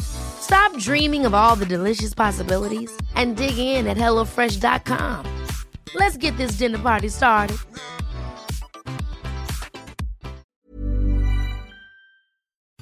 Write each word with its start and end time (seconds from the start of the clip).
Stop 0.00 0.76
dreaming 0.78 1.24
of 1.26 1.34
all 1.34 1.56
the 1.56 1.66
delicious 1.66 2.14
possibilities 2.14 2.90
and 3.14 3.36
dig 3.36 3.58
in 3.58 3.86
at 3.86 3.96
HelloFresh.com. 3.96 5.26
Let's 5.94 6.16
get 6.16 6.36
this 6.36 6.58
dinner 6.58 6.78
party 6.78 7.08
started. 7.08 7.56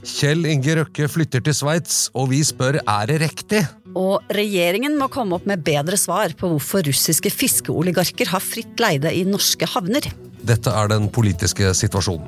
Kjell 0.01 0.47
Inge 0.49 0.75
Røkke 0.79 1.07
flytter 1.13 1.43
til 1.45 1.55
Sveits, 1.57 2.09
og 2.17 2.31
vi 2.33 2.41
spør 2.45 2.79
er 2.81 3.09
det 3.09 3.19
riktig? 3.21 3.61
Og 3.97 4.25
regjeringen 4.33 4.97
må 5.01 5.11
komme 5.13 5.37
opp 5.37 5.47
med 5.49 5.61
bedre 5.65 5.99
svar 6.01 6.33
på 6.37 6.49
hvorfor 6.49 6.85
russiske 6.89 7.33
fiskeoligarker 7.33 8.33
har 8.33 8.45
fritt 8.45 8.81
leide 8.81 9.13
i 9.13 9.27
norske 9.29 9.69
havner. 9.69 10.09
Dette 10.51 10.73
er 10.75 10.89
den 10.91 11.07
politiske 11.15 11.71
situasjonen. 11.79 12.27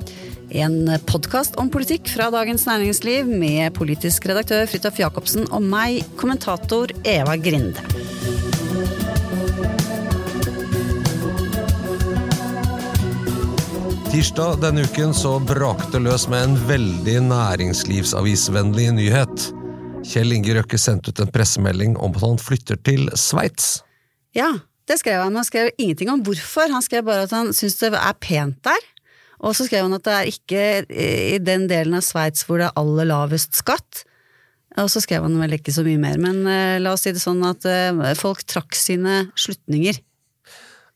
En 0.52 0.90
podkast 1.08 1.56
om 1.58 1.70
politikk 1.72 2.10
fra 2.12 2.28
Dagens 2.30 2.66
Næringsliv 2.68 3.26
med 3.26 3.72
politisk 3.74 4.28
redaktør 4.28 4.66
Fridtjof 4.68 5.00
Jacobsen 5.00 5.46
og 5.48 5.64
meg, 5.64 6.02
kommentator 6.20 6.92
Eva 7.08 7.38
Grinde. 7.40 7.80
Tirsdag 14.12 14.58
denne 14.60 14.84
uken 14.84 15.14
så 15.16 15.38
brakte 15.40 15.98
løs 16.04 16.28
med 16.28 16.50
en 16.50 16.58
veldig 16.68 17.16
næringslivsavisvennlig 17.30 18.90
nyhet. 19.00 19.48
Kjell 20.04 20.36
Inge 20.36 20.58
Røkke 20.58 20.78
sendte 20.78 21.10
ut 21.10 21.22
en 21.24 21.32
pressemelding 21.32 21.96
om 21.96 22.12
at 22.12 22.26
han 22.26 22.38
flytter 22.38 22.78
til 22.84 23.08
Sveits. 23.16 23.80
Ja, 24.36 24.52
det 24.90 24.98
skrev 25.00 25.22
han. 25.22 25.36
Han 25.38 25.46
skrev 25.46 25.70
ingenting 25.76 26.10
om 26.12 26.22
hvorfor. 26.26 26.70
Han 26.72 26.84
skrev 26.84 27.04
bare 27.06 27.26
at 27.28 27.34
han 27.34 27.52
syns 27.56 27.78
det 27.80 27.92
er 27.96 28.18
pent 28.22 28.58
der. 28.66 28.88
Og 29.42 29.56
så 29.58 29.66
skrev 29.66 29.88
han 29.88 29.96
at 29.96 30.06
det 30.06 30.14
er 30.14 30.30
ikke 30.30 30.64
i 30.90 31.38
den 31.42 31.66
delen 31.70 31.98
av 31.98 32.04
Sveits 32.06 32.46
hvor 32.46 32.60
det 32.60 32.68
er 32.68 32.78
aller 32.78 33.08
lavest 33.10 33.58
skatt. 33.58 34.04
Og 34.80 34.88
så 34.88 35.02
skrev 35.04 35.26
han 35.26 35.34
vel 35.40 35.58
ikke 35.58 35.74
så 35.74 35.84
mye 35.84 36.00
mer, 36.00 36.16
men 36.22 36.46
uh, 36.46 36.78
la 36.80 36.94
oss 36.94 37.04
si 37.04 37.12
det 37.12 37.20
sånn 37.20 37.42
at 37.44 37.66
uh, 37.68 38.14
folk 38.16 38.40
trakk 38.48 38.72
sine 38.78 39.26
slutninger. 39.36 39.98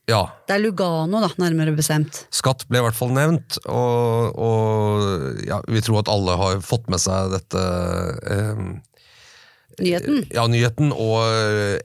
Ja. 0.07 0.21
Det 0.47 0.55
er 0.55 0.63
Lugano, 0.63 1.19
da, 1.19 1.29
nærmere 1.35 1.73
bestemt. 1.75 2.23
Skatt 2.33 2.63
ble 2.71 2.79
i 2.79 2.85
hvert 2.85 2.95
fall 2.95 3.11
nevnt, 3.11 3.59
og, 3.67 4.39
og 4.39 5.41
ja, 5.43 5.59
vi 5.67 5.83
tror 5.83 5.99
at 5.99 6.11
alle 6.11 6.37
har 6.39 6.61
fått 6.63 6.87
med 6.89 7.03
seg 7.03 7.33
dette 7.35 7.63
eh, 8.31 8.61
Nyheten? 9.77 10.23
Ja, 10.33 10.47
nyheten 10.49 10.89
og 10.89 11.21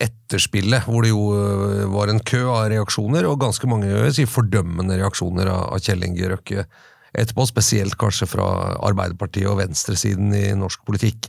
etterspillet, 0.01 0.87
hvor 0.89 1.05
det 1.05 1.12
jo 1.12 1.27
eh, 1.37 1.83
var 1.93 2.09
en 2.09 2.23
kø 2.25 2.47
av 2.48 2.71
reaksjoner, 2.73 3.27
og 3.29 3.43
ganske 3.43 3.69
mange 3.69 3.91
si, 4.17 4.25
fordømmende 4.29 4.97
reaksjoner 5.01 5.51
av, 5.53 5.77
Kjell 5.85 6.07
Inge 6.07 6.31
Røkke 6.33 6.65
etterpå, 7.13 7.45
spesielt 7.51 7.98
kanskje 8.01 8.31
fra 8.31 8.47
Arbeiderpartiet 8.89 9.51
og 9.51 9.59
venstresiden 9.61 10.33
i 10.33 10.47
norsk 10.57 10.81
politikk. 10.89 11.29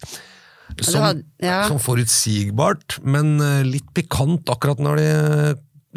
Som, 0.79 1.01
hadde, 1.03 1.25
ja. 1.43 1.65
som 1.67 1.81
forutsigbart, 1.83 3.01
men 3.03 3.35
eh, 3.43 3.65
litt 3.67 3.89
pikant 3.95 4.47
akkurat 4.49 4.79
når 4.79 5.01
det 5.01 5.11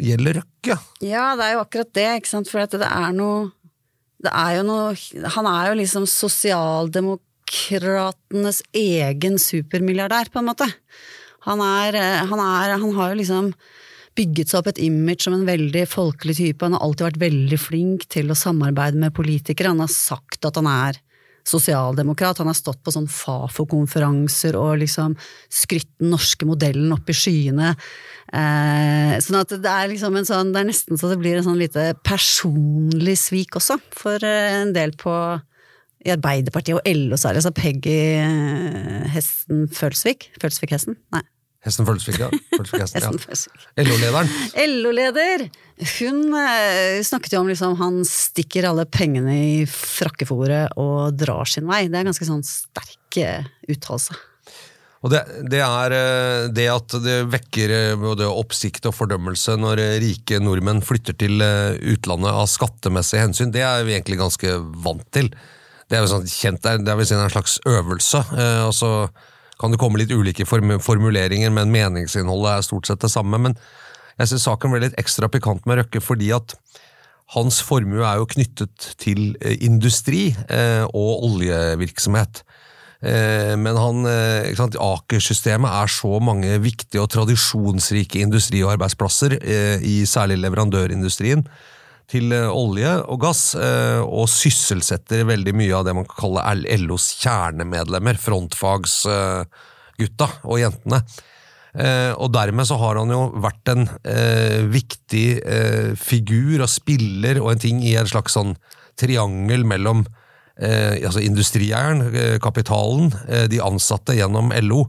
gjelder 0.09 0.41
Røkke. 0.41 0.75
Ja, 0.99 1.29
det 1.39 1.47
er 1.47 1.55
jo 1.55 1.63
akkurat 1.63 1.93
det, 1.95 2.09
ikke 2.19 2.33
sant, 2.33 2.51
for 2.51 2.75
det 2.75 2.83
er 2.83 3.15
noe 3.15 3.53
Det 4.17 4.31
er 4.33 4.55
jo 4.57 4.63
noe 4.65 5.31
Han 5.37 5.45
er 5.45 5.67
jo 5.69 5.77
liksom 5.77 6.05
sosialdemokratenes 7.47 8.61
egen 8.73 9.37
supermilliardær, 9.39 10.31
på 10.31 10.39
en 10.39 10.49
måte. 10.49 10.67
Han 11.47 11.61
er, 11.61 11.95
han 12.27 12.39
er 12.39 12.77
Han 12.77 12.93
har 12.95 13.13
jo 13.13 13.21
liksom 13.21 13.53
bygget 14.17 14.49
seg 14.49 14.59
opp 14.59 14.67
et 14.67 14.79
image 14.81 15.23
som 15.23 15.33
en 15.33 15.45
veldig 15.45 15.87
folkelig 15.87 16.37
type. 16.37 16.65
Han 16.65 16.73
har 16.73 16.81
alltid 16.81 17.05
vært 17.05 17.21
veldig 17.21 17.59
flink 17.59 18.07
til 18.09 18.31
å 18.31 18.35
samarbeide 18.35 18.97
med 18.97 19.13
politikere. 19.13 19.69
Han 19.69 19.79
har 19.79 19.91
sagt 19.93 20.43
at 20.45 20.55
han 20.57 20.67
er 20.67 20.97
sosialdemokrat. 21.47 22.39
Han 22.41 22.49
har 22.49 22.57
stått 22.57 22.81
på 22.83 22.91
sånn 22.91 23.07
Fafo-konferanser 23.07 24.57
og 24.57 24.81
liksom 24.81 25.15
skrytt 25.47 25.93
den 26.01 26.11
norske 26.11 26.45
modellen 26.49 26.91
opp 26.91 27.07
i 27.07 27.15
skyene. 27.15 27.75
Eh, 28.33 29.13
sånn 29.23 29.39
at 29.39 29.53
det 29.53 29.71
er 29.71 29.87
liksom 29.87 30.17
en 30.19 30.25
sånn 30.27 30.49
Det 30.51 30.59
er 30.59 30.67
nesten 30.67 30.99
så 30.99 31.07
det 31.07 31.15
blir 31.21 31.37
en 31.37 31.45
sånn 31.45 31.61
lite 31.61 31.93
personlig 32.03 33.15
svik 33.21 33.55
også, 33.55 33.77
for 33.95 34.19
eh, 34.19 34.57
en 34.65 34.73
del 34.75 34.97
på 34.99 35.13
i 36.07 36.13
Arbeiderpartiet 36.15 36.77
og 36.79 36.87
LO 36.87 37.17
særlig, 37.19 37.43
så 37.43 37.53
Peggy 37.55 37.97
eh, 38.21 39.07
Hesten 39.11 39.65
Følsvik? 39.73 40.29
Følsvik-hesten? 40.41 40.95
Nei. 41.15 41.23
Hesten 41.67 41.87
Følsvik, 41.87 42.19
ja. 42.21 42.29
Følsvik-hesten, 42.55 43.03
ja. 43.03 43.83
LO-lederen. 43.83 44.31
LO-leder! 44.77 45.47
Hun 45.97 46.31
eh, 46.39 47.01
snakket 47.05 47.35
jo 47.35 47.43
om 47.43 47.51
liksom 47.51 47.75
han 47.81 47.99
stikker 48.07 48.69
alle 48.69 48.87
pengene 48.89 49.35
i 49.35 49.59
frakkefòret 49.67 50.79
og 50.79 51.17
drar 51.19 51.49
sin 51.49 51.67
vei. 51.69 51.85
Det 51.89 51.99
er 51.99 52.05
en 52.05 52.13
ganske 52.13 52.29
sånn 52.29 52.45
sterk 52.47 53.19
eh, 53.19 53.51
uttalelse. 53.67 54.15
Og 55.05 55.11
det, 55.13 55.19
det 55.51 55.59
er 55.61 55.93
det 56.57 56.65
at 56.73 56.95
det 57.03 57.19
vekker 57.29 57.71
både 58.01 58.25
oppsikt 58.31 58.87
og 58.89 58.95
fordømmelse 58.97 59.53
når 59.61 59.79
rike 60.01 60.39
nordmenn 60.41 60.81
flytter 60.83 61.13
til 61.21 61.37
utlandet 61.37 62.33
av 62.33 62.49
skattemessige 62.49 63.21
hensyn, 63.21 63.53
det 63.53 63.61
er 63.63 63.85
vi 63.85 63.93
egentlig 63.93 64.17
ganske 64.23 64.55
vant 64.83 65.05
til. 65.13 65.29
Det 65.87 65.95
er 65.95 66.03
jo 66.03 66.11
sånn 66.11 66.27
kjent, 66.27 66.63
det 66.65 66.91
er, 66.91 66.99
vel 66.99 67.11
en 67.15 67.31
slags 67.31 67.57
øvelse. 67.67 68.23
Eh, 68.35 68.63
og 68.67 68.73
så 68.75 68.91
kan 69.57 69.73
det 69.73 69.79
komme 69.81 70.01
litt 70.01 70.11
ulike 70.11 70.45
form 70.45 70.75
formuleringer, 70.83 71.53
men 71.53 71.71
meningsinnholdet 71.73 72.51
er 72.57 72.65
stort 72.67 72.89
sett 72.89 73.03
det 73.03 73.11
samme. 73.13 73.39
Men 73.39 73.55
jeg 74.19 74.33
synes 74.33 74.47
saken 74.49 74.73
ble 74.73 74.83
litt 74.83 74.99
ekstra 74.99 75.31
pikant 75.31 75.65
med 75.69 75.81
Røkke 75.81 76.03
fordi 76.03 76.33
at 76.35 76.57
hans 77.35 77.59
formue 77.65 78.03
er 78.07 78.19
jo 78.19 78.27
knyttet 78.35 78.91
til 78.99 79.31
eh, 79.39 79.57
industri 79.67 80.29
eh, 80.51 80.83
og 80.91 81.27
oljevirksomhet. 81.31 82.43
Men 82.97 83.77
han, 83.77 84.07
Aker-systemet 84.81 85.69
er 85.69 85.91
så 85.93 86.17
mange 86.17 86.55
viktige 86.63 87.03
og 87.03 87.11
tradisjonsrike 87.13 88.23
industri- 88.25 88.63
og 88.65 88.71
arbeidsplasser, 88.73 89.35
i 89.85 89.99
særlig 90.09 90.39
leverandørindustrien, 90.41 91.43
til 92.11 92.33
eh, 92.35 92.47
olje 92.47 93.03
og 93.05 93.21
gass, 93.21 93.55
eh, 93.59 94.01
og 94.01 94.29
sysselsetter 94.31 95.25
veldig 95.27 95.53
mye 95.57 95.75
av 95.75 95.85
det 95.87 95.95
man 95.97 96.05
kan 96.07 96.21
kalle 96.21 96.77
LOs 96.85 97.07
kjernemedlemmer, 97.21 98.15
frontfagsgutta 98.21 100.27
og 100.47 100.61
jentene. 100.61 100.99
Eh, 101.77 102.13
og 102.15 102.31
dermed 102.33 102.65
så 102.65 102.77
har 102.81 102.95
han 102.97 103.11
jo 103.13 103.21
vært 103.43 103.69
en 103.73 103.83
eh, 104.07 104.63
viktig 104.71 105.27
eh, 105.43 105.91
figur 105.99 106.63
og 106.63 106.71
spiller 106.71 107.41
og 107.43 107.51
en 107.53 107.61
ting 107.61 107.83
i 107.85 107.95
en 107.99 108.09
slags 108.09 108.33
sånn 108.37 108.55
triangel 108.97 109.63
mellom 109.67 110.05
eh, 110.57 110.97
altså 111.05 111.21
industrieieren, 111.21 112.07
eh, 112.09 112.37
kapitalen, 112.41 113.11
eh, 113.27 113.45
de 113.51 113.61
ansatte 113.61 114.15
gjennom 114.17 114.49
LO, 114.63 114.87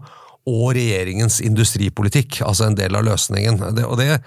og 0.48 0.70
regjeringens 0.78 1.42
industripolitikk, 1.44 2.40
altså 2.46 2.64
en 2.68 2.78
del 2.78 2.94
av 2.96 3.04
løsningen. 3.04 3.58
Og 3.84 3.98
det, 4.00 4.08
eh, 4.14 4.20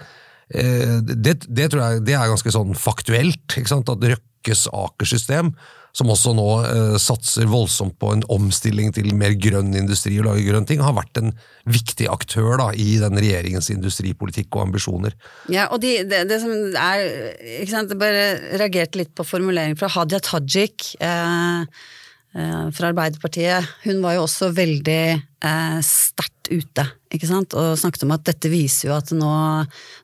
det, 0.52 1.36
det 1.48 1.70
tror 1.72 1.82
jeg 1.82 2.02
det 2.06 2.16
er 2.18 2.28
ganske 2.28 2.52
sånn 2.52 2.74
faktuelt, 2.76 3.56
ikke 3.56 3.70
sant? 3.70 3.88
at 3.88 4.04
Røkkes 4.12 4.66
Aker-system, 4.72 5.54
som 5.92 6.08
også 6.12 6.32
nå 6.36 6.46
eh, 6.64 6.94
satser 7.00 7.48
voldsomt 7.52 7.98
på 8.00 8.14
en 8.14 8.24
omstilling 8.32 8.94
til 8.96 9.12
mer 9.16 9.34
grønn 9.36 9.74
industri 9.76 10.16
og 10.20 10.30
lage 10.30 10.46
grønne 10.46 10.68
ting, 10.68 10.80
har 10.84 10.96
vært 10.96 11.20
en 11.20 11.34
viktig 11.68 12.08
aktør 12.10 12.56
da, 12.60 12.70
i 12.72 12.96
den 13.02 13.18
regjeringens 13.20 13.68
industripolitikk 13.74 14.48
og 14.56 14.66
ambisjoner. 14.66 15.16
Ja, 15.52 15.68
og 15.68 15.82
de, 15.84 15.98
det, 16.08 16.24
det 16.30 16.40
som 16.42 16.52
er 16.72 17.04
ikke 17.60 17.72
sant, 17.74 17.92
Jeg 17.92 18.00
bare 18.00 18.24
reagerte 18.56 19.02
litt 19.02 19.12
på 19.16 19.26
formuleringen 19.26 19.76
fra 19.80 19.90
Hadia 19.92 20.22
Tajik 20.24 20.94
eh, 20.96 21.66
eh, 22.40 22.66
fra 22.72 22.92
Arbeiderpartiet. 22.92 23.68
Hun 23.84 24.00
var 24.04 24.16
jo 24.16 24.24
også 24.24 24.48
veldig 24.56 25.02
eh, 25.12 25.78
sterkt 25.84 26.41
ute, 26.52 26.84
ikke 27.12 27.28
sant, 27.28 27.54
og 27.58 27.74
snakket 27.80 28.04
om 28.06 28.12
at 28.14 28.22
dette 28.24 28.48
viser 28.52 28.88
jo 28.88 28.94
at 28.96 29.10
nå, 29.16 29.30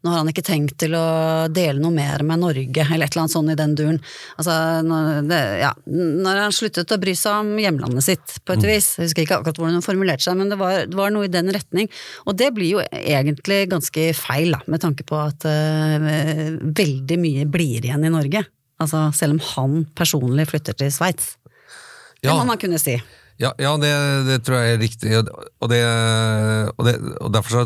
nå 0.04 0.10
har 0.12 0.18
han 0.20 0.30
ikke 0.32 0.44
tenkt 0.44 0.76
til 0.82 0.96
å 0.98 1.48
dele 1.52 1.80
noe 1.80 1.94
mer 1.94 2.24
med 2.26 2.42
Norge, 2.42 2.84
eller 2.84 3.06
et 3.06 3.14
eller 3.14 3.24
annet 3.24 3.34
sånt 3.34 3.52
i 3.52 3.56
den 3.58 3.74
duren. 3.78 4.00
Altså, 4.36 4.56
når, 4.84 5.22
det, 5.28 5.40
ja, 5.62 5.72
når 5.88 6.42
han 6.44 6.56
sluttet 6.56 6.92
å 6.92 7.00
bry 7.00 7.14
seg 7.16 7.44
om 7.46 7.54
hjemlandet 7.62 8.06
sitt, 8.06 8.36
på 8.44 8.56
et 8.56 8.66
vis. 8.68 8.90
Jeg 8.98 9.08
husker 9.08 9.24
ikke 9.24 9.38
akkurat 9.40 9.60
hvordan 9.62 9.78
hun 9.78 9.86
formulerte 9.86 10.26
seg, 10.26 10.36
men 10.40 10.52
det 10.52 10.58
var, 10.60 10.84
det 10.88 10.98
var 10.98 11.14
noe 11.14 11.28
i 11.28 11.32
den 11.32 11.52
retning. 11.54 11.88
Og 12.28 12.36
det 12.40 12.50
blir 12.56 12.76
jo 12.76 12.84
egentlig 12.92 13.62
ganske 13.72 14.10
feil, 14.18 14.52
da, 14.56 14.62
med 14.68 14.84
tanke 14.84 15.06
på 15.08 15.18
at 15.20 15.48
uh, 15.48 16.60
veldig 16.76 17.20
mye 17.22 17.48
blir 17.48 17.84
igjen 17.84 18.04
i 18.04 18.12
Norge. 18.12 18.44
Altså, 18.78 19.08
selv 19.16 19.38
om 19.38 19.42
han 19.54 19.80
personlig 19.98 20.46
flytter 20.52 20.76
til 20.78 20.92
Sveits. 20.94 21.34
Det 22.18 22.28
Ja. 22.28 22.34
må 22.34 22.46
man 22.46 22.58
kunne 22.58 22.78
si. 22.82 22.96
Ja, 23.38 23.52
ja 23.60 23.76
det, 23.78 23.92
det 24.26 24.40
tror 24.46 24.60
jeg 24.60 24.74
er 24.74 24.82
riktig, 24.82 25.14
og, 25.20 25.68
det, 25.70 25.80
og, 26.74 26.82
det, 26.86 26.94
og 27.22 27.32
derfor 27.34 27.54
så 27.54 27.64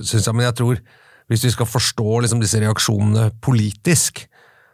syns 0.00 0.26
jeg 0.26 0.36
Men 0.36 0.46
jeg 0.48 0.58
tror 0.60 0.80
hvis 1.30 1.44
vi 1.46 1.52
skal 1.54 1.68
forstå 1.70 2.20
liksom, 2.24 2.40
disse 2.42 2.58
reaksjonene 2.58 3.28
politisk, 3.44 4.24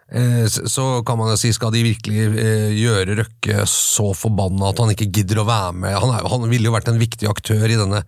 eh, 0.08 0.46
så 0.48 0.86
kan 1.04 1.18
man 1.20 1.34
jo 1.34 1.36
si 1.36 1.50
skal 1.52 1.74
de 1.74 1.82
virkelig 1.84 2.22
eh, 2.40 2.70
gjøre 2.72 3.18
Røkke 3.18 3.66
så 3.68 4.06
forbanna 4.16 4.70
at 4.70 4.80
han 4.80 4.94
ikke 4.94 5.10
gidder 5.18 5.42
å 5.42 5.48
være 5.50 5.74
med? 5.76 5.98
Han, 6.00 6.14
er, 6.16 6.30
han 6.32 6.48
ville 6.48 6.70
jo 6.70 6.72
vært 6.72 6.88
en 6.88 7.02
viktig 7.02 7.28
aktør 7.28 7.66
i 7.68 7.76
denne 7.76 8.00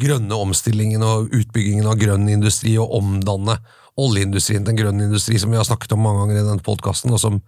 grønne 0.00 0.36
omstillingen 0.36 1.04
og 1.06 1.32
utbyggingen 1.32 1.88
av 1.88 1.96
grønn 1.96 2.28
industri, 2.28 2.74
og 2.82 2.92
omdanne 2.98 3.56
oljeindustrien 4.00 4.66
til 4.66 4.74
en 4.74 4.80
grønn 4.82 5.04
industri, 5.06 5.38
som 5.40 5.52
vi 5.54 5.60
har 5.60 5.66
snakket 5.66 5.94
om 5.96 6.02
mange 6.04 6.24
ganger 6.24 6.40
i 6.40 6.46
denne 6.48 6.66
podkasten, 6.66 7.14
og 7.14 7.22
som, 7.22 7.40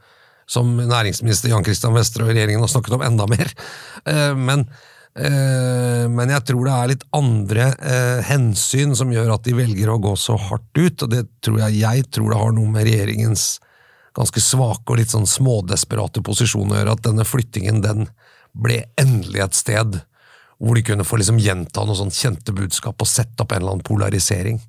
som 0.51 0.77
næringsminister 0.79 1.51
Jan 1.51 1.65
Christian 1.67 1.97
Vestre 1.97 2.27
og 2.27 2.31
regjeringen 2.35 2.63
har 2.63 2.71
snakket 2.71 2.99
om 2.99 3.07
enda 3.07 3.27
mer. 3.31 3.51
Eh, 4.07 4.35
men 4.39 4.69
Eh, 5.17 6.05
men 6.13 6.29
jeg 6.29 6.45
tror 6.51 6.67
det 6.67 6.73
er 6.75 6.91
litt 6.91 7.05
andre 7.17 7.71
eh, 7.81 8.19
hensyn 8.29 8.93
som 8.99 9.13
gjør 9.13 9.33
at 9.33 9.47
de 9.47 9.55
velger 9.57 9.89
å 9.89 10.01
gå 10.03 10.13
så 10.21 10.37
hardt 10.37 10.77
ut, 10.77 11.07
og 11.07 11.13
det 11.13 11.23
tror 11.45 11.63
jeg, 11.63 11.79
jeg 11.81 12.05
tror 12.13 12.33
det 12.33 12.41
har 12.43 12.53
noe 12.53 12.73
med 12.75 12.85
regjeringens 12.85 13.47
ganske 14.17 14.43
svake 14.45 14.93
og 14.93 15.01
litt 15.01 15.13
sånn 15.13 15.29
smådesperate 15.29 16.21
posisjon 16.25 16.73
å 16.73 16.81
gjøre, 16.81 16.97
at 16.97 17.07
denne 17.09 17.25
flyttingen 17.29 17.81
den 17.85 18.11
ble 18.57 18.83
endelig 19.01 19.45
et 19.45 19.57
sted 19.57 19.99
hvor 20.57 20.77
de 20.77 20.85
kunne 20.85 21.05
få 21.05 21.19
liksom 21.21 21.41
gjenta 21.41 21.85
noe 21.85 21.97
sånn 21.97 22.13
kjente 22.13 22.53
budskap 22.57 23.01
og 23.01 23.09
sette 23.09 23.45
opp 23.45 23.53
en 23.53 23.61
eller 23.61 23.77
annen 23.77 23.89
polarisering. 23.89 24.61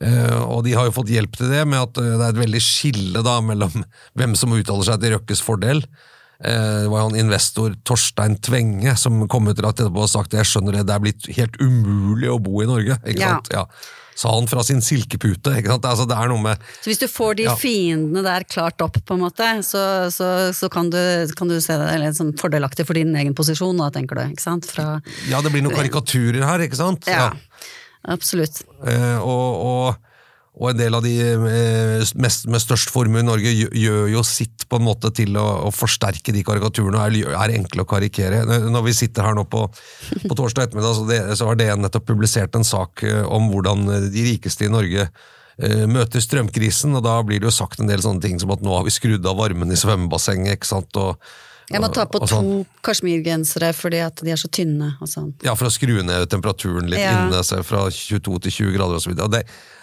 Eh, 0.00 0.42
og 0.44 0.64
de 0.66 0.74
har 0.76 0.84
jo 0.90 0.92
fått 0.98 1.08
hjelp 1.08 1.38
til 1.38 1.48
det 1.48 1.62
med 1.66 1.80
at 1.80 1.94
det 1.96 2.10
er 2.20 2.28
et 2.34 2.42
veldig 2.42 2.60
skille 2.60 3.22
da 3.24 3.38
mellom 3.40 3.80
hvem 4.18 4.34
som 4.36 4.52
uttaler 4.52 4.84
seg 4.90 5.00
til 5.04 5.16
Røkkes 5.16 5.42
fordel, 5.46 5.84
Eh, 6.36 6.82
det 6.84 6.88
var 6.92 7.00
jo 7.00 7.04
han 7.08 7.14
investor 7.16 7.72
Torstein 7.88 8.34
Tvenge 8.44 8.92
som 9.00 9.22
kom 9.26 9.46
ut 9.48 9.56
rett 9.56 9.78
etterpå 9.80 10.02
og 10.04 10.10
sagt 10.12 10.34
jeg 10.36 10.44
skjønner 10.44 10.76
det, 10.76 10.82
det 10.84 10.92
er 10.92 11.00
blitt 11.00 11.28
helt 11.32 11.54
umulig 11.64 12.28
å 12.28 12.36
bo 12.44 12.60
i 12.60 12.66
Norge. 12.68 12.98
ikke 13.08 13.22
Ja. 13.22 13.30
sant? 13.38 13.48
Ja. 13.54 13.62
Sa 14.20 14.34
han 14.34 14.46
fra 14.46 14.62
sin 14.62 14.82
silkepute. 14.84 15.54
Altså, 15.80 16.04
det 16.08 16.12
er 16.12 16.28
noe 16.28 16.42
med 16.44 16.58
Så 16.82 16.90
hvis 16.92 17.00
du 17.00 17.06
får 17.08 17.36
de 17.36 17.42
Ja. 17.44 17.54
fiendene 17.56 18.22
der 18.22 18.44
klart 18.44 18.84
opp, 18.84 19.00
på 19.00 19.14
en 19.16 19.20
måte, 19.24 19.48
så, 19.64 20.12
så, 20.12 20.52
så 20.52 20.68
kan, 20.68 20.90
du, 20.90 21.00
kan 21.36 21.48
du 21.48 21.56
se 21.58 21.72
det 21.72 22.12
sånn 22.16 22.36
fordelaktig 22.36 22.84
for 22.84 22.92
din 22.92 23.16
egen 23.16 23.32
posisjon, 23.34 23.76
da, 23.80 23.88
tenker 23.88 24.20
du. 24.20 24.36
Fra, 24.68 25.00
Ja, 25.32 25.40
det 25.40 25.52
blir 25.52 25.62
noen 25.64 25.72
karikaturer 25.74 26.44
her, 26.44 26.58
ikke 26.68 26.76
sant? 26.76 27.06
ja, 27.08 27.32
absolutt. 28.12 28.62
Eh, 28.86 29.18
og, 29.18 29.62
og, 29.66 30.06
og 30.56 30.70
en 30.70 30.78
del 30.78 30.96
av 30.96 31.04
de 31.04 31.12
eh, 31.20 32.12
mest, 32.22 32.46
med 32.48 32.62
størst 32.62 32.92
formue 32.92 33.20
i 33.20 33.26
Norge 33.26 33.52
gjør, 33.52 34.06
jo 34.12 34.24
sitt 34.26 34.64
på 34.70 34.80
en 34.80 34.86
måte 34.86 35.12
til 35.14 35.36
å, 35.36 35.46
å 35.68 35.72
forsterke 35.74 36.34
de 36.34 36.44
karikaturene, 36.46 36.96
og 36.96 37.06
er, 37.06 37.36
er 37.36 37.56
enkle 37.58 37.84
å 37.84 37.88
karikere. 37.90 38.42
Når 38.46 38.86
vi 38.88 38.96
sitter 38.96 39.28
her 39.28 39.36
nå 39.36 39.46
på, 39.52 39.66
på 39.68 40.38
torsdag 40.38 40.68
ettermiddag, 40.68 40.98
så, 40.98 41.06
det, 41.10 41.22
så 41.38 41.50
har 41.50 41.60
DN 41.60 41.84
nettopp 41.84 42.08
publisert 42.08 42.56
en 42.58 42.66
sak 42.66 43.04
eh, 43.06 43.22
om 43.24 43.50
hvordan 43.52 43.88
de 44.12 44.28
rikeste 44.30 44.68
i 44.68 44.72
Norge 44.72 45.08
eh, 45.08 45.84
møter 45.90 46.24
strømkrisen, 46.24 46.96
og 46.96 47.04
da 47.06 47.18
blir 47.26 47.42
det 47.42 47.50
jo 47.50 47.58
sagt 47.58 47.82
en 47.82 47.92
del 47.92 48.04
sånne 48.04 48.24
ting 48.24 48.40
som 48.42 48.54
at 48.54 48.64
nå 48.64 48.78
har 48.78 48.88
vi 48.88 48.94
skrudd 48.94 49.28
av 49.28 49.38
varmen 49.42 49.74
i 49.74 49.78
svømmebassenget, 49.80 50.56
ikke 50.56 50.72
sant, 50.72 51.02
og 51.02 51.20
Jeg 51.70 51.82
må 51.82 51.88
ta 51.90 52.04
på 52.06 52.20
to 52.22 52.28
sånn. 52.30 52.50
to 52.64 52.82
kasjmirgensere 52.86 53.72
fordi 53.74 53.98
at 54.04 54.20
de 54.22 54.30
er 54.30 54.38
så 54.38 54.46
tynne. 54.48 54.92
og 55.02 55.08
sånn. 55.10 55.32
Ja, 55.42 55.54
for 55.58 55.66
å 55.66 55.72
skru 55.74 55.96
ned 56.06 56.28
temperaturen 56.30 56.86
litt 56.90 57.00
Ja. 57.02 57.26
inne, 57.26 57.42
så 57.42 57.58
fra 57.66 57.88
22 57.90 58.38
til 58.46 58.52
20 58.52 58.76
grader 58.76 58.94
og 58.94 59.02
så. 59.02 59.14
Det, 59.16 59.26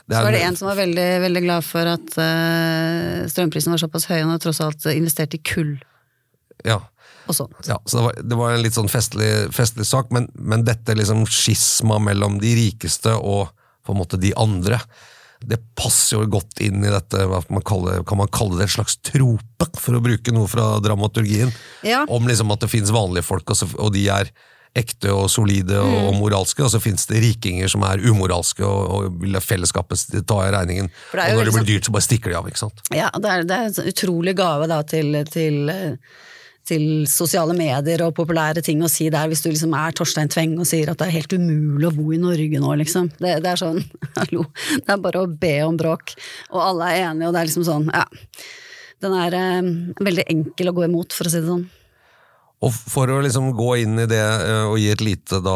det 0.07 0.15
Så 0.15 0.23
var 0.23 0.31
det 0.31 0.41
en 0.43 0.55
som 0.55 0.67
var 0.69 0.75
veldig, 0.79 1.09
veldig 1.25 1.43
glad 1.43 1.63
for 1.67 1.91
at 1.91 2.15
uh, 2.19 3.27
strømprisen 3.27 3.71
var 3.75 3.81
såpass 3.83 4.07
høy, 4.07 4.17
og 4.21 4.25
han 4.29 4.35
har 4.37 4.39
tross 4.43 4.61
alt 4.63 4.85
investert 4.93 5.35
i 5.35 5.41
kull 5.43 5.75
ja, 6.63 6.79
og 7.27 7.35
sånt. 7.35 7.55
ja, 7.67 7.77
så 7.85 7.97
det 7.99 8.03
var, 8.05 8.13
det 8.31 8.37
var 8.39 8.53
en 8.55 8.63
litt 8.63 8.75
sånn 8.77 8.87
festlig, 8.91 9.29
festlig 9.51 9.85
sak, 9.89 10.11
men, 10.15 10.29
men 10.39 10.63
dette 10.63 10.95
liksom 10.95 11.25
skisma 11.27 11.99
mellom 11.99 12.39
de 12.39 12.53
rikeste 12.55 13.11
og 13.19 13.49
på 13.83 13.91
en 13.91 13.99
måte 13.99 14.15
de 14.21 14.31
andre, 14.39 14.79
det 15.47 15.59
passer 15.75 16.17
jo 16.21 16.25
godt 16.37 16.61
inn 16.63 16.83
i 16.85 16.89
dette, 16.93 17.25
man 17.49 17.61
kaller, 17.65 18.03
kan 18.07 18.17
man 18.17 18.27
kalle 18.33 18.57
det 18.59 18.69
et 18.69 18.75
slags 18.77 18.97
trope, 19.03 19.67
for 19.79 19.97
å 19.97 20.01
bruke 20.03 20.31
noe 20.35 20.47
fra 20.47 20.79
dramaturgien, 20.83 21.51
Ja. 21.83 22.05
om 22.07 22.27
liksom 22.27 22.51
at 22.51 22.59
det 22.65 22.69
finnes 22.71 22.91
vanlige 22.91 23.23
folk, 23.27 23.49
og, 23.49 23.55
så, 23.59 23.67
og 23.79 23.93
de 23.93 24.07
er 24.09 24.31
ekte 24.75 25.11
og 25.13 25.27
solide 25.29 25.75
og, 25.77 25.85
Mm. 25.91 26.05
og 26.07 26.13
moralske, 26.17 26.63
og 26.65 26.71
så 26.73 26.79
finnes 26.81 27.05
det 27.05 27.19
rikinger 27.21 27.69
som 27.69 27.83
er 27.85 28.01
umoralske 28.01 28.65
og, 28.65 28.89
og 28.89 29.19
vil 29.21 29.37
fellesskapet 29.39 30.25
ta 30.25 30.39
i 30.47 30.51
regningen. 30.55 30.89
Og 31.13 31.19
når 31.19 31.27
det 31.37 31.45
liksom- 31.45 31.59
blir 31.63 31.69
dyrt, 31.75 31.85
så 31.85 31.91
bare 31.93 32.07
stikker 32.07 32.29
de 32.31 32.37
av, 32.39 32.47
ikke 32.49 32.57
sant? 32.57 32.81
Ja, 32.91 33.09
det 33.13 33.29
er, 33.29 33.43
det 33.43 33.51
er 33.59 33.65
en 33.69 33.91
utrolig 33.93 34.35
gave 34.35 34.67
da 34.67 34.81
til, 34.81 35.23
til, 35.25 35.69
eh, 35.69 35.95
til 36.67 37.03
sosiale 37.11 37.55
medier 37.57 38.05
og 38.05 38.15
populære 38.15 38.63
ting 38.63 38.81
å 38.83 38.91
si 38.91 39.09
der, 39.11 39.27
hvis 39.27 39.43
du 39.43 39.49
liksom 39.51 39.75
er 39.75 39.95
Torstein 39.95 40.31
Tveng 40.31 40.55
og 40.61 40.67
sier 40.69 40.91
at 40.91 41.01
det 41.01 41.09
er 41.09 41.17
helt 41.17 41.35
umulig 41.35 41.89
å 41.89 41.95
bo 41.95 42.13
i 42.15 42.21
Norge 42.21 42.61
nå, 42.63 42.73
liksom. 42.79 43.09
Det, 43.19 43.35
det 43.43 43.51
er 43.51 43.59
sånn, 43.59 43.81
hallo, 44.19 44.47
det 44.77 44.95
er 44.95 45.03
bare 45.03 45.23
å 45.25 45.29
be 45.29 45.55
om 45.67 45.79
bråk, 45.79 46.15
og 46.53 46.61
alle 46.63 46.91
er 46.91 47.07
enige, 47.09 47.29
og 47.29 47.35
det 47.35 47.41
er 47.41 47.51
liksom 47.51 47.67
sånn, 47.67 47.89
ja. 47.91 48.05
Den 49.03 49.15
er 49.19 49.35
eh, 49.35 49.71
veldig 50.07 50.23
enkel 50.31 50.71
å 50.71 50.75
gå 50.77 50.85
imot, 50.87 51.15
for 51.15 51.27
å 51.27 51.33
si 51.33 51.41
det 51.41 51.49
sånn. 51.49 51.65
Og 52.63 52.71
for 52.71 53.11
å 53.11 53.17
liksom 53.23 53.49
gå 53.57 53.69
inn 53.81 53.97
i 53.99 54.05
det 54.07 54.21
eh, 54.21 54.65
og 54.69 54.77
gi 54.79 54.87
et 54.93 55.01
lite 55.03 55.39
da, 55.43 55.55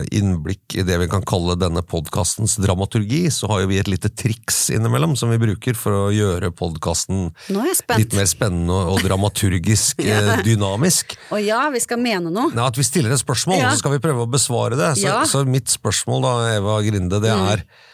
eh, 0.00 0.08
innblikk 0.18 0.74
i 0.80 0.84
det 0.86 0.96
vi 1.02 1.08
kan 1.10 1.22
kalle 1.26 1.54
denne 1.60 1.82
podkastens 1.86 2.56
dramaturgi, 2.58 3.22
så 3.34 3.50
har 3.52 3.62
jo 3.62 3.70
vi 3.70 3.78
et 3.78 3.90
lite 3.90 4.10
triks 4.10 4.64
innimellom 4.74 5.14
som 5.18 5.30
vi 5.30 5.38
bruker 5.42 5.78
for 5.78 5.94
å 5.94 6.02
gjøre 6.14 6.50
podkasten 6.56 7.28
litt 7.50 8.16
mer 8.18 8.26
spennende 8.30 8.80
og 8.90 9.02
dramaturgisk 9.06 10.02
ja. 10.10 10.40
dynamisk. 10.46 11.14
Og 11.30 11.44
ja, 11.44 11.62
vi 11.70 11.82
skal 11.84 12.02
mene 12.02 12.32
noe. 12.34 12.50
Nei, 12.56 12.66
at 12.66 12.80
vi 12.80 12.86
stiller 12.86 13.14
et 13.14 13.22
spørsmål, 13.22 13.60
Ja. 13.60 13.70
så 13.70 13.84
skal 13.84 13.94
vi 13.94 14.02
prøve 14.02 14.26
å 14.26 14.30
besvare 14.30 14.78
det. 14.80 14.94
Så, 14.98 15.14
så 15.30 15.44
mitt 15.46 15.70
spørsmål 15.70 16.26
da, 16.26 16.34
Eva 16.56 16.80
Grinde, 16.86 17.22
det 17.22 17.30
er 17.30 17.62
eh, 17.62 17.88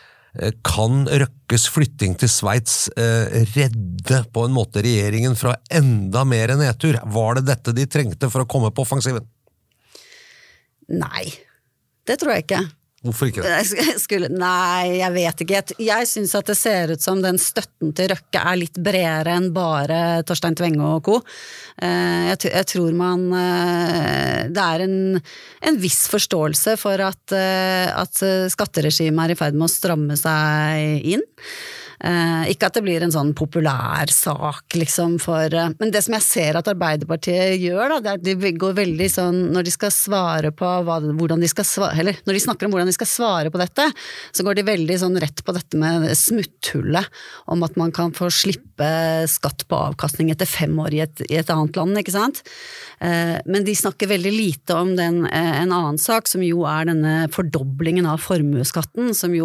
kan 0.67 1.05
Røkkes 1.07 1.67
flytting 1.73 2.17
til 2.21 2.31
Sveits 2.31 2.87
eh, 2.99 3.43
redde 3.55 4.23
på 4.33 4.47
en 4.47 4.55
måte 4.57 4.83
regjeringen 4.85 5.37
fra 5.39 5.57
enda 5.73 6.25
mer 6.29 6.55
nedtur? 6.59 6.99
Var 7.03 7.39
det 7.39 7.47
dette 7.51 7.75
de 7.77 7.87
trengte 7.91 8.31
for 8.33 8.45
å 8.45 8.51
komme 8.51 8.73
på 8.75 8.85
offensiven? 8.87 9.27
Nei, 10.93 11.27
det 12.07 12.21
tror 12.21 12.37
jeg 12.37 12.47
ikke. 12.47 12.63
Hvorfor 13.07 13.31
ikke 13.31 13.45
det? 13.45 13.97
Skulle, 14.05 14.31
nei, 14.33 14.99
jeg 14.99 15.15
vet 15.15 15.43
ikke. 15.45 15.63
Jeg, 15.83 16.09
syns 16.11 16.35
at 16.39 16.51
det 16.51 16.57
ser 16.59 16.93
ut 16.95 17.05
som 17.05 17.23
den 17.23 17.39
støtten 17.41 17.95
til 17.97 18.11
Røkke 18.13 18.43
er 18.43 18.61
litt 18.61 18.81
bredere 18.83 19.37
enn 19.39 19.49
bare 19.55 20.01
Torstein 20.27 20.59
Tvenge 20.59 20.83
og 20.97 21.03
co. 21.07 21.21
Eh, 21.83 22.29
Jeg, 22.33 22.41
jeg 22.51 22.69
tror 22.73 22.95
man 22.97 23.27
eh, 23.37 24.47
Det 24.51 24.63
er 24.63 24.85
en, 24.87 24.99
en 25.71 25.81
viss 25.81 26.07
forståelse 26.13 26.77
for 26.81 27.03
at, 27.05 27.37
eh, 27.37 27.89
at 27.93 28.23
skatteregimet 28.53 29.27
er 29.27 29.35
i 29.35 29.39
ferd 29.39 29.59
med 29.59 29.69
å 29.69 29.73
stramme 29.73 30.19
seg 30.19 31.07
inn. 31.17 31.25
Eh, 31.97 32.51
ikke 32.53 32.69
at 32.69 32.77
det 32.77 32.83
blir 32.85 33.05
en 33.05 33.13
sånn 33.13 33.33
populær 33.37 34.11
sak, 34.13 34.75
liksom, 34.77 35.17
for 35.23 35.49
eh, 35.49 35.71
Men 35.81 35.93
det 35.95 36.03
som 36.05 36.17
jeg 36.17 36.25
ser 36.27 36.59
at 36.59 36.69
Arbeiderpartiet 36.69 37.57
gjør, 37.63 37.95
da, 37.95 38.01
det 38.01 38.11
er 38.11 38.19
at 38.21 38.27
de 38.43 38.51
går 38.61 38.75
veldig 38.77 39.09
sånn 39.09 39.39
Når 39.55 39.65
de 39.65 39.73
skal 39.73 39.93
svare 39.95 40.51
på 40.53 40.69
hva, 40.85 40.99
hvordan 41.01 41.41
de 41.41 41.49
skal 41.49 41.65
svare 41.69 41.97
Eller 42.03 42.19
når 42.29 42.37
de 42.37 42.43
snakker 42.45 42.69
om 42.69 42.75
hvordan 42.75 42.91
de 42.91 42.97
skal 42.97 43.09
svare 43.09 43.53
på 43.53 43.61
dette, 43.61 43.87
så 44.37 44.45
går 44.45 44.59
de 44.59 44.67
veldig 44.67 44.99
sånn 45.01 45.17
rett 45.23 45.41
på 45.45 45.55
dette 45.57 45.81
med 45.81 46.09
smutthullet, 46.19 47.09
om 47.53 47.65
at 47.65 47.77
man 47.81 47.93
kan 47.95 48.13
få 48.17 48.29
slippe 48.33 48.89
skatt 49.31 49.65
på 49.69 49.79
avkastning 49.91 50.31
etter 50.33 50.49
fem 50.49 50.75
år 50.83 50.97
i 50.97 51.01
et, 51.05 51.23
i 51.31 51.39
et 51.41 51.51
annet 51.53 51.77
land, 51.79 51.97
ikke 52.01 52.15
sant. 52.15 52.43
Eh, 53.01 53.37
Men 53.47 53.65
de 53.67 53.77
snakker 53.77 54.11
veldig 54.11 54.33
lite 54.35 54.77
om 54.77 54.93
den, 54.99 55.23
en 55.27 55.73
annen 55.73 56.01
sak, 56.01 56.29
som 56.29 56.45
jo 56.45 56.65
er 56.69 56.89
denne 56.91 57.15
fordoblingen 57.33 58.09
av 58.11 58.21
formuesskatten, 58.25 59.15
som 59.17 59.37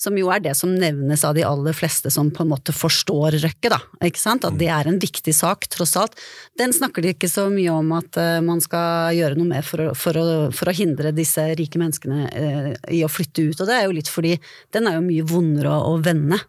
som 0.00 0.16
jo 0.18 0.30
er 0.32 0.42
det 0.44 0.54
som 0.58 0.72
nevnes 0.74 1.24
av 1.26 1.36
de 1.36 1.44
aller 1.46 1.59
fleste 1.76 2.10
som 2.12 2.30
på 2.34 2.44
en 2.44 2.50
måte 2.52 2.74
forstår 2.74 3.38
Røkke, 3.42 3.70
da. 3.72 3.78
Ikke 4.06 4.20
sant? 4.20 4.46
At 4.48 4.58
det 4.60 4.70
er 4.72 4.88
en 4.88 5.00
viktig 5.00 5.34
sak, 5.36 5.68
tross 5.72 5.96
alt. 6.00 6.16
Den 6.58 6.74
snakker 6.76 7.04
de 7.04 7.14
ikke 7.14 7.30
så 7.30 7.48
mye 7.52 7.72
om 7.74 7.92
at 7.96 8.18
eh, 8.20 8.38
man 8.44 8.62
skal 8.64 9.14
gjøre 9.16 9.38
noe 9.38 9.50
med 9.52 9.66
for 9.66 9.84
å, 9.84 9.90
for 9.98 10.20
å, 10.20 10.26
for 10.56 10.70
å 10.70 10.76
hindre 10.76 11.14
disse 11.16 11.44
rike 11.58 11.80
menneskene 11.80 12.30
eh, 12.30 12.70
i 12.96 13.02
å 13.06 13.10
flytte 13.12 13.46
ut, 13.50 13.60
og 13.60 13.70
det 13.70 13.76
er 13.76 13.86
jo 13.86 13.98
litt 13.98 14.10
fordi 14.10 14.36
den 14.74 14.88
er 14.88 14.98
jo 14.98 15.04
mye 15.06 15.26
vondere 15.28 15.74
å, 15.74 15.94
å 15.94 16.00
vende 16.04 16.40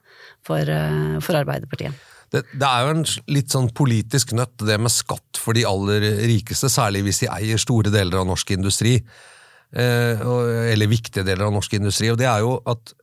for, 0.46 0.62
eh, 0.62 1.20
for 1.24 1.42
Arbeiderpartiet. 1.42 2.08
Det, 2.32 2.46
det 2.56 2.68
er 2.68 2.86
jo 2.86 2.94
en 2.94 3.04
litt 3.36 3.52
sånn 3.52 3.68
politisk 3.76 4.32
nøtt, 4.38 4.56
det 4.64 4.80
med 4.80 4.94
skatt 4.94 5.40
for 5.40 5.58
de 5.58 5.66
aller 5.68 6.06
rikeste, 6.30 6.72
særlig 6.72 7.04
hvis 7.10 7.26
de 7.26 7.32
eier 7.34 7.60
store 7.60 7.92
deler 7.92 8.22
av 8.22 8.30
norsk 8.30 8.54
industri. 8.56 9.02
Eh, 9.72 10.24
eller 10.72 10.92
viktige 10.92 11.24
deler 11.28 11.48
av 11.48 11.54
norsk 11.56 11.78
industri. 11.78 12.10
Og 12.12 12.20
det 12.20 12.28
er 12.28 12.44
jo 12.44 12.58
at 12.68 12.94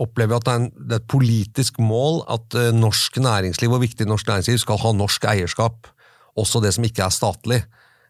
opplever 0.00 0.38
at 0.38 0.46
det 0.46 0.52
er, 0.52 0.62
en, 0.62 0.70
det 0.76 0.96
er 0.96 1.02
et 1.02 1.10
politisk 1.10 1.80
mål 1.82 2.22
at 2.32 2.56
eh, 2.58 2.70
norsk 2.76 3.20
næringsliv 3.22 3.74
og 3.76 3.82
viktig 3.84 4.06
norsk 4.08 4.28
næringsliv 4.30 4.60
skal 4.62 4.80
ha 4.82 4.94
norsk 4.96 5.26
eierskap, 5.32 5.90
også 6.40 6.62
det 6.64 6.74
som 6.76 6.86
ikke 6.86 7.04
er 7.06 7.14
statlig. 7.14 7.60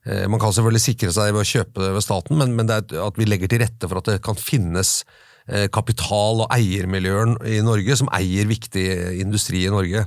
Eh, 0.06 0.26
man 0.30 0.40
kan 0.42 0.54
selvfølgelig 0.54 0.84
sikre 0.84 1.14
seg 1.14 1.34
ved 1.34 1.42
å 1.42 1.50
kjøpe 1.50 1.82
det 1.84 1.90
ved 1.96 2.06
staten, 2.06 2.38
men, 2.40 2.54
men 2.58 2.70
at 2.76 3.18
vi 3.18 3.28
legger 3.28 3.50
til 3.50 3.64
rette 3.64 3.90
for 3.90 4.00
at 4.00 4.12
det 4.12 4.20
kan 4.24 4.38
finnes 4.38 5.00
eh, 5.46 5.66
kapital- 5.72 6.44
og 6.46 6.52
eiermiljøer 6.54 7.36
i 7.50 7.60
Norge 7.66 7.98
som 8.00 8.12
eier 8.16 8.48
viktig 8.50 8.86
industri 9.20 9.66
i 9.66 9.72
Norge. 9.72 10.06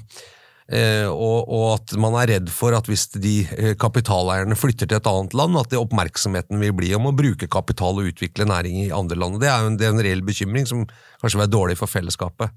Eh, 0.71 1.09
og, 1.11 1.49
og, 1.51 1.65
at 1.75 1.93
man 1.99 2.15
er 2.21 2.29
redd 2.37 2.51
for 2.53 2.75
at 2.77 2.87
hvis 2.87 3.09
de 3.17 3.41
eh, 3.57 3.73
kapitaleierne 3.79 4.55
flytter 4.55 4.87
til 4.87 4.99
et 4.99 5.09
annet 5.09 5.35
land, 5.35 5.57
at 5.59 5.73
det 5.73 5.81
oppmerksomheten 5.81 6.61
vil 6.61 6.75
bli 6.77 6.93
om 6.95 7.09
å 7.09 7.15
bruke 7.15 7.49
kapital 7.51 7.99
og 7.99 8.13
utvikle 8.13 8.47
næring 8.47 8.85
i 8.85 8.93
andre 8.95 9.19
land. 9.19 9.41
Det 9.43 9.51
er 9.51 9.59
jo 9.59 9.73
en, 9.73 9.79
det 9.79 9.89
er 9.89 9.95
en 9.95 10.05
reell 10.07 10.23
bekymring 10.23 10.69
som 10.69 10.85
kanskje 10.87 11.35
vil 11.35 11.43
være 11.43 11.55
dårlig 11.57 11.77
for 11.81 11.91
fellesskapet. 11.91 12.55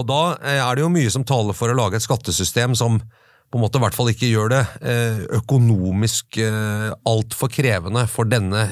Og 0.00 0.08
Da 0.08 0.22
eh, 0.40 0.62
er 0.62 0.72
det 0.72 0.86
jo 0.86 0.94
mye 0.94 1.12
som 1.12 1.26
taler 1.28 1.56
for 1.56 1.68
å 1.68 1.76
lage 1.76 2.00
et 2.00 2.06
skattesystem 2.06 2.76
som 2.78 2.98
på 3.52 3.60
en 3.60 3.62
måte 3.62 3.78
i 3.78 3.82
hvert 3.84 3.94
fall 3.94 4.08
ikke 4.10 4.26
gjør 4.26 4.48
det 4.50 4.60
økonomisk 5.36 6.40
altfor 7.06 7.50
krevende 7.52 8.02
for 8.10 8.26
denne 8.26 8.64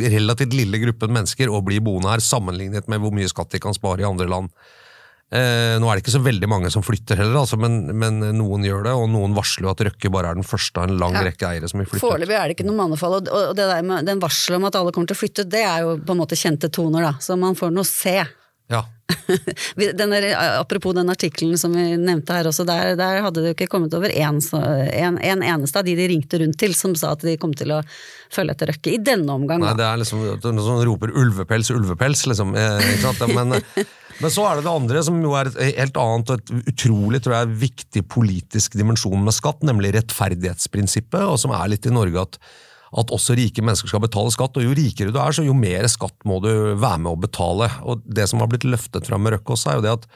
relativt 0.00 0.54
lille 0.56 0.80
gruppen 0.80 1.12
mennesker 1.12 1.50
å 1.52 1.60
bli 1.66 1.76
boende 1.84 2.08
her, 2.08 2.22
sammenlignet 2.24 2.88
med 2.88 3.02
hvor 3.02 3.12
mye 3.12 3.28
skatt 3.28 3.52
de 3.52 3.60
kan 3.60 3.76
spare 3.76 4.00
i 4.00 4.08
andre 4.08 4.30
land. 4.30 4.48
Eh, 5.30 5.76
nå 5.78 5.86
er 5.86 5.94
det 5.94 6.02
ikke 6.02 6.16
så 6.16 6.22
veldig 6.24 6.48
mange 6.50 6.70
som 6.74 6.82
flytter 6.82 7.20
heller, 7.22 7.44
altså, 7.44 7.54
men, 7.60 7.84
men, 7.94 8.16
noen 8.34 8.64
gjør 8.66 8.88
det, 8.88 8.94
og 8.98 9.04
noen 9.12 9.36
varsler 9.36 9.68
jo 9.68 9.70
at 9.70 9.82
Røkke 9.86 10.10
bare 10.10 10.32
er 10.32 10.40
den 10.40 10.46
første 10.46 10.82
av 10.82 10.88
en 10.88 10.96
lang 10.98 11.14
ja. 11.14 11.22
rekke 11.28 11.46
eiere 11.52 11.70
som 11.70 11.78
vil 11.78 11.86
flytte. 11.86 12.02
Foreløpig 12.02 12.34
er 12.34 12.50
det 12.50 12.56
ikke 12.56 12.66
noe 12.66 12.78
mannefall, 12.80 13.20
og, 13.20 13.30
og 13.30 13.52
det 13.54 13.68
der 13.70 13.86
med 13.86 14.10
den 14.10 14.22
varselet 14.22 14.58
om 14.58 14.66
at 14.66 14.78
alle 14.80 14.90
kommer 14.96 15.12
til 15.12 15.18
å 15.18 15.20
flytte, 15.20 15.46
det 15.46 15.62
er 15.62 15.84
jo 15.86 15.92
på 16.02 16.16
en 16.16 16.22
måte 16.24 16.38
kjente 16.40 16.72
toner, 16.74 17.06
da, 17.06 17.12
så 17.22 17.38
man 17.38 17.54
får 17.58 17.70
nå 17.76 17.86
se. 17.86 18.16
Ja. 18.74 18.82
den 20.00 20.14
der, 20.14 20.26
apropos 20.60 20.94
den 20.96 21.12
artikkelen 21.12 21.58
som 21.60 21.74
vi 21.76 21.84
nevnte 22.00 22.36
her 22.36 22.50
også, 22.50 22.66
der, 22.68 22.94
der 22.98 23.22
hadde 23.24 23.42
det 23.42 23.52
jo 23.52 23.56
ikke 23.58 23.70
kommet 23.72 23.94
over 23.96 24.12
en, 24.12 24.40
en, 24.40 25.18
en, 25.18 25.44
eneste 25.54 25.80
av 25.80 25.86
de 25.88 25.96
de 25.98 26.08
ringte 26.12 26.40
rundt 26.42 26.58
til 26.60 26.74
som 26.78 26.96
sa 26.98 27.14
at 27.16 27.24
de 27.26 27.36
kom 27.40 27.54
til 27.56 27.74
å 27.76 27.80
følge 28.30 28.54
etter 28.54 28.70
Røkke 28.70 28.94
i 28.94 29.00
denne 29.02 29.34
omgang. 29.34 29.62
Nei, 29.64 29.74
det 29.78 29.86
er 29.86 30.02
liksom 30.02 30.22
noen 30.22 30.62
som 30.62 30.82
roper 30.86 31.10
ulvepels, 31.10 31.72
ulvepels, 31.74 32.26
liksom. 32.30 32.54
Eh? 32.54 33.32
Men 33.34 33.58
men 34.20 34.32
så 34.32 34.44
er 34.46 34.58
det 34.58 34.66
det 34.66 34.72
andre, 34.72 35.02
som 35.04 35.20
jo 35.24 35.34
er 35.38 35.48
et 35.48 35.78
helt 35.80 36.00
annet 36.00 36.32
og 36.32 36.40
et 36.40 36.72
utrolig 36.72 37.22
tror 37.24 37.38
jeg, 37.38 37.54
viktig 37.62 38.02
politisk 38.12 38.76
dimensjon 38.78 39.22
med 39.24 39.34
skatt, 39.36 39.64
nemlig 39.66 39.94
rettferdighetsprinsippet, 39.96 41.22
og 41.24 41.38
som 41.40 41.54
er 41.56 41.72
litt 41.72 41.88
i 41.88 41.94
Norge 41.94 42.26
at, 42.28 42.40
at 42.90 43.12
også 43.14 43.36
rike 43.38 43.62
mennesker 43.62 43.90
skal 43.90 44.02
betale 44.02 44.32
skatt. 44.34 44.58
Og 44.58 44.66
jo 44.66 44.76
rikere 44.76 45.14
du 45.14 45.20
er, 45.22 45.34
så 45.36 45.46
jo 45.46 45.56
mer 45.56 45.86
skatt 45.90 46.26
må 46.28 46.40
du 46.42 46.50
være 46.74 47.02
med 47.04 47.12
å 47.12 47.20
betale. 47.20 47.70
Og 47.86 48.04
det 48.06 48.26
som 48.30 48.42
har 48.42 48.50
blitt 48.50 48.66
løftet 48.66 49.06
fram 49.06 49.22
med 49.24 49.36
Røkke 49.36 49.54
også, 49.54 49.72
er 49.72 49.78
jo 49.78 49.86
det 49.86 49.96
at 49.98 50.08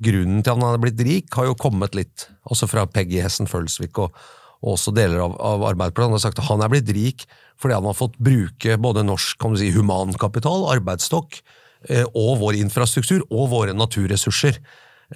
grunnen 0.00 0.44
til 0.44 0.54
at 0.54 0.60
han 0.60 0.68
har 0.68 0.82
blitt 0.82 1.02
rik, 1.04 1.30
har 1.36 1.50
jo 1.50 1.58
kommet 1.58 1.96
litt, 1.98 2.28
også 2.48 2.70
fra 2.70 2.86
Peggy 2.88 3.20
Hessen 3.20 3.50
Følsvik 3.50 3.98
og, 4.00 4.14
og 4.62 4.76
også 4.76 4.94
deler 4.96 5.24
av, 5.26 5.34
av 5.36 5.66
Arbeiderpartiet. 5.72 6.08
Han 6.08 6.16
har 6.16 6.24
sagt 6.24 6.40
at 6.40 6.48
han 6.48 6.64
er 6.64 6.72
blitt 6.72 6.92
rik 6.96 7.28
fordi 7.60 7.76
han 7.76 7.84
har 7.84 7.92
fått 7.92 8.14
bruke 8.16 8.78
både 8.80 9.02
norsk 9.04 9.36
kan 9.36 9.52
du 9.52 9.58
si, 9.60 9.66
humankapital, 9.74 10.62
arbeidsstokk, 10.72 11.42
Eh, 11.88 12.04
og 12.12 12.38
vår 12.42 12.58
infrastruktur 12.60 13.24
og 13.30 13.50
våre 13.54 13.74
naturressurser. 13.76 14.58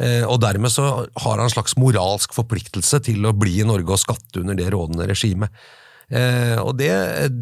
Eh, 0.00 0.24
og 0.24 0.40
dermed 0.42 0.72
så 0.72 1.04
har 1.04 1.36
han 1.36 1.44
en 1.44 1.52
slags 1.52 1.76
moralsk 1.78 2.34
forpliktelse 2.34 3.02
til 3.04 3.26
å 3.28 3.34
bli 3.36 3.58
i 3.60 3.66
Norge 3.68 3.94
og 3.94 4.00
skatte 4.00 4.40
under 4.40 4.56
det 4.58 4.70
rådende 4.72 5.08
regimet. 5.10 5.52
Eh, 6.14 6.58
og 6.62 6.76
det, 6.78 6.92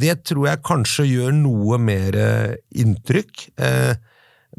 det, 0.01 0.23
tror 0.29 0.49
jeg 0.49 0.65
kanskje 0.65 1.09
gjør 1.11 1.37
noe 1.43 1.81
mer 1.83 2.17
inntrykk. 2.71 3.49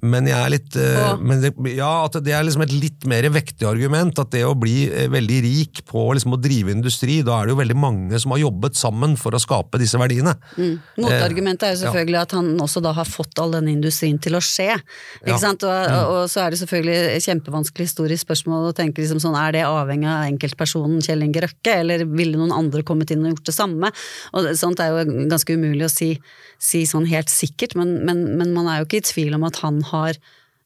Men 0.02 0.26
jeg 0.26 0.36
er 0.36 0.52
litt 0.52 0.76
uh, 0.76 1.14
det, 1.40 1.52
Ja, 1.76 1.92
at 2.08 2.16
det 2.26 2.34
er 2.34 2.42
liksom 2.46 2.64
et 2.66 2.74
litt 2.74 3.06
mer 3.10 3.28
vektig 3.32 3.68
argument. 3.70 4.18
At 4.20 4.32
det 4.34 4.42
å 4.48 4.56
bli 4.58 4.88
uh, 4.90 5.06
veldig 5.14 5.40
rik 5.46 5.84
på 5.90 6.08
liksom, 6.18 6.34
å 6.36 6.40
drive 6.42 6.74
industri, 6.74 7.20
da 7.26 7.38
er 7.38 7.48
det 7.48 7.54
jo 7.54 7.60
veldig 7.62 7.78
mange 7.78 8.20
som 8.20 8.34
har 8.34 8.42
jobbet 8.42 8.80
sammen 8.80 9.14
for 9.20 9.36
å 9.36 9.42
skape 9.42 9.80
disse 9.82 10.00
verdiene. 10.02 10.34
Mm. 10.58 10.76
Motargumentet 10.98 11.68
er 11.68 11.76
jo 11.76 11.84
selvfølgelig 11.86 12.20
ja. 12.20 12.26
at 12.26 12.36
han 12.40 12.52
også 12.66 12.84
da 12.84 12.96
har 12.98 13.10
fått 13.10 13.40
all 13.44 13.54
denne 13.54 13.74
industrien 13.76 14.18
til 14.24 14.40
å 14.40 14.44
skje. 14.44 14.72
Ikke 15.22 15.36
ja. 15.36 15.42
sant? 15.42 15.68
Og, 15.68 15.72
og, 15.72 16.14
og, 16.18 16.24
så 16.34 16.44
er 16.44 16.54
det 16.54 16.62
selvfølgelig 16.64 16.98
et 17.14 17.28
kjempevanskelig 17.28 17.90
historisk 17.92 18.26
spørsmål 18.26 18.72
å 18.72 18.76
tenke 18.78 19.04
liksom 19.04 19.22
sånn, 19.22 19.38
er 19.40 19.56
det 19.56 19.66
avhengig 19.68 20.10
av 20.10 20.26
enkeltpersonen 20.32 21.04
Kjell 21.06 21.26
Inge 21.28 21.46
Røkke, 21.46 21.78
eller 21.84 22.08
ville 22.10 22.40
noen 22.40 22.56
andre 22.56 22.84
kommet 22.88 23.14
inn 23.14 23.24
og 23.28 23.36
gjort 23.36 23.52
det 23.52 23.56
samme? 23.56 23.94
Og 24.34 24.52
Sånt 24.58 24.82
er 24.84 24.92
jo 24.94 25.28
ganske 25.30 25.56
umulig 25.56 25.86
å 25.86 25.92
si, 25.92 26.14
si 26.64 26.86
sånn 26.88 27.08
helt 27.10 27.32
sikkert, 27.32 27.76
men, 27.80 28.00
men, 28.08 28.24
men 28.40 28.54
man 28.56 28.70
er 28.72 28.80
jo 28.80 28.88
ikke 28.88 29.02
i 29.02 29.10
tvil 29.10 29.36
om 29.38 29.44
at 29.48 29.60
han 29.64 29.82
har 29.90 30.16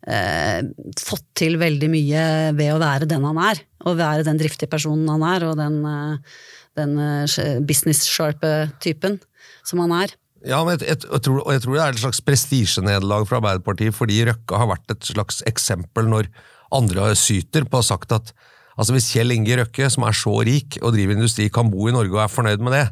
eh, 0.06 0.60
fått 1.02 1.26
til 1.40 1.58
veldig 1.62 1.90
mye 1.94 2.28
ved 2.58 2.76
å 2.76 2.82
være 2.82 3.10
den 3.10 3.26
han 3.28 3.42
er. 3.42 3.64
Og 3.88 4.00
være 4.00 4.26
den 4.28 4.40
driftige 4.40 4.70
personen 4.72 5.10
han 5.10 5.26
er, 5.26 5.48
og 5.48 5.58
den, 5.60 5.82
eh, 5.88 6.38
den 6.78 6.96
eh, 7.02 7.58
business-sharpe 7.66 8.54
typen 8.84 9.20
som 9.68 9.82
han 9.84 9.96
er. 10.04 10.14
Ja, 10.48 10.62
men 10.64 10.78
jeg, 10.78 10.86
jeg, 11.02 11.22
tror, 11.26 11.42
jeg, 11.50 11.64
tror, 11.64 11.74
det 11.74 11.82
er 11.84 11.96
et 11.96 12.04
slags 12.04 12.22
prestisjenederlag 12.24 13.26
for 13.28 13.40
Arbeiderpartiet, 13.40 13.96
fordi 13.98 14.22
Røkke 14.30 14.62
har 14.62 14.70
vært 14.70 14.94
et 14.94 15.10
slags 15.10 15.42
eksempel 15.50 16.08
når 16.12 16.30
andre 16.78 17.10
syter 17.18 17.66
på 17.66 17.80
å 17.80 17.82
ha 17.82 17.90
sagt 17.90 18.14
at 18.16 18.34
altså 18.78 18.94
hvis 18.94 19.10
Kjell 19.16 19.34
Inge 19.34 19.58
Røkke, 19.58 19.90
som 19.90 20.06
er 20.06 20.16
så 20.16 20.36
rik 20.46 20.78
og 20.84 20.94
driver 20.94 21.18
industri, 21.18 21.50
kan 21.54 21.72
bo 21.74 21.90
i 21.90 21.96
Norge 21.96 22.14
og 22.14 22.22
er 22.22 22.32
fornøyd 22.34 22.64
med 22.64 22.76
det, 22.78 22.86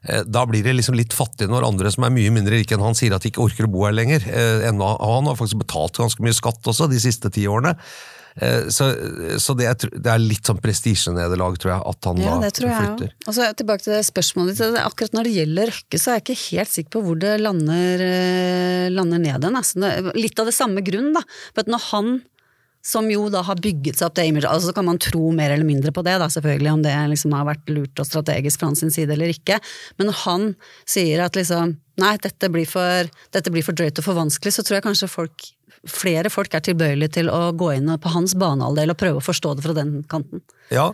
da 0.00 0.46
blir 0.48 0.64
det 0.64 0.72
liksom 0.78 0.96
litt 0.96 1.12
fattig 1.12 1.50
når 1.50 1.66
andre 1.66 1.90
som 1.92 2.06
er 2.06 2.14
mye 2.14 2.32
mindre 2.32 2.56
rike 2.56 2.76
enn 2.76 2.84
han, 2.84 2.96
sier 2.96 3.12
at 3.12 3.24
de 3.24 3.32
ikke 3.32 3.44
orker 3.44 3.66
å 3.68 3.72
bo 3.72 3.84
her 3.84 3.96
lenger. 3.96 4.24
Eh, 4.24 4.68
ennå, 4.70 4.94
han 4.96 5.28
har 5.28 5.36
faktisk 5.36 5.60
betalt 5.60 6.00
ganske 6.00 6.24
mye 6.24 6.36
skatt 6.36 6.64
også 6.72 6.88
de 6.90 7.00
siste 7.02 7.28
ti 7.34 7.44
årene. 7.50 7.74
Eh, 8.40 8.70
så, 8.72 8.88
så 9.42 9.56
det, 9.58 9.66
er, 9.68 9.92
det, 9.92 10.06
er, 10.08 10.22
litt 10.22 10.48
sånn 10.48 10.62
prestisjenederlag, 10.62 11.58
tror 11.60 11.74
jeg, 11.74 11.84
at 11.92 12.08
han 12.08 12.22
ja, 12.22 12.38
da 12.40 12.50
flytter. 12.54 13.12
Og 13.26 13.36
så 13.36 13.50
Tilbake 13.58 13.84
til 13.84 13.96
det 13.98 14.02
spørsmålet 14.08 14.56
ditt. 14.56 14.80
Akkurat 14.80 15.18
når 15.18 15.28
det 15.28 15.36
gjelder 15.36 15.72
Røkke, 15.74 16.00
så 16.00 16.14
er 16.14 16.20
jeg 16.20 16.26
ikke 16.26 16.40
helt 16.46 16.74
sikker 16.78 16.96
på 16.96 17.04
hvor 17.04 17.20
det 17.20 17.36
lander, 17.42 18.08
lander 18.94 19.20
ned 19.20 19.48
igjen. 19.50 20.10
Litt 20.16 20.40
av 20.40 20.48
det 20.48 20.56
samme 20.56 20.84
grunn, 20.86 21.12
da. 21.18 21.26
For 21.52 21.66
at 21.66 21.72
når 21.76 21.88
han 21.90 22.20
som 22.82 23.10
jo 23.12 23.26
da 23.32 23.42
har 23.44 23.60
bygget 23.60 23.98
seg 23.98 24.08
opp 24.08 24.16
det 24.16 24.24
imaget. 24.30 24.48
Altså, 24.48 24.70
så 24.70 24.76
kan 24.76 24.86
man 24.88 25.00
tro 25.02 25.30
mer 25.36 25.52
eller 25.52 25.68
mindre 25.68 25.92
på 25.92 26.04
det, 26.06 26.16
da, 26.22 26.30
selvfølgelig, 26.32 26.72
om 26.72 26.82
det 26.84 26.94
liksom 27.12 27.36
har 27.36 27.46
vært 27.48 27.72
lurt 27.72 28.00
og 28.00 28.08
strategisk 28.08 28.62
fra 28.62 28.70
hans 28.70 28.84
side 28.96 29.12
eller 29.12 29.32
ikke. 29.32 29.60
Men 30.00 30.10
når 30.10 30.18
han 30.24 30.46
sier 30.88 31.24
at 31.26 31.36
liksom 31.36 31.76
nei, 32.00 32.14
dette 32.24 32.48
blir 32.52 32.68
for, 32.68 33.10
dette 33.34 33.52
blir 33.52 33.64
for 33.66 33.76
drøyt 33.76 34.00
og 34.00 34.06
for 34.06 34.16
vanskelig, 34.16 34.54
så 34.56 34.64
tror 34.64 34.78
jeg 34.78 34.86
kanskje 34.88 35.10
folk, 35.12 35.48
flere 35.88 36.32
folk 36.32 36.54
er 36.56 36.64
tilbøyelige 36.64 37.18
til 37.20 37.32
å 37.32 37.50
gå 37.56 37.74
inn 37.76 37.90
på 38.00 38.14
hans 38.14 38.36
banehalvdel 38.40 38.94
og 38.94 39.00
prøve 39.00 39.20
å 39.20 39.26
forstå 39.28 39.56
det 39.58 39.66
fra 39.66 39.76
den 39.76 39.98
kanten. 40.08 40.40
Ja, 40.72 40.88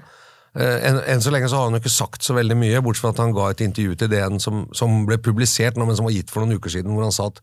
eh, 0.59 0.88
enn 0.90 0.99
en 1.07 1.23
så 1.23 1.31
lenge 1.35 1.50
så 1.52 1.61
har 1.61 1.71
han 1.71 1.78
jo 1.78 1.85
ikke 1.85 1.95
sagt 1.95 2.26
så 2.26 2.35
veldig 2.35 2.59
mye, 2.59 2.83
bortsett 2.83 3.07
fra 3.07 3.14
at 3.14 3.23
han 3.23 3.37
ga 3.37 3.52
et 3.52 3.62
intervju 3.69 3.95
til 4.00 4.11
DN 4.11 4.43
som, 4.43 4.66
som 4.75 5.05
ble 5.07 5.21
publisert, 5.23 5.78
men 5.78 5.95
som 5.95 6.09
var 6.09 6.16
gitt 6.16 6.35
for 6.35 6.43
noen 6.43 6.59
uker 6.59 6.75
siden, 6.75 6.97
hvor 6.97 7.07
han 7.07 7.14
sa 7.14 7.31
at 7.31 7.38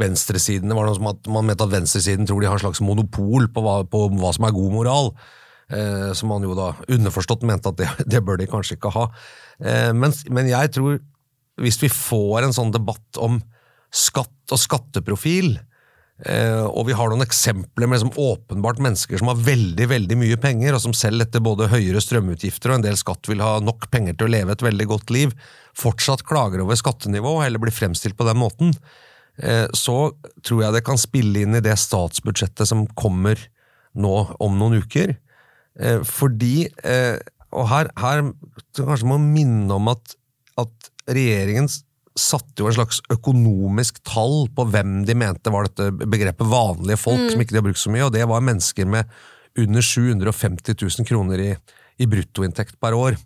venstresiden. 0.00 0.70
Det 0.70 0.76
var 0.76 0.88
noe 0.88 0.98
som 0.98 1.08
at 1.10 1.28
Man 1.32 1.48
mente 1.48 1.64
at 1.64 1.72
venstresiden 1.72 2.28
tror 2.28 2.42
de 2.42 2.50
har 2.50 2.58
en 2.58 2.64
slags 2.66 2.82
monopol 2.84 3.48
på 3.52 3.64
hva, 3.64 3.80
på 3.88 4.06
hva 4.20 4.32
som 4.36 4.48
er 4.48 4.56
god 4.56 4.72
moral. 4.74 5.12
Eh, 5.66 6.12
som 6.14 6.30
man 6.30 6.44
jo 6.46 6.54
da 6.54 6.70
underforstått 6.94 7.42
mente 7.42 7.72
at 7.72 7.78
det, 7.80 7.90
det 8.12 8.22
bør 8.24 8.38
de 8.38 8.50
kanskje 8.50 8.78
ikke 8.78 8.94
ha. 8.94 9.08
Eh, 9.58 9.92
men, 9.96 10.14
men, 10.30 10.50
jeg 10.52 10.74
tror, 10.76 11.00
hvis 11.62 11.80
vi 11.82 11.90
får 11.92 12.46
en 12.46 12.54
sånn 12.54 12.74
debatt 12.74 13.18
om 13.18 13.40
skatt 13.90 14.54
og 14.54 14.60
skatteprofil, 14.62 15.56
eh, 16.28 16.62
og 16.62 16.86
vi 16.86 16.94
har 16.94 17.10
noen 17.10 17.24
eksempler 17.24 17.88
med 17.88 17.98
liksom 17.98 18.14
åpenbart 18.14 18.78
mennesker 18.84 19.18
som 19.18 19.32
har 19.32 19.42
veldig 19.42 19.88
veldig 19.90 20.20
mye 20.20 20.38
penger, 20.42 20.76
og 20.76 20.84
som 20.84 20.94
selv 20.94 21.26
etter 21.26 21.42
både 21.42 21.70
høyere 21.72 22.02
strømutgifter 22.04 22.70
og 22.70 22.78
en 22.78 22.86
del 22.86 23.00
skatt 23.00 23.26
vil 23.30 23.42
ha 23.42 23.56
nok 23.64 23.88
penger 23.90 24.14
til 24.14 24.28
å 24.28 24.34
leve 24.36 24.54
et 24.54 24.66
veldig 24.68 24.86
godt 24.92 25.10
liv, 25.16 25.34
fortsatt 25.76 26.22
klager 26.28 26.62
over 26.62 26.78
skattenivå, 26.78 27.40
eller 27.42 27.62
blir 27.62 27.74
fremstilt 27.74 28.18
på 28.18 28.28
den 28.28 28.38
måten, 28.38 28.76
så 29.76 29.96
tror 30.40 30.62
jeg 30.62 30.72
det 30.72 30.84
kan 30.86 30.96
spille 30.96 31.42
inn 31.44 31.58
i 31.58 31.64
det 31.64 31.74
statsbudsjettet 31.76 32.68
som 32.70 32.86
kommer 32.96 33.40
nå 33.96 34.14
om 34.42 34.58
noen 34.60 34.82
uker. 34.84 35.16
Eh, 35.80 36.02
fordi 36.04 36.68
eh, 36.84 37.18
Og 37.56 37.68
her, 37.70 37.88
her 38.00 38.22
kanskje 38.76 39.08
må 39.08 39.18
minne 39.22 39.70
om 39.72 39.88
at, 39.92 40.16
at 40.60 40.88
regjeringen 41.08 41.68
satte 42.16 42.60
jo 42.60 42.68
en 42.68 42.76
slags 42.76 42.98
økonomisk 43.12 44.00
tall 44.08 44.48
på 44.56 44.66
hvem 44.72 45.04
de 45.08 45.14
mente 45.16 45.52
var 45.52 45.68
dette 45.68 45.90
begrepet 46.08 46.48
vanlige 46.48 46.98
folk, 47.00 47.22
mm. 47.22 47.30
som 47.32 47.44
ikke 47.44 47.54
de 47.54 47.60
har 47.60 47.66
brukt 47.68 47.80
så 47.80 47.92
mye, 47.92 48.06
og 48.08 48.12
det 48.16 48.24
var 48.28 48.44
mennesker 48.44 48.88
med 48.88 49.08
under 49.56 49.84
750 49.84 50.76
000 50.80 51.08
kroner 51.08 51.44
i, 51.44 51.50
i 52.02 52.08
bruttoinntekt 52.08 52.80
per 52.82 52.96
år. 52.96 53.16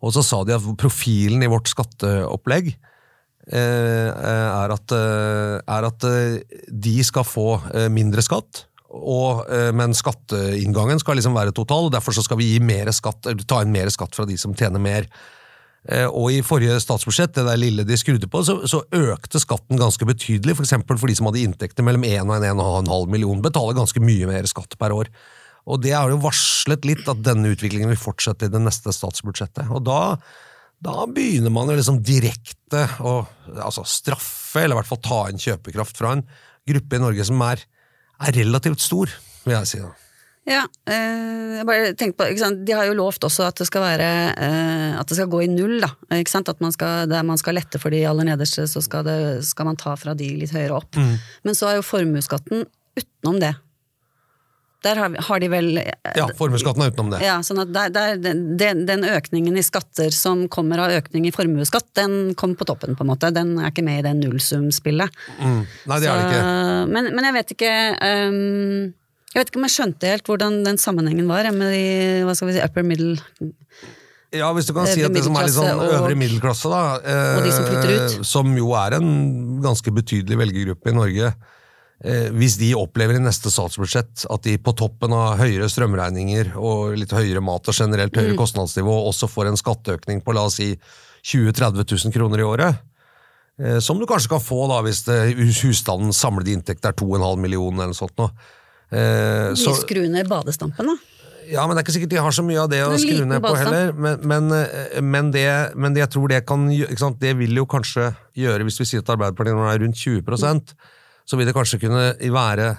Og 0.00 0.14
så 0.16 0.24
sa 0.24 0.40
de 0.46 0.56
at 0.56 0.66
profilen 0.80 1.44
i 1.44 1.50
vårt 1.50 1.70
skatteopplegg 1.70 2.72
Eh, 2.72 2.89
er 3.58 4.74
at, 4.74 4.92
eh, 4.94 5.56
er 5.58 5.86
at 5.88 6.06
eh, 6.06 6.58
de 6.70 6.96
skal 7.06 7.26
få 7.26 7.60
mindre 7.90 8.22
skatt. 8.22 8.66
Og, 8.90 9.44
men 9.70 9.92
skatteinngangen 9.94 10.98
skal 10.98 11.14
liksom 11.14 11.36
være 11.36 11.52
total, 11.54 11.84
og 11.86 11.92
derfor 11.94 12.10
skal 12.10 12.40
vi 12.40 12.56
skatt, 12.90 13.28
ta 13.46 13.60
inn 13.62 13.70
mer 13.70 13.86
skatt 13.94 14.16
fra 14.18 14.24
de 14.26 14.34
som 14.34 14.50
tjener 14.50 14.82
mer. 14.82 15.06
Og 16.10 16.32
I 16.34 16.40
forrige 16.42 16.80
statsbudsjett 16.82 17.36
det 17.36 17.44
der 17.46 17.60
lille 17.60 17.84
de 17.86 17.94
skrudde 17.96 18.26
på, 18.26 18.42
så, 18.42 18.56
så 18.66 18.82
økte 18.90 19.38
skatten 19.38 19.78
ganske 19.78 20.04
betydelig. 20.04 20.58
For, 20.58 20.66
for 20.90 21.06
de 21.06 21.14
som 21.14 21.30
hadde 21.30 21.44
inntekter 21.44 21.86
mellom 21.86 22.02
1 22.02 22.34
og 22.34 22.48
1,5 22.50 23.14
million, 23.14 23.38
betaler 23.46 23.78
ganske 23.78 24.02
mye 24.02 24.26
mer 24.26 24.50
skatt 24.50 24.74
per 24.82 24.96
år. 24.96 25.14
Og 25.70 25.82
Det 25.86 25.94
har 25.94 26.10
jo 26.10 26.18
varslet 26.26 26.86
litt 26.88 27.06
at 27.06 27.22
denne 27.22 27.54
utviklingen 27.54 27.94
vil 27.94 28.04
fortsette 28.10 28.48
i 28.48 28.52
det 28.52 28.62
neste 28.64 28.90
statsbudsjettet. 28.96 29.70
Og 29.70 29.86
Da 29.86 30.00
da 30.80 31.06
begynner 31.12 31.52
man 31.52 31.68
jo 31.68 31.76
liksom 31.76 32.00
direkte 32.04 32.86
å 33.04 33.20
altså 33.52 33.84
straffe, 33.88 34.62
eller 34.62 34.76
i 34.76 34.80
hvert 34.80 34.88
fall 34.88 35.02
ta 35.04 35.22
inn 35.28 35.40
kjøpekraft 35.40 35.98
fra 36.00 36.14
en 36.16 36.24
gruppe 36.70 36.96
i 36.96 37.02
Norge 37.02 37.26
som 37.28 37.40
er, 37.44 37.64
er 38.20 38.38
relativt 38.38 38.80
stor, 38.84 39.12
vil 39.44 39.56
jeg 39.58 39.68
si. 39.68 39.82
da. 39.84 39.92
Ja, 40.48 40.62
eh, 40.88 41.58
jeg 41.58 41.66
bare 41.68 41.92
tenkte 41.92 42.16
på, 42.16 42.30
ikke 42.32 42.42
sant? 42.42 42.62
De 42.66 42.74
har 42.74 42.88
jo 42.88 42.96
lovt 42.96 43.26
også 43.28 43.44
at 43.50 43.60
det 43.60 43.66
skal 43.68 43.84
være 43.84 44.08
eh, 44.32 44.94
At 44.96 45.10
det 45.10 45.18
skal 45.18 45.28
gå 45.30 45.42
i 45.44 45.50
null, 45.52 45.76
da. 45.84 45.90
Ikke 46.16 46.32
sant? 46.32 46.48
At 46.48 46.62
man 46.64 46.72
skal, 46.74 47.04
der 47.10 47.26
man 47.28 47.38
skal 47.38 47.58
lette 47.60 47.78
for 47.78 47.92
de 47.92 48.00
aller 48.08 48.26
nederste, 48.32 48.64
så 48.70 48.80
skal, 48.82 49.04
det, 49.06 49.18
skal 49.46 49.68
man 49.68 49.78
ta 49.78 49.92
fra 50.00 50.16
de 50.16 50.30
litt 50.40 50.54
høyere 50.56 50.80
opp. 50.80 50.96
Men 50.96 51.58
så 51.58 51.68
er 51.68 51.78
jo 51.78 51.86
formuesskatten 51.86 52.64
utenom 52.98 53.38
det. 53.42 53.52
Der 54.84 54.96
har, 54.96 55.16
har 55.26 55.40
de 55.42 55.48
vel 55.52 55.66
Ja, 56.16 56.26
formuesskatten 56.38 56.84
er 56.84 56.92
utenom 56.92 57.10
det. 57.12 57.20
Ja, 57.24 57.36
sånn 57.44 57.60
at 57.62 57.72
der, 57.74 57.90
der, 57.92 58.14
den, 58.20 58.84
den, 58.88 59.04
økningen 59.04 59.58
i 59.60 59.64
skatter 59.64 60.12
som 60.14 60.46
kommer 60.52 60.80
av 60.86 60.94
økning 60.96 61.26
i 61.28 61.32
formuesskatt, 61.34 61.90
den 61.98 62.32
kom 62.40 62.54
på 62.56 62.64
toppen, 62.68 62.96
på 62.96 63.04
en 63.04 63.10
måte. 63.12 63.32
Den 63.36 63.58
er 63.60 63.68
ikke 63.72 63.84
med 63.84 64.00
i 64.00 64.06
det 64.08 64.14
nullsumspillet. 64.22 65.20
Mm. 65.40 65.60
Nei, 65.90 66.00
det 66.00 66.08
er 66.08 66.16
det 66.16 66.30
ikke. 66.30 66.56
Men, 66.96 67.10
men 67.16 67.28
jeg 67.28 67.36
vet 67.36 67.54
ikke 67.56 67.74
um, 68.00 68.90
Jeg 69.34 69.42
vet 69.42 69.52
ikke 69.52 69.60
om 69.60 69.68
jeg 69.68 69.76
skjønte 69.76 70.14
helt 70.14 70.32
hvordan 70.32 70.60
den 70.66 70.80
sammenhengen 70.80 71.28
var 71.28 71.50
med 71.54 71.74
de 71.74 71.84
hva 72.26 72.36
skal 72.38 72.50
vi 72.50 72.56
si, 72.56 72.64
upper 72.64 72.86
middle 72.86 73.18
Ja, 74.32 74.48
hvis 74.56 74.70
du 74.70 74.74
kan 74.76 74.88
si 74.88 75.04
at 75.04 75.12
det 75.12 75.26
som 75.26 75.36
er 75.36 75.48
litt 75.48 75.56
sånn 75.58 75.84
øvre 75.90 76.16
middelklasse, 76.18 76.72
da. 76.72 76.82
eh, 77.04 77.36
Og 77.36 77.46
de 77.46 77.54
som 77.54 77.68
ut. 77.68 78.18
Som 78.26 78.52
jo 78.56 78.72
er 78.78 78.96
en 79.00 79.10
ganske 79.64 79.92
betydelig 79.92 80.38
velgergruppe 80.40 80.92
i 80.92 80.96
Norge. 80.96 81.32
Eh, 82.02 82.30
hvis 82.32 82.54
de 82.56 82.70
opplever 82.80 83.18
i 83.18 83.20
neste 83.20 83.50
statsbudsjett 83.52 84.22
at 84.32 84.42
de 84.46 84.54
på 84.56 84.72
toppen 84.72 85.12
av 85.12 85.34
høyere 85.36 85.66
strømregninger 85.68 86.54
og 86.56 86.94
litt 86.96 87.10
høyere 87.12 87.42
mat 87.44 87.68
og 87.68 87.76
generelt 87.76 88.14
Mm. 88.16 88.22
høyere 88.22 88.36
kostnadsnivå 88.40 88.94
også 89.10 89.28
får 89.28 89.48
en 89.50 89.58
skatteøkning 89.60 90.22
på 90.24 90.32
la 90.32 90.46
oss 90.48 90.56
si 90.56 90.70
20 91.22 91.52
000-30 91.52 91.84
000 92.06 92.12
kroner 92.14 92.38
i 92.40 92.46
året, 92.48 92.78
eh, 93.60 93.78
som 93.80 93.98
du 94.00 94.06
kanskje 94.06 94.30
kan 94.32 94.40
få 94.40 94.66
da 94.72 94.80
hvis 94.80 95.04
det, 95.04 95.36
husstandens 95.36 96.16
samlede 96.16 96.54
inntekt 96.56 96.86
er 96.88 96.92
2,5 96.96 97.36
millioner 97.38 97.82
eller 97.84 97.92
noe 97.92 98.00
sånt. 98.00 98.16
Nå. 98.16 98.30
Eh, 98.90 99.50
De 99.52 99.56
så- 99.60 99.76
skru 99.84 100.08
ned 100.08 100.26
badestampen, 100.26 100.86
da. 100.86 100.96
ja, 101.52 101.66
men 101.66 101.76
det 101.76 101.82
er 101.84 101.84
ikke 101.84 101.98
sikkert 102.00 102.14
de 102.16 102.16
har 102.24 102.30
så 102.32 102.42
mye 102.42 102.62
av 102.62 102.70
det 102.70 102.80
å 102.80 102.96
skru 102.96 103.26
ned 103.26 103.42
på 103.42 103.54
heller. 103.56 103.92
Men, 103.92 104.18
men, 104.24 104.50
eh, 104.52 105.00
men, 105.02 105.30
det, 105.30 105.76
men 105.76 105.92
det 105.92 106.00
jeg 106.08 106.10
tror 106.16 106.28
det 106.28 106.46
kan 106.46 106.64
ikke 106.70 106.96
sant? 106.98 107.20
Det 107.20 107.36
vil 107.36 107.54
jo 107.60 107.66
kanskje 107.66 108.16
gjøre, 108.34 108.64
hvis 108.64 108.80
vi 108.80 108.84
sier 108.88 109.00
at 109.04 109.12
Arbeiderpartiet 109.18 109.54
nå 109.54 109.68
er 109.68 109.78
rundt 109.84 109.96
20 110.00 110.22
så 111.30 111.38
vil 111.38 111.46
det 111.46 111.54
kanskje 111.56 111.78
kunne 111.84 112.06
være 112.34 112.72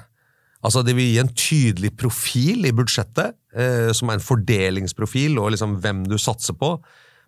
Altså 0.62 0.84
Det 0.86 0.94
vil 0.94 1.08
gi 1.10 1.18
en 1.18 1.32
tydelig 1.34 1.90
profil 1.98 2.68
i 2.70 2.74
budsjettet, 2.78 3.32
eh, 3.58 3.88
som 3.98 4.12
er 4.12 4.20
en 4.20 4.22
fordelingsprofil, 4.22 5.40
og 5.42 5.56
liksom 5.56 5.80
hvem 5.82 6.04
du 6.06 6.20
satser 6.22 6.54
på. 6.54 6.76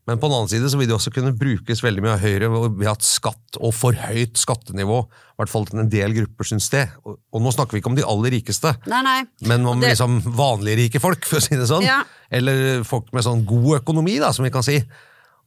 Men 0.06 0.20
på 0.20 0.28
den 0.28 0.36
annen 0.38 0.52
side 0.52 0.68
så 0.70 0.78
vil 0.78 0.86
det 0.92 0.94
også 0.94 1.14
kunne 1.16 1.32
brukes 1.40 1.82
veldig 1.82 2.04
mye 2.04 2.14
av 2.14 2.22
Høyre 2.22 2.50
ved 2.76 2.90
at 2.92 3.06
skatt 3.08 3.58
og 3.58 3.72
for 3.74 3.96
høyt 3.98 4.38
skattenivå, 4.38 5.00
i 5.08 5.40
hvert 5.40 5.50
fall 5.50 5.66
til 5.66 5.80
en 5.82 5.90
del 5.90 6.14
grupper, 6.18 6.46
syns 6.46 6.68
det. 6.76 6.84
Og, 7.08 7.16
og 7.34 7.42
nå 7.46 7.54
snakker 7.56 7.74
vi 7.78 7.82
ikke 7.82 7.90
om 7.94 7.98
de 7.98 8.06
aller 8.06 8.36
rikeste. 8.36 8.76
Nei, 8.92 9.00
nei. 9.08 9.18
Men 9.50 9.66
om 9.66 9.82
Det- 9.82 9.96
liksom 9.96 10.20
vanlige 10.38 10.84
rike 10.84 11.02
folk, 11.02 11.26
for 11.30 11.40
å 11.42 11.46
si 11.48 11.56
det 11.58 11.70
sånn. 11.72 11.88
Ja. 11.88 12.04
Eller 12.30 12.84
folk 12.86 13.10
med 13.16 13.26
sånn 13.26 13.46
god 13.50 13.80
økonomi, 13.82 14.20
da, 14.22 14.30
som 14.36 14.46
vi 14.46 14.54
kan 14.54 14.62
si. 14.62 14.78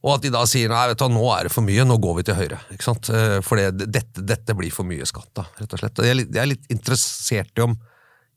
Og 0.05 0.13
at 0.13 0.21
de 0.23 0.29
da 0.33 0.43
sier 0.49 0.69
nei, 0.69 0.83
vet 0.91 0.99
du, 1.01 1.07
nå 1.09 1.23
er 1.33 1.47
det 1.47 1.53
for 1.55 1.65
mye, 1.65 1.85
nå 1.87 1.97
går 2.01 2.19
vi 2.19 2.27
til 2.27 2.37
høyre. 2.37 2.59
ikke 2.75 2.85
sant? 2.85 3.09
Eh, 3.09 3.39
For 3.45 3.57
det, 3.59 3.87
dette, 3.89 4.21
dette 4.21 4.53
blir 4.57 4.73
for 4.73 4.87
mye 4.87 5.07
skatt, 5.09 5.31
da, 5.35 5.47
rett 5.57 5.73
og 5.73 5.81
slett. 5.81 5.99
Og 6.03 6.05
Jeg 6.05 6.27
jeg 6.27 6.43
er 6.43 6.51
litt 6.53 6.69
interessert 6.73 7.57
i 7.57 7.65
om 7.65 7.73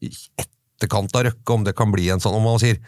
i 0.01 0.09
etterkant 0.41 1.15
av 1.19 1.27
Røkke, 1.29 1.53
om 1.53 1.65
det 1.67 1.77
kan 1.77 1.93
bli 1.93 2.07
en 2.09 2.23
sånn 2.23 2.33
Om 2.39 2.47
man 2.49 2.61
sier 2.63 2.79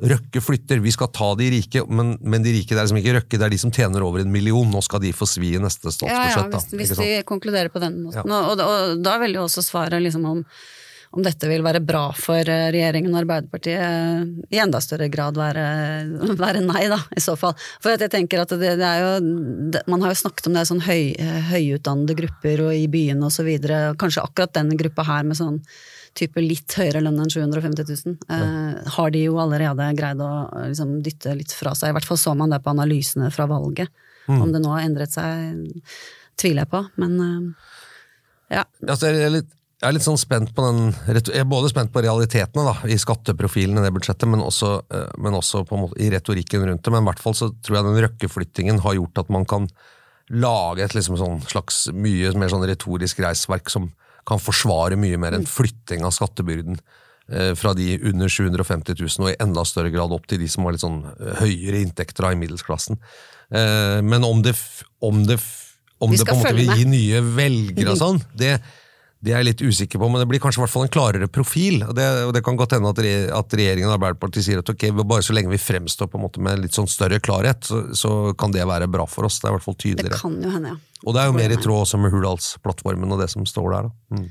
Røkke 0.00 0.40
flytter, 0.40 0.78
vi 0.80 0.92
skal 0.94 1.10
ta 1.12 1.32
de 1.36 1.48
rike, 1.52 1.82
men, 1.90 2.14
men 2.22 2.44
de 2.44 2.54
rike 2.54 2.72
det 2.72 2.78
er 2.78 2.86
liksom 2.86 3.00
ikke 3.02 3.16
Røkke, 3.18 3.36
det 3.40 3.48
er 3.48 3.52
de 3.52 3.58
som 3.60 3.72
tjener 3.74 4.04
over 4.06 4.22
en 4.22 4.30
million. 4.32 4.70
Nå 4.70 4.80
skal 4.86 5.02
de 5.02 5.10
få 5.12 5.26
svi 5.28 5.50
i 5.58 5.60
neste 5.60 5.90
Ja, 6.06 6.22
ja, 6.30 6.44
hvis, 6.46 6.70
da, 6.70 6.78
hvis 6.78 6.94
de 6.96 7.08
konkluderer 7.28 7.68
på 7.74 7.82
den 7.82 7.98
måten. 8.06 8.22
Ja. 8.22 8.38
Og, 8.46 8.54
og, 8.54 8.62
og 8.94 9.02
da 9.04 9.18
vil 9.20 9.36
jo 9.36 9.42
også 9.44 9.66
svaret 9.66 10.00
liksom 10.00 10.24
om, 10.30 10.40
om 11.10 11.24
dette 11.26 11.48
vil 11.50 11.64
være 11.66 11.82
bra 11.82 12.04
for 12.14 12.38
eh, 12.38 12.68
regjeringen 12.74 13.14
og 13.14 13.22
Arbeiderpartiet 13.24 13.80
eh, 13.82 14.26
i 14.54 14.60
enda 14.62 14.78
større 14.84 15.10
grad 15.12 15.38
være, 15.38 15.64
være 16.44 16.64
nei, 16.64 16.84
da, 16.92 17.00
i 17.16 17.22
så 17.22 17.36
fall. 17.40 17.56
For 17.82 17.96
jeg 17.96 18.12
tenker 18.12 18.44
at 18.44 18.54
det, 18.54 18.76
det 18.80 18.88
er 18.88 19.04
jo 19.04 19.14
det, 19.74 19.84
Man 19.90 20.04
har 20.04 20.14
jo 20.14 20.20
snakket 20.22 20.50
om 20.50 20.54
det 20.56 20.64
er 20.64 20.70
sånn 20.70 20.84
høy, 20.86 21.14
høyutdannede 21.50 22.18
grupper 22.22 22.66
og 22.68 22.76
i 22.76 22.86
byene 22.90 23.32
videre. 23.46 23.80
Kanskje 23.98 24.26
akkurat 24.26 24.54
denne 24.54 24.78
gruppa 24.78 25.06
her 25.08 25.26
med 25.26 25.38
sånn 25.38 25.58
type 26.16 26.42
litt 26.42 26.74
høyere 26.78 27.02
lønn 27.04 27.20
enn 27.22 27.30
750 27.30 27.86
000, 27.86 28.16
eh, 28.34 28.92
har 28.96 29.12
de 29.14 29.24
jo 29.24 29.38
allerede 29.42 29.90
greid 29.98 30.22
å 30.24 30.30
eh, 30.48 30.70
liksom, 30.72 30.98
dytte 31.06 31.34
litt 31.38 31.54
fra 31.54 31.74
seg. 31.78 31.92
I 31.92 31.98
hvert 31.98 32.08
fall 32.08 32.20
så 32.20 32.34
man 32.38 32.52
det 32.52 32.62
på 32.64 32.72
analysene 32.74 33.30
fra 33.34 33.48
valget. 33.50 33.92
Om 34.30 34.52
det 34.54 34.60
nå 34.62 34.70
har 34.70 34.84
endret 34.86 35.10
seg, 35.10 35.64
tviler 36.38 36.62
jeg 36.62 36.70
på, 36.70 36.84
men 37.02 37.16
eh, 37.24 37.70
ja. 38.60 38.66
Altså, 38.86 39.08
jeg, 39.10 39.24
er 39.26 39.32
litt, 39.40 39.56
jeg 39.80 39.88
er 39.88 39.94
litt 39.96 40.04
sånn 40.04 40.18
spent 40.20 40.50
på 40.52 40.64
den 40.66 40.90
Jeg 41.08 41.40
er 41.40 41.46
både 41.48 41.70
spent 41.72 41.92
på 41.92 42.02
realitetene 42.04 42.66
da, 42.66 42.74
i 42.84 42.98
skatteprofilen 43.00 43.80
i 43.80 43.84
det 43.86 43.92
budsjettet, 43.96 44.28
men 44.28 44.42
også, 44.44 44.74
eh, 44.92 45.14
men 45.16 45.38
også 45.38 45.62
måte 45.72 45.96
i 45.96 46.10
retorikken 46.12 46.66
rundt 46.68 46.84
det. 46.84 46.92
Men 46.92 47.06
i 47.06 47.08
hvert 47.08 47.22
fall 47.22 47.36
så 47.38 47.48
tror 47.64 47.78
jeg 47.78 47.86
den 47.88 48.02
røkkeflyttingen 48.04 48.82
har 48.84 48.98
gjort 48.98 49.22
at 49.24 49.32
man 49.32 49.46
kan 49.48 49.70
lage 50.30 50.84
et 50.84 50.94
liksom 50.94 51.16
sånn 51.18 51.40
slags 51.48 51.86
mye 51.96 52.28
mer 52.38 52.52
sånn 52.52 52.66
retorisk 52.68 53.22
reisverk 53.24 53.72
som 53.72 53.88
kan 54.28 54.42
forsvare 54.42 54.98
mye 55.00 55.16
mer 55.18 55.34
enn 55.38 55.48
flytting 55.48 56.04
av 56.04 56.12
skattebyrden 56.14 56.76
eh, 57.32 57.54
fra 57.58 57.72
de 57.74 57.94
under 58.12 58.28
750 58.28 59.00
000 59.00 59.24
og 59.24 59.32
i 59.32 59.38
enda 59.40 59.64
større 59.64 59.90
grad 59.94 60.12
opp 60.12 60.28
til 60.28 60.42
de 60.42 60.50
som 60.52 60.68
har 60.68 60.76
litt 60.76 60.84
sånn 60.84 61.00
eh, 61.16 61.40
høyere 61.40 61.80
inntekter 61.80 62.28
da, 62.28 62.34
i 62.36 62.38
middelsklassen. 62.42 63.00
Eh, 63.48 63.98
Men 64.04 64.28
om 64.28 64.44
det, 64.44 64.54
om 65.00 65.24
det, 65.24 65.40
om 66.04 66.12
det 66.12 66.28
på 66.28 66.36
en 66.36 66.44
måte 66.44 66.54
vil 66.60 66.76
gi 66.76 66.86
nye 66.92 67.24
velgere 67.32 67.96
og 67.96 68.00
sånn, 68.04 68.22
det, 68.36 68.58
det 69.20 69.34
er 69.34 69.42
jeg 69.42 69.48
litt 69.50 69.62
usikker 69.62 70.00
på, 70.00 70.08
men 70.08 70.22
det 70.22 70.26
blir 70.30 70.40
kanskje 70.40 70.62
hvert 70.62 70.72
fall 70.72 70.86
en 70.86 70.92
klarere 70.92 71.26
profil. 71.28 71.82
og 71.84 71.92
Det, 71.96 72.06
og 72.24 72.32
det 72.32 72.40
kan 72.44 72.56
godt 72.56 72.72
hende 72.72 72.88
at, 72.88 73.02
re, 73.04 73.12
at 73.36 73.56
regjeringen 73.58 73.90
og 73.90 73.98
Arbeiderpartiet 73.98 74.46
sier 74.46 74.62
at 74.62 74.72
ok, 74.72 74.86
bare 75.02 75.24
så 75.26 75.36
lenge 75.36 75.52
vi 75.52 75.60
fremstår 75.60 76.08
på 76.08 76.16
en 76.16 76.24
måte 76.24 76.40
med 76.44 76.62
litt 76.62 76.76
sånn 76.76 76.88
større 76.88 77.20
klarhet, 77.20 77.68
så, 77.68 77.82
så 77.92 78.14
kan 78.40 78.54
det 78.56 78.64
være 78.64 78.88
bra 78.88 79.04
for 79.04 79.28
oss. 79.28 79.36
Det 79.42 79.50
er 79.50 79.52
i 79.52 79.58
hvert 79.58 79.68
fall 79.68 79.76
tydeligere. 79.76 80.16
Det 80.16 80.24
kan 80.24 80.40
jo 80.40 80.54
hende, 80.56 80.72
ja. 80.72 81.04
Og 81.04 81.16
det 81.16 81.20
er 81.20 81.28
jo 81.28 81.36
mer 81.36 81.52
i 81.52 81.60
tråd 81.60 81.84
også 81.84 82.00
med 82.00 82.12
Hurdalsplattformen 82.14 83.12
og 83.12 83.20
det 83.20 83.28
som 83.32 83.44
står 83.48 83.70
der. 83.74 83.90
da. 83.90 84.16
Mm. 84.16 84.28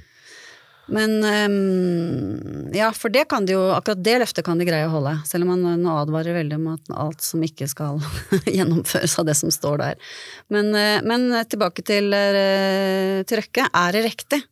Men 0.90 1.12
um, 1.22 2.74
ja, 2.74 2.90
for 2.98 3.14
det 3.14 3.28
kan 3.30 3.46
de 3.46 3.54
jo, 3.54 3.68
akkurat 3.76 4.02
det 4.02 4.20
løftet 4.24 4.46
kan 4.46 4.58
de 4.58 4.66
greie 4.66 4.90
å 4.90 4.94
holde. 4.98 5.20
Selv 5.30 5.46
om 5.46 5.54
man 5.54 5.84
nå 5.84 5.98
advarer 6.02 6.42
veldig 6.42 6.58
om 6.58 6.70
at 6.74 6.94
alt 6.98 7.22
som 7.22 7.46
ikke 7.46 7.70
skal 7.70 8.02
gjennomføres 8.58 9.20
av 9.22 9.30
det 9.30 9.38
som 9.38 9.54
står 9.54 9.84
der. 9.84 10.14
Men, 10.50 10.74
eh, 10.74 10.98
men 11.06 11.30
tilbake 11.46 11.86
til, 11.86 12.10
eh, 12.10 13.22
til 13.30 13.44
Røkke. 13.44 13.70
Er 13.70 13.94
det 13.94 14.08
riktig? 14.10 14.48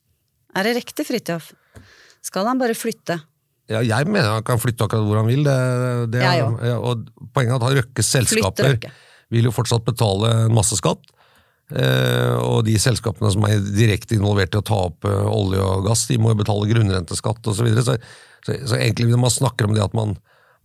Er 0.58 0.68
det 0.68 0.78
riktig, 0.80 1.06
Fridtjof? 1.06 1.52
Skal 2.26 2.48
han 2.50 2.60
bare 2.60 2.76
flytte? 2.78 3.20
Ja, 3.68 3.82
jeg 3.84 4.08
mener 4.08 4.38
han 4.38 4.46
kan 4.48 4.62
flytte 4.62 4.86
akkurat 4.88 5.06
hvor 5.06 5.20
han 5.20 5.28
vil. 5.28 5.44
Det, 5.46 5.58
det, 6.14 6.24
òg. 6.24 6.58
ja, 6.66 6.78
og 6.80 7.30
poenget 7.36 7.58
er 7.58 7.68
at 7.68 7.78
Røkkes 7.82 8.10
Flytte 8.10 8.32
selskaper 8.32 8.70
Røkke. 8.72 8.92
vil 9.36 9.50
jo 9.50 9.54
fortsatt 9.54 9.86
betale 9.88 10.32
en 10.46 10.56
masse 10.56 10.80
skatt. 10.80 11.04
Eh, 11.68 12.36
og 12.40 12.62
de 12.64 12.78
selskapene 12.80 13.30
som 13.34 13.44
er 13.44 13.60
direkte 13.60 14.16
involvert 14.16 14.56
i 14.56 14.62
å 14.62 14.64
ta 14.64 14.78
opp 14.88 15.04
eh, 15.08 15.26
olje 15.28 15.60
og 15.60 15.90
gass, 15.90 16.06
de 16.08 16.16
må 16.22 16.32
jo 16.32 16.40
betale 16.40 16.70
grunnrenteskatt 16.70 17.44
osv. 17.44 17.60
Så, 17.60 17.68
videre. 17.68 17.84
så, 17.84 17.98
så, 18.48 18.56
så 18.72 18.80
egentlig 18.80 19.12
når 19.12 19.24
man 19.26 19.36
snakker 19.36 19.68
om 19.68 19.76
det 19.76 19.84
at 19.84 19.98
man, 19.98 20.16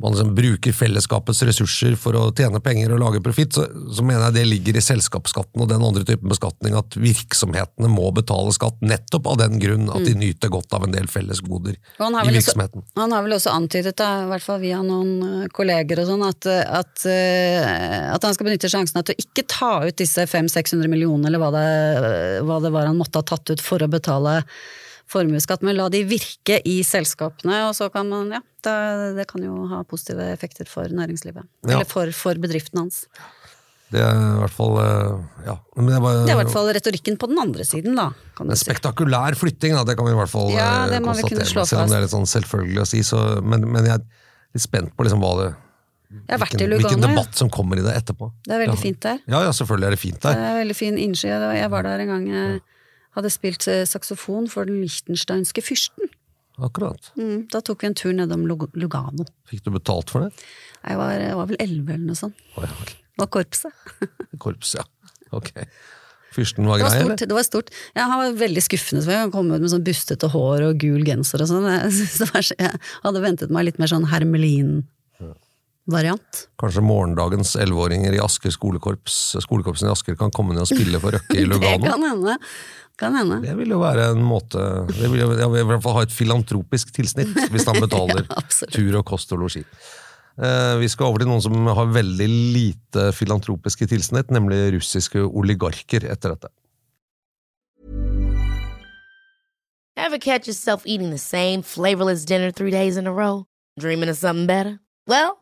man 0.03 0.15
liksom 0.15 0.33
bruker 0.37 0.75
fellesskapets 0.77 1.43
ressurser 1.47 1.95
for 2.01 2.17
å 2.19 2.25
tjene 2.37 2.61
penger 2.63 2.95
og 2.95 3.03
lage 3.03 3.23
profitt, 3.25 3.55
så, 3.57 3.67
så 3.93 4.05
mener 4.07 4.29
jeg 4.29 4.37
det 4.37 4.45
ligger 4.51 4.79
i 4.79 4.85
selskapsskatten 4.85 5.63
og 5.63 5.71
den 5.71 5.85
andre 5.85 6.05
typen 6.09 6.31
beskatning 6.33 6.77
at 6.79 6.97
virksomhetene 6.99 7.91
må 7.93 8.11
betale 8.15 8.53
skatt 8.55 8.83
nettopp 8.85 9.31
av 9.33 9.41
den 9.43 9.59
grunn 9.63 9.89
at 9.93 10.05
de 10.07 10.17
nyter 10.19 10.53
godt 10.53 10.75
av 10.77 10.87
en 10.87 10.95
del 10.95 11.09
fellesgoder 11.11 11.77
i 11.77 12.35
virksomheten. 12.35 12.83
også-. 12.83 13.01
Han 13.01 13.17
har 13.17 13.27
vel 13.27 13.37
også 13.39 13.55
antydet, 13.55 13.97
da, 14.01 14.11
i 14.25 14.31
hvert 14.33 14.47
fall 14.47 14.61
via 14.63 14.83
noen 14.85 15.13
eh, 15.29 15.49
kolleger 15.55 16.03
og 16.03 16.11
sånn, 16.11 16.27
at, 16.27 16.51
eh, 16.51 16.63
at, 16.83 17.07
eh, 17.09 18.13
at 18.13 18.27
han 18.27 18.37
skal 18.37 18.49
benytte 18.49 18.71
sjansen 18.73 19.03
til 19.03 19.17
å 19.17 19.27
ikke 19.27 19.47
ta 19.51 19.73
ut 19.87 19.99
disse 19.99 20.27
500-600 20.29 20.91
millionene, 20.93 21.31
eller 21.31 21.43
hva 21.43 21.51
det, 21.55 21.67
hva 22.47 22.61
det 22.63 22.73
var 22.75 22.91
han 22.91 22.99
måtte 22.99 23.23
ha 23.23 23.27
tatt 23.27 23.55
ut 23.55 23.63
for 23.63 23.83
å 23.83 23.91
betale 23.91 24.41
formuesskatt, 25.11 25.65
men 25.67 25.77
la 25.79 25.89
de 25.93 26.03
virke 26.09 26.59
i 26.69 26.81
selskapene, 26.87 27.65
og 27.69 27.77
så 27.77 27.89
kan 27.93 28.09
man, 28.11 28.33
ja, 28.33 28.43
det, 28.65 28.75
det 29.19 29.29
kan 29.31 29.45
jo 29.45 29.67
ha 29.73 29.83
positive 29.89 30.31
effekter 30.33 30.69
for 30.71 30.89
næringslivet. 30.89 31.47
Ja. 31.67 31.77
Eller 31.77 31.89
for, 31.89 32.11
for 32.17 32.41
bedriften 32.43 32.85
hans. 32.85 33.05
Det 33.93 34.01
er 34.01 34.17
i 34.17 34.37
hvert 34.41 34.55
fall 34.57 34.79
eh, 34.81 35.17
ja. 35.51 35.55
Men 35.77 35.91
det, 35.91 35.99
er 36.01 36.33
i 36.33 36.39
hvert 36.39 36.53
fall 36.55 36.71
retorikken 36.73 37.19
på 37.21 37.29
den 37.29 37.41
andre 37.43 37.67
siden, 37.69 37.99
da. 37.99 38.09
En 38.41 38.55
spektakulær 38.57 39.37
flytting, 39.37 39.77
da, 39.77 39.83
det 39.89 39.99
kan 39.99 40.09
vi 40.09 40.15
i 40.15 40.17
hvert 40.17 40.33
fall 40.33 40.49
Ja, 40.55 40.87
eh, 40.89 41.03
konstatere. 41.05 41.45
slå 41.49 41.67
Selv 41.69 41.85
om 41.85 41.93
det 41.93 41.99
er 41.99 42.07
litt 42.07 42.15
sånn 42.15 42.31
selvfølgelig 42.31 42.81
å 42.85 42.89
si. 42.89 43.03
Så, 43.05 43.21
men, 43.45 43.67
men 43.69 43.91
jeg 43.91 43.99
er 43.99 44.07
litt 44.57 44.65
spent 44.65 44.97
på 44.97 45.07
liksom 45.07 45.21
hva 45.21 45.35
det 45.43 45.51
hvilken, 46.13 46.73
hvilken 46.77 47.01
ja. 47.01 47.09
debatt 47.09 47.37
som 47.37 47.49
kommer 47.53 47.81
i 47.81 47.85
det 47.85 47.93
etterpå. 48.03 48.29
Det 48.45 48.53
er 48.53 48.65
veldig 48.65 48.77
ja. 48.77 48.83
fint 48.83 49.01
der. 49.05 49.21
Ja, 49.27 49.45
ja, 49.47 49.53
selvfølgelig 49.57 49.89
er 49.89 49.95
det 49.97 50.01
fint 50.01 50.21
der. 50.25 50.37
Det 50.37 50.49
er 50.49 50.59
veldig 50.61 50.77
fin 50.77 50.99
innsky. 51.01 51.29
Jeg 51.33 51.71
var 51.73 51.89
der 51.89 52.05
en 52.05 52.13
gang 52.13 52.27
jeg 52.29 52.59
hadde 53.17 53.31
spilt 53.33 53.67
eh, 53.71 53.85
saksofon 53.89 54.49
for 54.53 54.69
den 54.69 54.81
lichtensteinske 54.83 55.63
fyrsten. 55.65 56.11
Akkurat. 56.63 57.11
Mm, 57.17 57.47
da 57.53 57.63
tok 57.65 57.83
vi 57.83 57.89
en 57.91 57.97
tur 57.99 58.13
nedom 58.17 58.45
Lug- 58.49 58.71
Lugano. 58.79 59.25
Fikk 59.49 59.65
du 59.67 59.71
betalt 59.75 60.13
for 60.13 60.27
det? 60.27 60.45
Jeg 60.85 60.99
var, 61.01 61.15
jeg 61.17 61.39
var 61.39 61.49
vel 61.51 61.61
elleve 61.65 61.95
eller 61.97 62.11
noe 62.13 62.19
sånt. 62.19 62.39
Oh, 62.57 62.67
ja, 62.67 62.71
okay. 62.85 62.99
Det 63.13 63.25
var 63.25 63.31
korpset. 63.39 63.83
Korps, 64.43 64.75
ja. 64.79 64.85
Ok. 65.37 65.51
Fyrsten 66.33 66.65
var 66.65 66.81
var 66.81 66.89
grei, 66.89 67.01
eller? 67.05 67.17
Det 67.29 67.37
var 67.37 67.45
stort. 67.45 67.69
Ja, 67.97 68.07
han 68.09 68.21
var 68.23 68.37
veldig 68.41 68.63
skuffende. 68.65 69.03
Så 69.05 69.13
jeg 69.13 69.33
kom 69.35 69.51
ut 69.53 69.61
med 69.61 69.69
sånn 69.73 69.85
bustete 69.85 70.31
hår 70.33 70.65
og 70.71 70.79
gul 70.81 71.05
genser 71.05 71.45
og 71.45 71.51
sånn. 71.51 71.67
Jeg, 71.69 72.55
jeg 72.57 72.81
hadde 73.05 73.23
ventet 73.25 73.53
meg 73.53 73.69
litt 73.69 73.81
mer 73.83 73.91
sånn 73.93 74.07
Hermelin-variant. 75.83 76.49
Kanskje 76.61 76.83
morgendagens 76.85 77.57
elleveåringer 77.57 78.15
i 78.15 78.21
Asker 78.23 78.51
skolekorps, 78.55 79.37
skolekorpsen 79.43 79.89
i 79.89 79.93
Asker 79.93 80.17
kan 80.17 80.31
komme 80.31 80.55
ned 80.55 80.63
og 80.63 80.71
spille 80.71 81.01
for 81.03 81.11
Røkke 81.17 81.35
i 81.35 81.43
Det 81.45 81.49
Lugano? 81.51 81.85
kan 81.91 82.03
hende. 82.07 82.37
Kan 82.99 83.15
hende. 83.17 83.41
Det 83.43 83.57
vil 83.59 83.71
jo 83.73 83.81
være 83.81 84.11
en 84.13 84.23
måte 84.23 84.61
Det 84.93 85.09
vil 85.11 85.21
jo 85.25 85.33
i 85.33 85.65
hvert 85.65 85.83
fall 85.83 85.95
ha 85.97 86.03
et 86.07 86.13
filantropisk 86.15 86.93
tilsnitt, 86.95 87.33
hvis 87.51 87.67
han 87.67 87.81
betaler 87.85 88.27
Ja, 88.29 88.43
tur 88.71 88.99
og 89.01 89.05
kost 89.09 89.33
og 89.33 89.41
losji. 89.43 89.65
Eh, 90.39 90.77
vi 90.81 90.89
skal 90.89 91.07
over 91.11 91.19
til 91.25 91.29
noen 91.29 91.43
som 91.45 91.57
har 91.67 91.91
veldig 91.93 92.29
lite 92.55 93.11
filantropiske 93.17 93.89
tilsnitt, 93.91 94.31
nemlig 94.33 94.71
russiske 94.79 95.21
oligarker 95.29 96.07
etter 96.13 96.37
dette. 96.37 96.49
Ever 99.97 100.19
catch 100.19 100.47
yourself 100.49 100.83
eating 100.87 101.11
the 101.11 101.19
same 101.19 101.63
flavorless 101.63 102.25
dinner 102.25 102.51
three 102.51 102.71
days 102.71 102.97
in 102.97 103.07
a 103.07 103.13
row? 103.13 103.45
Dreaming 103.79 104.09
of 104.09 104.17
something 104.17 104.47
better? 104.47 104.79
Well, 105.07 105.42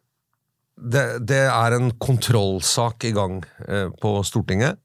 det, 0.77 1.05
det 1.27 1.43
er 1.49 1.75
en 1.75 1.91
kontrollsak 2.01 3.05
i 3.09 3.13
gang 3.15 3.41
eh, 3.67 3.89
på 4.01 4.15
Stortinget, 4.27 4.79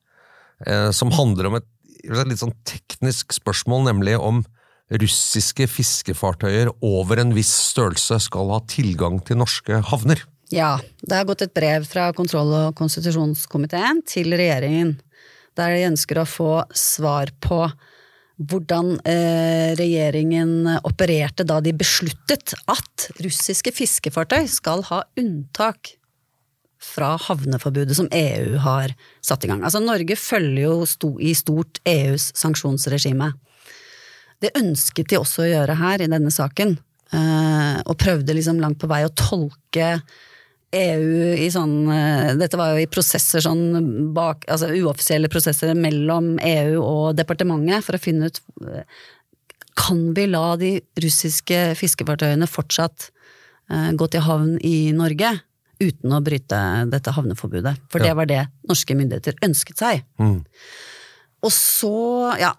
eh, 0.67 0.91
som 0.91 1.13
handler 1.15 1.51
om 1.51 1.59
et, 1.61 1.69
litt 2.07 2.43
sånn 2.43 2.55
teknisk 2.69 3.35
spørsmål, 3.37 3.87
nemlig 3.89 4.17
om 4.19 4.45
russiske 5.03 5.67
fiskefartøyer 5.67 6.71
over 6.85 7.19
en 7.19 7.35
viss 7.35 7.51
størrelse 7.73 8.21
skal 8.29 8.53
ha 8.55 8.61
tilgang 8.71 9.19
til 9.27 9.41
norske 9.41 9.81
havner. 9.91 10.23
Ja, 10.55 10.77
det 11.03 11.17
har 11.17 11.27
gått 11.27 11.43
et 11.43 11.57
brev 11.57 11.89
fra 11.91 12.13
kontroll- 12.15 12.55
og 12.55 12.77
konstitusjonskomiteen 12.79 14.05
til 14.07 14.31
regjeringen, 14.39 14.95
der 15.59 15.75
de 15.75 15.89
ønsker 15.89 16.21
å 16.23 16.29
få 16.29 16.53
svar 16.77 17.33
på 17.43 17.65
hvordan 18.37 18.99
eh, 19.09 19.73
regjeringen 19.79 20.69
opererte 20.85 21.47
da 21.49 21.61
de 21.65 21.73
besluttet 21.77 22.53
at 22.69 23.07
russiske 23.25 23.73
fiskefartøy 23.73 24.45
skal 24.51 24.85
ha 24.91 25.03
unntak 25.17 25.95
fra 26.83 27.15
havneforbudet 27.21 27.97
som 27.97 28.11
EU 28.13 28.59
har 28.61 28.93
satt 29.25 29.47
i 29.47 29.51
gang. 29.51 29.65
Altså 29.65 29.81
Norge 29.81 30.19
følger 30.21 30.67
jo 30.67 31.17
i 31.25 31.33
stort 31.37 31.81
EUs 31.89 32.31
sanksjonsregime. 32.37 33.33
Det 34.45 34.53
ønsket 34.59 35.11
de 35.11 35.19
også 35.21 35.47
å 35.47 35.49
gjøre 35.49 35.79
her 35.81 36.05
i 36.05 36.11
denne 36.13 36.31
saken, 36.33 36.77
eh, 37.17 37.77
og 37.89 37.97
prøvde 38.01 38.37
liksom 38.37 38.61
langt 38.61 38.83
på 38.83 38.91
vei 38.91 39.03
å 39.07 39.15
tolke 39.17 39.95
EU 40.75 41.35
i 41.39 41.47
sånn 41.55 41.75
eh, 41.95 42.33
Dette 42.41 42.59
var 42.59 42.73
jo 42.75 42.83
i 42.83 42.89
prosesser 42.91 43.41
sånn 43.45 44.11
bak 44.17 44.43
Altså 44.51 44.67
uoffisielle 44.75 45.31
prosesser 45.31 45.75
mellom 45.79 46.33
EU 46.43 46.81
og 46.83 47.17
departementet 47.17 47.85
for 47.87 47.95
å 47.97 48.03
finne 48.03 48.27
ut 48.33 48.41
eh, 48.67 48.83
Kan 49.79 50.09
vi 50.17 50.27
la 50.27 50.57
de 50.59 50.73
russiske 51.03 51.61
fiskefartøyene 51.79 52.49
fortsatt 52.51 53.11
eh, 53.71 53.93
gå 53.95 54.09
til 54.11 54.25
havn 54.27 54.57
i 54.67 54.91
Norge 54.97 55.37
uten 55.79 56.15
å 56.17 56.23
bryte 56.25 56.59
dette 56.91 57.13
havneforbudet? 57.13 57.77
For 57.93 58.01
Ja. 58.01 58.09
det 58.09 58.17
var 58.17 58.27
det 58.31 58.43
norske 58.67 58.95
myndigheter 58.97 59.37
ønsket 59.45 59.77
seg. 59.77 60.05
Mm. 60.19 60.39
Og 61.45 61.53
så, 61.53 62.35
ja, 62.41 62.55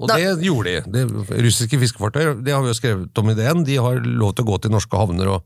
Og 0.00 0.08
Da- 0.08 0.16
det 0.16 0.40
gjorde 0.46 0.64
de. 0.64 1.04
Det 1.04 1.42
russiske 1.44 1.76
fiskefartøy 1.78 2.42
det 2.42 2.54
har 2.54 2.62
vi 2.64 2.72
jo 2.72 2.78
skrevet 2.78 3.18
om 3.20 3.28
i 3.28 3.34
DN, 3.36 3.64
de 3.64 3.76
har 3.76 4.00
lov 4.00 4.34
til 4.34 4.46
å 4.46 4.48
gå 4.48 4.62
til 4.62 4.70
norske 4.72 4.96
havner 4.96 5.28
og 5.28 5.42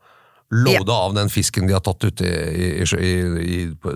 lode 0.50 0.92
av 0.92 1.14
den 1.14 1.30
fisken 1.32 1.66
de 1.66 1.74
har 1.74 1.82
tatt 1.84 2.04
ute 2.04 2.26
i, 2.26 2.68
i, 2.82 2.84
i, 2.84 3.12
i, 3.42 3.58
på, 3.80 3.94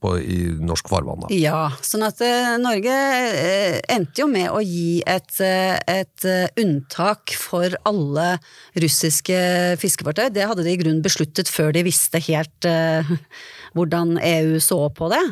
på, 0.00 0.12
i 0.18 0.38
norsk 0.58 0.88
farvann. 0.90 1.24
Da. 1.24 1.30
Ja, 1.34 1.62
sånn 1.84 2.04
at 2.06 2.22
eh, 2.24 2.56
Norge 2.60 2.96
eh, 3.28 3.78
endte 3.92 4.24
jo 4.24 4.28
med 4.30 4.48
å 4.50 4.62
gi 4.64 5.02
et, 5.06 5.32
eh, 5.44 5.76
et 6.00 6.26
unntak 6.60 7.34
for 7.38 7.76
alle 7.88 8.32
russiske 8.80 9.40
fiskefartøy. 9.82 10.28
Det 10.34 10.48
hadde 10.48 10.66
de 10.66 10.74
i 10.74 10.80
grunnen 10.80 11.04
besluttet 11.04 11.52
før 11.52 11.74
de 11.76 11.84
visste 11.86 12.20
helt 12.26 12.68
uh, 12.68 13.06
hvordan 13.76 14.16
EU 14.18 14.58
så 14.62 14.82
på 14.94 15.10
det. 15.12 15.24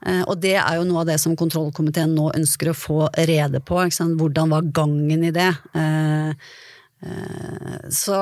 Og 0.00 0.38
det 0.40 0.54
er 0.56 0.78
jo 0.78 0.86
noe 0.88 1.02
av 1.02 1.10
det 1.10 1.18
som 1.20 1.34
kontrollkomiteen 1.36 2.14
nå 2.16 2.30
ønsker 2.32 2.70
å 2.70 2.76
få 2.76 3.10
rede 3.28 3.60
på. 3.60 3.82
Hvordan 4.16 4.54
var 4.54 4.70
gangen 4.72 5.26
i 5.28 5.32
det? 5.36 5.50
Så, 7.00 8.16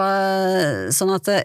sånn 0.94 1.10
at 1.16 1.26
det, 1.26 1.38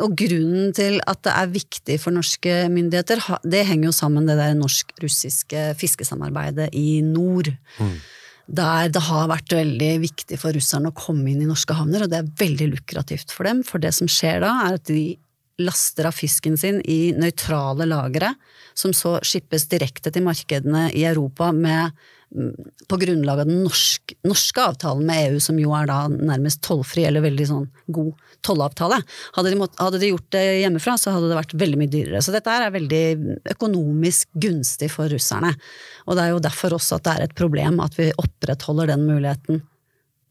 og 0.00 0.14
grunnen 0.16 0.72
til 0.76 0.96
at 1.04 1.20
det 1.26 1.34
er 1.36 1.50
viktig 1.52 1.98
for 2.00 2.16
norske 2.16 2.62
myndigheter, 2.72 3.20
det 3.44 3.66
henger 3.68 3.90
jo 3.90 3.96
sammen 3.96 4.28
det 4.28 4.38
der 4.40 4.56
norsk-russiske 4.56 5.66
fiskesamarbeidet 5.80 6.70
i 6.78 7.02
nord. 7.04 7.52
Der 8.48 8.88
det 8.88 9.04
har 9.04 9.28
vært 9.28 9.52
veldig 9.52 9.92
viktig 10.06 10.40
for 10.40 10.56
russerne 10.56 10.88
å 10.88 10.96
komme 10.96 11.28
inn 11.28 11.44
i 11.44 11.50
norske 11.50 11.76
havner, 11.76 12.06
og 12.06 12.12
det 12.12 12.22
er 12.22 12.34
veldig 12.40 12.70
lukrativt 12.78 13.36
for 13.36 13.44
dem. 13.44 13.60
For 13.68 13.84
det 13.84 13.92
som 13.98 14.08
skjer 14.08 14.40
da, 14.46 14.54
er 14.64 14.78
at 14.80 14.88
de 14.88 15.18
laster 15.60 16.06
av 16.08 16.14
fisken 16.16 16.56
sin 16.56 16.78
i 16.88 17.12
nøytrale 17.18 17.84
lagre, 17.90 18.32
som 18.78 18.94
så 18.96 19.18
skippes 19.26 19.66
direkte 19.68 20.12
til 20.14 20.24
markedene 20.24 20.86
i 20.94 21.04
Europa 21.08 21.50
med, 21.52 21.92
mm, 21.92 22.16
på 22.88 22.96
grunnlag 23.00 23.40
av 23.40 23.46
den 23.48 23.62
norsk, 23.64 24.12
norske 24.28 24.60
avtalen 24.60 25.06
med 25.08 25.30
EU, 25.30 25.38
som 25.40 25.56
jo 25.60 25.72
er 25.76 25.88
da 25.88 26.02
nærmest 26.12 26.60
tollfri, 26.66 27.06
eller 27.08 27.24
veldig 27.24 27.46
sånn 27.48 27.64
god 27.94 28.12
tollavtale. 28.44 28.98
Hadde 29.36 29.54
de, 29.54 29.68
hadde 29.78 30.00
de 30.02 30.10
gjort 30.12 30.28
det 30.36 30.44
hjemmefra, 30.60 30.98
så 31.00 31.14
hadde 31.14 31.30
det 31.30 31.38
vært 31.38 31.56
veldig 31.58 31.80
mye 31.80 31.92
dyrere. 31.92 32.20
Så 32.24 32.34
dette 32.34 32.52
er 32.52 32.74
veldig 32.74 33.02
økonomisk 33.54 34.28
gunstig 34.44 34.90
for 34.92 35.10
russerne. 35.12 35.54
Og 36.06 36.18
det 36.18 36.26
er 36.26 36.34
jo 36.34 36.44
derfor 36.44 36.76
også 36.76 36.98
at 36.98 37.08
det 37.08 37.16
er 37.16 37.26
et 37.26 37.36
problem 37.38 37.80
at 37.84 37.98
vi 37.98 38.12
opprettholder 38.12 38.92
den 38.92 39.08
muligheten 39.08 39.62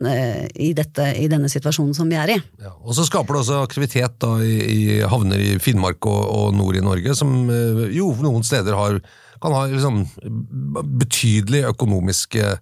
eh, 0.06 0.46
i, 0.54 0.72
dette, 0.78 1.12
i 1.18 1.28
denne 1.32 1.50
situasjonen 1.52 1.98
som 1.98 2.10
vi 2.14 2.22
er 2.22 2.38
i. 2.38 2.42
Ja, 2.62 2.76
og 2.78 2.94
så 2.98 3.08
skaper 3.10 3.36
det 3.36 3.46
også 3.46 3.62
aktivitet 3.66 4.22
da, 4.24 4.36
i, 4.46 4.58
i 4.62 4.82
havner 5.02 5.42
i 5.42 5.56
Finnmark 5.64 6.06
og, 6.06 6.24
og 6.30 6.58
nord 6.62 6.78
i 6.78 6.86
Norge, 6.86 7.18
som 7.18 7.40
eh, 7.50 7.88
jo 7.98 8.14
noen 8.22 8.46
steder 8.46 8.78
har, 8.78 9.02
kan 9.42 9.56
ha 9.56 9.66
liksom, 9.70 10.04
betydelig 11.02 11.64
økonomisk 11.72 12.38
eh, 12.40 12.58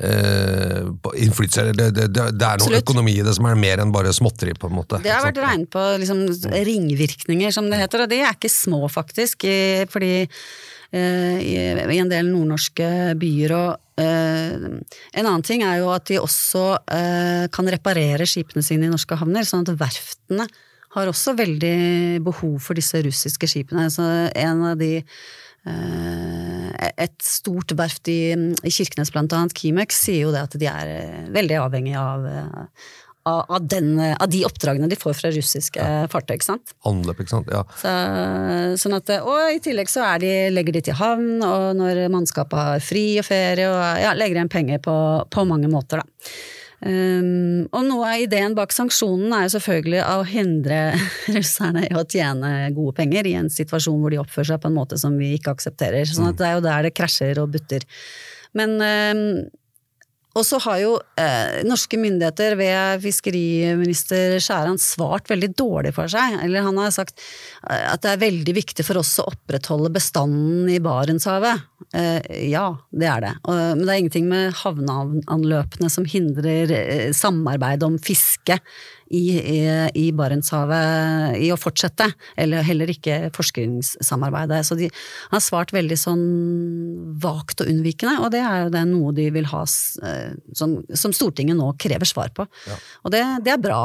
innflytelse. 0.00 1.72
Det, 1.76 1.90
det, 1.96 2.06
det, 2.14 2.26
det 2.40 2.48
er 2.48 2.62
noe 2.62 2.80
økonomi 2.80 3.18
i 3.18 3.26
det 3.26 3.34
som 3.36 3.48
er 3.50 3.58
mer 3.60 3.82
enn 3.82 3.92
bare 3.94 4.14
småtteri, 4.16 4.54
på 4.56 4.70
en 4.70 4.78
måte. 4.78 5.00
Det 5.04 5.12
har 5.12 5.26
vært 5.26 5.42
regnet 5.42 5.70
på 5.72 5.84
liksom, 6.02 6.24
ringvirkninger, 6.70 7.54
som 7.54 7.68
det 7.70 7.82
heter, 7.82 8.04
og 8.04 8.12
de 8.12 8.22
er 8.24 8.34
ikke 8.36 8.52
små, 8.52 8.86
faktisk. 8.92 9.44
Fordi 9.92 10.14
eh, 10.24 11.36
i, 11.44 11.54
i 11.96 12.00
en 12.00 12.12
del 12.12 12.30
nordnorske 12.30 12.88
byer 13.20 13.56
og 13.58 14.00
eh, 14.00 14.56
En 15.20 15.26
annen 15.26 15.44
ting 15.46 15.64
er 15.66 15.82
jo 15.82 15.92
at 15.92 16.08
de 16.08 16.18
også 16.22 16.64
eh, 16.96 17.44
kan 17.52 17.68
reparere 17.76 18.28
skipene 18.28 18.64
sine 18.64 18.88
i 18.88 18.92
norske 18.92 19.18
havner, 19.20 19.46
sånn 19.46 19.66
at 19.66 19.76
verftene 19.80 20.48
har 20.96 21.10
også 21.10 21.36
veldig 21.38 22.20
behov 22.26 22.56
for 22.64 22.78
disse 22.78 22.98
russiske 23.04 23.46
skipene. 23.50 23.86
Så 23.94 24.02
en 24.34 24.64
av 24.72 24.80
de 24.80 24.96
et 27.00 27.20
stort 27.24 27.74
verft 27.76 28.08
i, 28.10 28.32
i 28.36 28.72
Kirkenes, 28.72 29.12
blant 29.14 29.32
annet, 29.36 29.54
Kimex, 29.56 30.02
sier 30.06 30.26
jo 30.26 30.34
det 30.34 30.46
at 30.48 30.58
de 30.60 30.68
er 30.70 30.90
eh, 30.94 31.22
veldig 31.32 31.58
avhengig 31.60 31.96
av, 32.00 32.26
eh, 32.26 32.92
av, 33.28 33.42
av, 33.44 33.66
den, 33.68 33.92
av 34.00 34.28
de 34.32 34.42
oppdragene 34.48 34.88
de 34.90 34.98
får 34.98 35.16
fra 35.18 35.32
russiske 35.34 35.88
fartøy. 36.12 36.36
ikke 36.38 36.48
sant? 36.48 36.72
Anløp, 36.88 37.20
ikke 37.22 37.34
sant? 37.34 37.50
Ja. 37.52 37.64
Så, 37.82 37.96
sånn 38.84 38.96
at, 38.96 39.12
og 39.20 39.56
i 39.56 39.60
tillegg 39.64 39.92
så 39.92 40.06
er 40.08 40.22
de, 40.24 40.32
legger 40.54 40.78
de 40.78 40.86
til 40.88 40.98
havn, 41.00 41.44
og 41.44 41.76
når 41.80 42.06
mannskapet 42.12 42.64
har 42.72 42.84
fri 42.84 43.04
og 43.20 43.28
ferie, 43.28 43.68
og 43.68 44.00
ja, 44.00 44.16
legger 44.16 44.40
igjen 44.40 44.52
penger 44.52 44.82
på, 44.84 44.96
på 45.28 45.46
mange 45.48 45.70
måter, 45.72 46.02
da. 46.02 46.32
Um, 46.80 47.66
og 47.76 47.82
noe 47.84 48.08
av 48.08 48.22
ideen 48.22 48.54
bak 48.56 48.72
sanksjonen 48.72 49.34
er 49.36 49.44
jo 49.44 49.52
selvfølgelig 49.58 50.00
å 50.00 50.22
hindre 50.24 50.78
russerne 51.36 51.84
i 51.84 51.92
å 51.92 52.06
tjene 52.08 52.70
gode 52.72 52.94
penger 52.96 53.28
i 53.28 53.36
en 53.36 53.50
situasjon 53.52 54.00
hvor 54.00 54.14
de 54.14 54.20
oppfører 54.22 54.54
seg 54.54 54.62
på 54.62 54.70
en 54.70 54.78
måte 54.78 54.96
som 55.00 55.18
vi 55.20 55.34
ikke 55.36 55.52
aksepterer. 55.52 56.08
Sånn 56.08 56.30
at 56.30 56.40
det 56.40 56.48
er 56.48 56.56
jo 56.56 56.64
der 56.64 56.88
det 56.88 56.94
krasjer 56.96 57.42
og 57.42 57.52
butter. 57.52 57.84
Men 58.56 58.78
um, 58.80 59.26
og 60.38 60.44
så 60.46 60.60
har 60.62 60.78
jo 60.78 60.92
eh, 61.18 61.60
norske 61.66 61.98
myndigheter 61.98 62.54
ved 62.58 63.02
fiskeriminister 63.02 64.36
Skjæran 64.38 64.78
svart 64.78 65.26
veldig 65.30 65.48
dårlig 65.58 65.90
for 65.96 66.10
seg. 66.10 66.36
Eller 66.44 66.62
han 66.66 66.78
har 66.78 66.92
sagt 66.94 67.16
eh, 67.66 67.86
at 67.90 68.04
det 68.04 68.12
er 68.12 68.22
veldig 68.22 68.54
viktig 68.60 68.86
for 68.86 69.00
oss 69.02 69.16
å 69.18 69.26
opprettholde 69.32 69.90
bestanden 69.94 70.70
i 70.70 70.78
Barentshavet. 70.82 71.66
Eh, 71.98 72.46
ja, 72.46 72.68
det 72.94 73.10
er 73.10 73.26
det. 73.26 73.34
Og, 73.42 73.58
men 73.58 73.82
det 73.82 73.90
er 73.90 74.04
ingenting 74.04 74.30
med 74.30 74.54
havneanløpene 74.62 75.90
som 75.90 76.06
hindrer 76.06 76.76
eh, 76.78 77.10
samarbeid 77.16 77.82
om 77.88 77.98
fiske 77.98 78.60
i, 79.10 79.24
i, 79.38 79.60
i 79.98 80.04
Barentshavet 80.14 81.38
i 81.42 81.50
å 81.50 81.58
fortsette, 81.58 82.06
eller 82.38 82.66
heller 82.66 82.92
ikke 82.92 83.32
forskningssamarbeidet. 83.34 84.60
Så 84.66 84.76
de 84.78 84.86
har 85.32 85.42
svart 85.42 85.74
veldig 85.74 85.98
sånn 85.98 86.22
vagt 87.22 87.64
og 87.64 87.72
unnvikende, 87.72 88.20
og 88.22 88.30
det 88.34 88.44
er 88.46 88.64
jo 88.64 88.72
det 88.76 88.84
noe 88.92 89.14
de 89.16 89.26
vil 89.34 89.48
ha 89.50 89.64
eh, 89.66 90.30
som, 90.54 90.78
som 90.94 91.14
Stortinget 91.16 91.58
nå 91.58 91.72
krever 91.82 92.06
svar 92.06 92.30
på. 92.36 92.46
Ja. 92.70 92.78
Og 93.02 93.14
det, 93.14 93.22
det, 93.46 93.56
er 93.56 93.64
bra. 93.64 93.80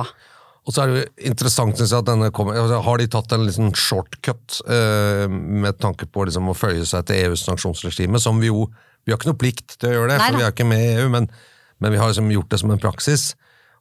Og 0.65 0.75
så 0.75 0.83
er 0.83 0.91
det 0.91 0.99
jo 0.99 1.31
interessant, 1.31 1.77
synes 1.79 1.95
jeg, 1.95 2.05
at 2.05 2.09
denne 2.11 2.29
kommer, 2.35 2.59
altså, 2.61 2.83
Har 2.85 3.01
de 3.01 3.07
tatt 3.15 3.33
en 3.33 3.45
liten 3.47 3.73
shortcut 3.73 4.59
eh, 4.69 5.25
med 5.29 5.79
tanke 5.81 6.05
på 6.05 6.27
liksom, 6.29 6.51
å 6.53 6.57
føye 6.57 6.85
seg 6.85 7.07
til 7.09 7.31
EUs 7.31 7.47
sanksjonsregime, 7.47 8.21
som 8.21 8.37
vi 8.41 8.51
jo 8.53 8.67
Vi 9.05 9.13
har 9.13 9.17
ikke 9.17 9.31
noe 9.33 9.41
plikt 9.41 9.79
til 9.79 9.89
å 9.89 9.97
gjøre 9.97 10.13
det, 10.13 10.21
Nei, 10.21 10.29
for 10.29 10.37
vi 10.37 10.45
er 10.45 10.53
ikke 10.53 10.69
med 10.69 10.85
i 10.85 10.93
EU, 10.99 11.09
men, 11.13 11.27
men 11.81 11.93
vi 11.93 11.99
har 12.01 12.13
liksom 12.13 12.29
gjort 12.33 12.53
det 12.53 12.61
som 12.61 12.73
en 12.73 12.81
praksis. 12.81 13.25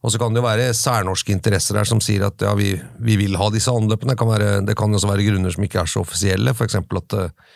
Og 0.05 0.13
så 0.13 0.21
kan 0.21 0.35
det 0.35 0.43
jo 0.43 0.45
være 0.45 0.73
særnorske 0.77 1.33
interesser 1.33 1.79
her 1.81 1.89
som 1.89 2.01
sier 2.05 2.27
at 2.27 2.43
ja, 2.45 2.53
vi, 2.59 2.75
vi 3.01 3.17
vil 3.23 3.39
ha 3.41 3.49
disse 3.53 3.73
anløpene. 3.73 4.13
Det 4.13 4.21
kan, 4.21 4.29
være, 4.29 4.51
det 4.69 4.77
kan 4.77 4.93
også 4.93 5.09
være 5.09 5.25
grunner 5.31 5.55
som 5.55 5.65
ikke 5.65 5.81
er 5.81 5.89
så 5.89 6.03
offisielle, 6.05 6.53
f.eks. 6.53 6.77
at 6.77 7.17
eh, 7.17 7.55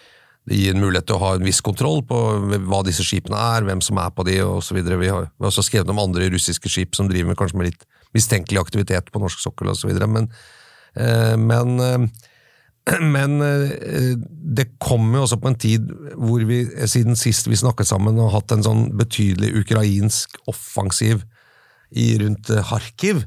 det 0.49 0.57
gir 0.63 0.73
en 0.73 0.81
mulighet 0.81 1.11
til 1.11 1.19
å 1.19 1.25
ha 1.27 1.35
en 1.37 1.45
viss 1.45 1.61
kontroll 1.61 2.01
på 2.09 2.23
hva 2.71 2.81
disse 2.87 3.05
skipene 3.05 3.37
er, 3.59 3.69
hvem 3.69 3.85
som 3.85 4.01
er 4.01 4.17
på 4.17 4.25
de 4.25 4.39
osv. 4.47 4.81
Vi, 4.81 5.13
har 5.13 5.29
også 5.45 5.67
skrevet 5.67 5.93
om 5.93 6.01
andre 6.01 6.31
russiske 6.33 6.73
skip 6.73 6.97
som 6.97 7.13
driver 7.13 7.35
med 7.35 7.41
kanskje 7.41 7.61
med 7.61 7.69
litt 7.69 7.85
mistenkelig 8.17 8.65
aktivitet 8.65 9.13
på 9.13 9.21
norsk 9.21 9.45
sokkel 9.45 9.75
osv. 9.75 9.93
Men, 10.09 10.33
eh, 10.97 11.37
men, 11.37 11.79
eh, 11.85 12.99
men 13.15 13.41
det 14.57 14.71
kommer 14.81 15.21
jo 15.21 15.29
også 15.29 15.43
på 15.43 15.53
en 15.53 15.63
tid 15.69 15.93
hvor 16.17 16.49
vi 16.49 16.65
siden 16.89 17.19
sist 17.21 17.53
vi 17.53 17.61
snakket 17.61 17.93
sammen, 17.93 18.17
har 18.25 18.39
hatt 18.39 18.57
en 18.57 18.65
sånn 18.65 18.87
betydelig 18.97 19.53
ukrainsk 19.67 20.41
offensiv 20.49 21.29
i, 21.90 22.18
rundt 22.22 22.51
eh, 22.51 22.64
Kharkiv, 22.70 23.22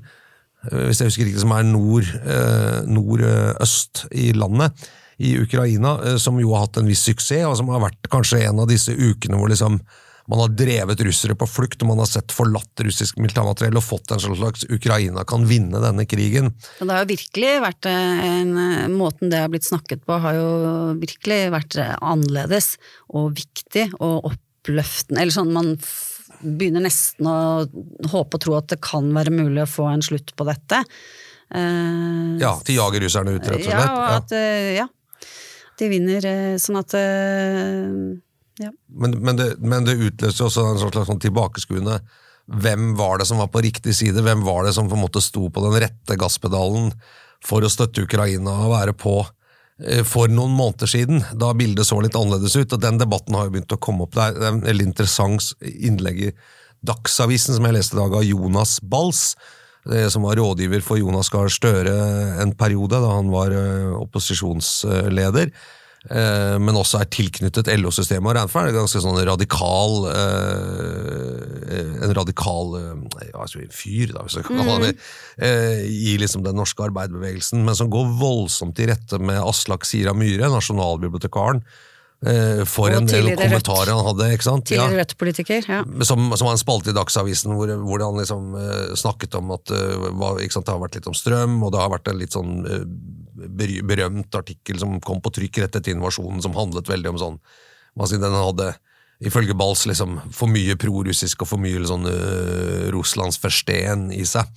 eh, 0.67 0.85
hvis 0.87 1.01
jeg 1.01 1.11
husker 1.11 1.27
riktig, 1.29 1.43
som 1.43 1.55
er 1.55 1.67
nord-øst 1.67 2.91
nord, 2.91 3.25
eh, 3.25 4.27
i 4.27 4.31
landet, 4.37 4.87
i 5.21 5.35
Ukraina, 5.37 6.17
som 6.17 6.39
jo 6.41 6.55
har 6.55 6.63
hatt 6.65 6.79
en 6.81 6.87
viss 6.89 7.03
suksess, 7.05 7.45
og 7.45 7.59
som 7.59 7.67
har 7.69 7.83
vært 7.83 8.07
kanskje 8.09 8.39
en 8.47 8.63
av 8.63 8.71
disse 8.71 8.89
ukene 8.89 9.37
hvor 9.37 9.51
liksom 9.51 9.77
man 10.31 10.39
har 10.39 10.53
drevet 10.55 11.01
russere 11.05 11.35
på 11.37 11.45
flukt, 11.49 11.81
og 11.83 11.91
man 11.91 12.01
har 12.01 12.09
sett 12.09 12.33
forlatt 12.33 12.81
russisk 12.85 13.19
militærmateriell 13.21 13.77
og 13.77 13.83
fått 13.83 14.13
en 14.15 14.21
slags 14.23 14.63
Ukraina 14.71 15.25
kan 15.27 15.45
vinne 15.49 15.81
denne 15.83 16.05
krigen. 16.09 16.53
Og 16.79 16.87
det 16.87 16.95
har 16.95 17.03
jo 17.03 17.11
virkelig 17.11 17.51
vært 17.65 17.89
en, 17.91 18.53
Måten 18.95 19.33
det 19.33 19.41
har 19.43 19.51
blitt 19.51 19.67
snakket 19.67 20.05
på, 20.07 20.17
har 20.23 20.37
jo 20.37 20.47
virkelig 21.01 21.41
vært 21.53 21.77
annerledes 21.99 22.75
og 23.11 23.35
viktig 23.37 23.89
og 23.99 24.31
oppløftende. 24.31 25.19
Eller 25.21 25.35
sånn 25.35 25.53
man 25.53 25.75
begynner 26.41 26.85
nesten 26.85 27.27
å 27.29 27.35
håpe 28.11 28.37
og 28.37 28.43
tro 28.43 28.55
at 28.57 28.71
det 28.73 28.79
kan 28.83 29.09
være 29.15 29.33
mulig 29.33 29.63
å 29.63 29.69
få 29.69 29.87
en 29.91 30.03
slutt 30.05 30.33
på 30.37 30.47
dette. 30.47 30.81
Uh, 31.51 32.39
ja, 32.39 32.55
de 32.65 32.77
jager 32.77 33.03
russerne 33.05 33.35
ut, 33.35 33.45
rett 33.45 33.59
og 33.59 33.67
slett? 33.67 33.85
Ja, 33.85 33.93
og 33.95 34.17
at, 34.19 34.35
uh, 34.35 34.71
ja. 34.77 34.87
De 35.81 35.89
vinner 35.91 36.27
uh, 36.27 36.57
sånn 36.61 36.79
at 36.79 36.95
ja. 38.61 38.69
Men, 38.93 39.15
men, 39.17 39.37
det, 39.39 39.47
men, 39.63 39.87
det, 39.87 39.97
utløser 39.97 40.47
også 40.47 40.65
en 40.69 40.79
slags 40.81 41.07
sånn 41.07 41.21
tilbakeskuende 41.23 41.95
Hvem 42.61 42.91
var 42.99 43.17
det 43.17 43.25
som 43.29 43.39
var 43.41 43.47
på 43.49 43.63
riktig 43.63 43.95
side? 43.97 44.21
Hvem 44.21 44.43
var 44.45 44.67
det 44.67 44.75
som 44.75 44.89
på 44.91 44.97
en 44.97 45.01
måte 45.05 45.23
sto 45.23 45.47
på 45.49 45.63
den 45.63 45.79
rette 45.81 46.17
gasspedalen 46.19 46.91
for 47.41 47.63
å 47.63 47.71
støtte 47.71 48.03
Ukraina 48.05 48.53
og 48.67 48.73
være 48.75 48.93
på 48.97 49.15
Eh, 49.23 49.40
for 50.05 50.29
noen 50.29 50.53
måneder 50.53 50.89
siden, 50.89 51.23
da 51.33 51.51
bildet 51.57 51.87
så 51.87 51.97
litt 52.03 52.15
annerledes 52.17 52.53
ut. 52.55 52.73
og 52.73 52.81
Den 52.83 52.99
debatten 53.01 53.33
har 53.37 53.47
jo 53.47 53.55
begynt 53.55 53.73
å 53.73 53.79
komme 53.81 54.05
opp. 54.05 54.13
Det 54.13 54.27
er 54.27 54.49
en 54.51 54.61
veldig 54.65 54.85
interessant 54.91 55.51
innlegg 55.61 56.19
i 56.27 56.31
Dagsavisen 56.81 57.57
som 57.57 57.65
jeg 57.67 57.75
leste 57.75 57.93
i 57.97 57.99
dag 57.99 58.15
av 58.17 58.25
Jonas 58.25 58.79
Bals, 58.81 59.35
eh, 59.91 60.07
som 60.09 60.25
var 60.25 60.39
rådgiver 60.39 60.81
for 60.85 60.97
Jonas 60.97 61.29
Gahr 61.29 61.51
Støre 61.53 61.93
en 62.41 62.55
periode 62.57 62.97
da 63.03 63.11
han 63.13 63.29
var 63.33 63.53
eh, 63.53 63.91
opposisjonsleder. 63.99 65.53
Eh, 66.09 66.55
men 66.57 66.77
også 66.79 66.97
er 66.97 67.09
tilknyttet 67.13 67.67
LO-systemet. 67.77 68.31
og 68.31 68.37
Ranford 68.39 68.65
er 68.65 68.71
en 68.71 68.79
ganske 68.79 69.01
sånn 69.03 69.19
radikal 69.27 70.07
eh, 70.09 71.83
En 72.01 72.15
radikal 72.17 72.73
eh, 72.79 73.27
ja, 73.29 73.45
fyr, 73.69 74.15
da, 74.15 74.23
hvis 74.25 74.39
jeg 74.39 74.47
kan 74.47 74.63
kalle 74.63 74.89
det 74.89 74.95
mm. 74.97 75.85
i 75.85 76.15
liksom 76.21 76.41
den 76.45 76.57
norske 76.57 76.81
arbeiderbevegelsen, 76.87 77.61
men 77.67 77.77
som 77.77 77.91
går 77.93 78.09
voldsomt 78.17 78.81
i 78.81 78.89
rette 78.89 79.21
med 79.21 79.39
Aslak 79.43 79.85
Sira 79.85 80.15
Myhre, 80.17 80.49
nasjonalbibliotekaren, 80.49 81.61
Eh, 82.21 82.61
for 82.69 82.93
en 82.93 83.07
del 83.09 83.31
kommentarer 83.33 83.95
han 83.95 84.05
hadde. 84.05 84.27
ikke 84.35 84.45
sant? 84.45 84.67
Tidligere 84.69 84.93
ja. 84.93 85.01
Rødt-politiker, 85.01 85.65
ja. 85.65 85.79
Som, 86.05 86.29
som 86.37 86.45
var 86.45 86.53
en 86.53 86.61
spalte 86.61 86.93
i 86.93 86.97
Dagsavisen 86.97 87.55
hvor, 87.57 87.71
hvor 87.81 88.03
han 88.05 88.19
liksom 88.21 88.53
uh, 88.53 88.91
snakket 88.99 89.39
om 89.39 89.49
at 89.55 89.73
uh, 89.73 90.11
hva, 90.13 90.35
sant, 90.45 90.67
det 90.67 90.75
har 90.75 90.83
vært 90.83 90.99
litt 90.99 91.09
om 91.09 91.17
strøm, 91.17 91.57
og 91.65 91.73
det 91.73 91.81
har 91.81 91.89
vært 91.89 92.11
en 92.11 92.21
litt 92.21 92.37
sånn 92.37 92.53
uh, 92.67 92.83
berømt 93.49 94.35
artikkel 94.35 94.79
som 94.81 94.99
kom 95.03 95.21
på 95.23 95.33
trykk 95.37 95.63
rett 95.63 95.77
etter 95.79 95.95
invasjonen, 95.95 96.41
som 96.43 96.55
handlet 96.57 96.89
veldig 96.89 97.13
om 97.13 97.21
sånn 97.21 97.39
si, 98.07 98.19
Den 98.21 98.35
hadde 98.35 98.73
ifølge 99.21 99.53
Bals 99.57 99.85
liksom 99.85 100.19
for 100.33 100.49
mye 100.49 100.77
prorussisk 100.81 101.43
og 101.43 101.51
for 101.51 101.61
mye 101.61 101.83
sånn 101.85 102.07
Russlands 102.93 103.37
forsten 103.41 104.07
i 104.15 104.23
seg. 104.25 104.47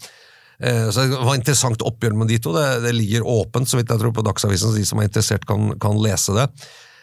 Så 0.57 1.05
Det 1.11 1.18
var 1.18 1.35
interessant 1.37 1.83
oppgjør 1.85 2.14
med 2.16 2.31
de 2.31 2.38
to. 2.40 2.55
Det, 2.55 2.81
det 2.87 2.94
ligger 2.97 3.27
åpent, 3.29 3.68
så 3.68 3.77
vidt 3.77 3.90
jeg 3.90 4.01
tror, 4.01 4.14
på 4.14 4.25
Dagsavisen, 4.25 4.70
så 4.70 4.79
de 4.79 4.87
som 4.88 5.03
er 5.03 5.11
interessert, 5.11 5.44
kan, 5.44 5.75
kan 5.83 5.99
lese 6.01 6.33
det. 6.38 6.47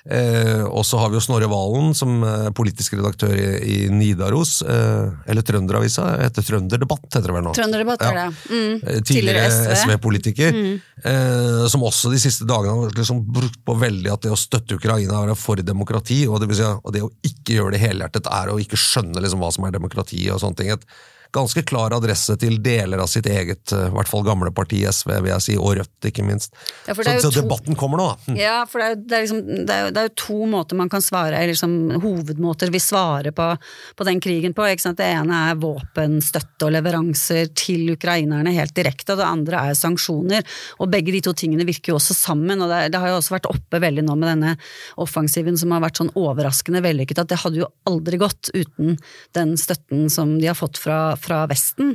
Eh, 0.06 0.64
og 0.66 0.86
så 0.88 0.98
har 0.98 1.12
vi 1.12 1.20
jo 1.20 1.24
Snorre 1.24 1.50
Valen 1.52 1.92
som 1.98 2.24
politisk 2.58 2.96
redaktør 2.98 3.36
i, 3.38 3.50
i 3.62 3.78
Nidaros, 3.94 4.62
eh, 4.62 5.12
eller 5.30 5.46
Trønderavisa, 5.46 6.08
heter 6.24 6.46
Trønderdebatt, 6.48 7.06
heter 7.10 7.30
det 7.30 7.36
vel 7.36 7.46
nå? 7.46 7.54
Trønderdebatt 7.58 8.06
er 8.08 8.18
det. 8.18 8.26
Mm. 8.50 8.74
Eh, 8.82 9.00
tidligere, 9.06 9.46
SV-politiker, 9.78 10.52
SV 10.52 10.58
mm. 10.58 10.82
eh, 11.12 11.62
som 11.72 11.86
også 11.88 12.12
de 12.14 12.22
siste 12.22 12.48
dagene 12.50 12.88
har 12.88 12.98
liksom 12.98 13.22
brukt 13.30 13.62
på 13.66 13.78
veldig 13.82 14.14
at 14.14 14.26
det 14.26 14.34
å 14.34 14.40
støtte 14.40 14.80
Ukraina 14.80 15.24
er 15.26 15.40
for 15.40 15.62
demokrati, 15.66 16.24
og 16.28 16.42
det, 16.42 16.52
si, 16.58 16.66
og 16.66 16.94
det 16.96 17.06
å 17.06 17.12
ikke 17.28 17.60
gjøre 17.60 17.76
det 17.76 17.84
helhjertet 17.86 18.30
er 18.32 18.52
å 18.52 18.60
ikke 18.62 18.80
skjønne 18.80 19.24
liksom 19.24 19.44
hva 19.44 19.52
som 19.54 19.68
er 19.68 19.76
demokrati 19.76 20.24
og 20.32 20.42
sånne 20.44 20.62
ting. 20.62 20.74
Et, 20.74 20.88
ganske 21.32 21.64
klar 21.68 21.94
adresse 21.96 22.36
til 22.40 22.58
deler 22.64 23.02
av 23.02 23.10
sitt 23.12 23.28
eget, 23.30 23.72
eh, 23.72 23.88
i 23.88 23.94
hvert 23.96 24.10
fall 24.10 24.24
gamle 24.28 24.52
parti, 24.56 24.82
SV, 24.88 25.14
vil 25.22 25.32
jeg 25.32 25.46
si, 25.46 25.58
og 25.60 25.76
Rødt, 25.80 26.08
ikke 26.10 26.26
minst. 26.28 26.54
Ja, 26.88 26.96
så, 26.96 27.04
så 27.04 27.32
to... 27.32 27.42
debatten 27.42 27.78
kommer 27.80 28.02
nå. 28.02 28.08
Hm. 28.28 28.40
Ja, 28.40 28.58
for 28.70 28.84
det 28.84 28.90
er, 28.90 29.00
det, 29.00 29.16
er 29.18 29.26
liksom, 29.26 29.42
det, 29.48 29.78
er 29.78 29.94
det 29.96 30.04
er, 30.04 30.10
jo, 30.10 30.16
to 30.26 30.50
måter 30.52 30.80
man 30.80 30.92
kan 30.92 31.04
svare, 31.04 31.38
eller 31.38 31.54
liksom, 31.54 31.78
hovedmåter 32.04 32.74
vi 32.74 32.82
svarer 32.84 33.36
på, 33.36 33.48
på 33.96 34.08
den 34.08 34.22
krigen 34.24 34.56
på. 34.58 34.68
Det 34.72 35.08
ene 35.08 35.42
er 35.52 35.60
våpenstøtte 35.62 36.68
og 36.68 36.74
leveranser 36.76 37.52
til 37.58 37.94
ukrainerne 37.96 38.54
helt 38.56 38.76
direkte, 38.78 39.16
og 39.16 39.22
det 39.22 39.30
andre 39.30 39.64
er 39.70 39.78
sanksjoner. 39.78 40.46
Og 40.84 40.92
begge 40.92 41.16
de 41.16 41.24
to 41.24 41.34
tingene 41.38 41.66
virker 41.68 41.94
jo 41.94 42.00
også 42.00 42.18
sammen, 42.18 42.62
og 42.62 42.72
det, 42.72 42.82
det 42.94 43.02
har 43.02 43.14
jo 43.14 43.20
også 43.20 43.38
vært 43.38 43.50
oppe 43.52 43.82
veldig 43.82 44.06
nå 44.08 44.18
med 44.20 44.34
denne 44.34 44.56
offensiven 45.02 45.58
som 45.60 45.74
har 45.76 45.84
vært 45.84 46.02
sånn 46.02 46.14
overraskende 46.20 46.84
vellykket, 46.84 47.24
at 47.24 47.32
det 47.32 47.40
hadde 47.44 47.64
jo 47.64 47.72
aldri 47.90 48.20
gått 48.22 48.52
uten 48.54 48.98
den 49.38 49.56
støtten 49.60 50.10
som 50.12 50.36
de 50.40 50.50
har 50.50 50.58
fått 50.58 50.80
fra, 50.82 51.16
fra 51.22 51.44
Vesten, 51.50 51.94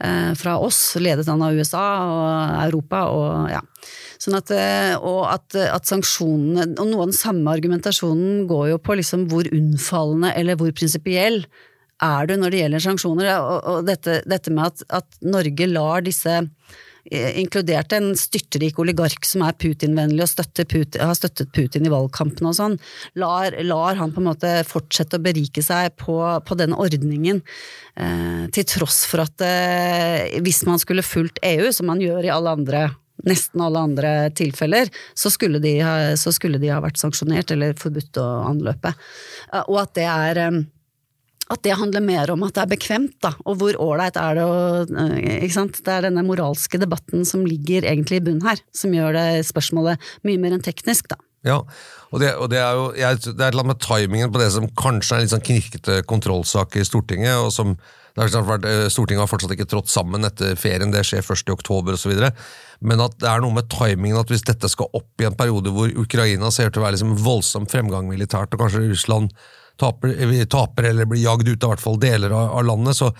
eh, 0.00 0.32
fra 0.38 0.56
oss, 0.58 0.96
ledet 1.00 1.28
an 1.28 1.44
av 1.44 1.54
USA 1.54 1.84
og 2.04 2.64
Europa. 2.68 3.04
og 3.10 3.52
ja. 3.52 3.60
Sånn 4.18 4.38
at, 4.38 4.50
eh, 4.54 4.94
og 4.96 5.26
at, 5.28 5.54
at, 5.54 5.84
sanksjonene 5.84 6.78
Og 6.80 6.88
noe 6.88 7.04
av 7.04 7.10
den 7.10 7.16
samme 7.16 7.50
argumentasjonen 7.50 8.46
går 8.48 8.70
jo 8.70 8.78
på 8.80 8.96
liksom 8.96 9.26
hvor 9.28 9.48
unnfallende 9.52 10.32
eller 10.38 10.56
hvor 10.56 10.72
prinsipiell 10.72 11.42
er 12.02 12.26
du 12.26 12.36
når 12.38 12.50
det 12.50 12.62
gjelder 12.62 12.84
sanksjoner. 12.86 13.30
Og, 13.38 13.58
og 13.70 13.88
dette, 13.88 14.22
dette, 14.26 14.52
med 14.54 14.72
at, 14.72 14.84
at 15.02 15.20
Norge 15.22 15.68
lar 15.70 16.04
disse 16.06 16.40
inkludert 17.10 17.92
en 17.92 18.12
styrtrik 18.16 18.78
oligark 18.80 19.26
som 19.28 19.44
er 19.44 19.56
Putin-vennlig 19.60 20.24
og 20.24 20.64
Putin, 20.70 21.00
har 21.04 21.16
støttet 21.18 21.52
Putin 21.52 21.84
i 21.84 21.92
valgkampen 21.92 22.48
og 22.48 22.56
sånn, 22.56 22.78
lar, 23.20 23.54
lar, 23.62 23.98
han 24.00 24.14
på 24.14 24.22
en 24.22 24.30
måte 24.30 24.52
fortsette 24.68 25.20
å 25.20 25.24
berike 25.24 25.62
seg 25.64 25.92
på, 26.00 26.16
på 26.46 26.58
den 26.60 26.72
ordningen, 26.72 27.42
eh, 28.00 28.44
til 28.56 28.68
tross 28.72 29.04
for 29.10 29.26
at 29.26 29.44
eh, 29.44 30.40
hvis 30.44 30.64
man 30.68 30.80
skulle 30.80 31.04
fulgt 31.04 31.42
EU, 31.44 31.70
som 31.76 31.92
man 31.92 32.00
gjør 32.02 32.24
i 32.24 32.32
alle 32.32 32.56
andre 32.56 32.86
nesten 33.24 33.62
alle 33.62 33.80
andre 33.80 34.12
tilfeller, 34.36 34.90
så 35.14 35.30
skulle, 35.32 35.60
de 35.62 35.78
ha, 35.80 36.14
skulle 36.16 36.60
de 36.60 36.72
ha 36.72 36.80
vært 36.84 37.00
sanksjonert 37.00 37.52
eller 37.54 37.76
forbudt 37.78 38.18
å 38.20 38.26
anløpe. 38.50 38.94
Eh, 39.52 39.62
og 39.64 39.84
at 39.84 39.94
det 39.98 40.08
er 40.10 40.42
eh, 40.46 40.62
at 41.52 41.60
det 41.66 41.76
handler 41.76 42.00
mer 42.04 42.30
om 42.32 42.44
at 42.46 42.56
det 42.56 42.62
er 42.62 42.72
bekvemt, 42.72 43.18
da, 43.24 43.34
og 43.44 43.58
hvor 43.60 43.76
ålreit 43.82 44.16
er 44.20 44.38
det 44.38 44.46
å 44.48 44.56
eh, 44.88 45.44
ikke 45.44 45.56
sant? 45.58 45.80
Det 45.84 45.92
er 45.92 46.06
denne 46.06 46.24
moralske 46.24 46.80
debatten 46.80 47.26
som 47.28 47.44
ligger 47.44 47.84
egentlig 47.84 48.22
i 48.22 48.24
bunnen 48.24 48.46
her, 48.48 48.62
som 48.72 48.94
gjør 48.96 49.16
det 49.18 49.28
spørsmålet 49.50 50.12
mye 50.24 50.40
mer 50.40 50.56
enn 50.56 50.64
teknisk, 50.64 51.10
da. 51.12 51.20
Ja, 51.44 51.58
og 52.08 52.22
det, 52.22 52.30
og 52.40 52.48
det 52.48 52.60
er 52.62 52.78
jo 52.78 52.86
jeg, 52.96 53.18
det 53.26 53.34
er 53.34 53.50
et 53.50 53.52
eller 53.52 53.66
annet 53.66 53.74
med 53.74 53.82
timingen 53.84 54.30
på 54.32 54.40
det 54.40 54.48
som 54.54 54.70
kanskje 54.80 55.12
er 55.12 55.20
en 55.20 55.26
litt 55.26 55.34
sånn 55.34 55.44
knirkete 55.44 55.98
kontrollsak 56.08 56.78
i 56.80 56.84
Stortinget. 56.88 57.36
og 57.36 57.50
som 57.52 57.74
eh, 57.74 58.86
Stortinget 58.88 59.20
har 59.20 59.28
fortsatt 59.28 59.52
ikke 59.52 59.68
trådt 59.68 59.92
sammen 59.92 60.24
etter 60.24 60.56
ferien, 60.56 60.94
det 60.94 61.04
skjer 61.04 61.26
først 61.26 61.50
i 61.50 61.52
oktober 61.52 61.98
osv. 61.98 62.14
Men 62.80 63.04
at 63.04 63.18
det 63.20 63.28
er 63.28 63.44
noe 63.44 63.58
med 63.58 63.68
timingen 63.68 64.22
at 64.22 64.32
hvis 64.32 64.46
dette 64.48 64.70
skal 64.72 64.88
opp 64.96 65.20
i 65.20 65.28
en 65.28 65.36
periode 65.36 65.74
hvor 65.74 65.92
Ukraina 65.92 66.48
ser 66.48 66.70
ut 66.70 66.78
til 66.78 66.80
å 66.80 66.86
være 66.86 66.96
liksom 66.96 67.12
voldsom 67.20 67.68
fremgang 67.68 68.08
militært, 68.08 68.56
og 68.56 68.64
kanskje 68.64 68.86
Russland 68.88 69.36
taper, 69.80 70.12
eh, 70.14 70.44
taper 70.50 70.90
eller 70.90 71.08
blir 71.08 71.22
jagd 71.24 71.48
ut 71.48 71.64
av 71.64 71.74
hvert 71.74 71.84
fall 71.84 71.98
deler 72.00 72.34
av, 72.34 72.52
av 72.58 72.66
landet, 72.68 72.98
så, 72.98 73.10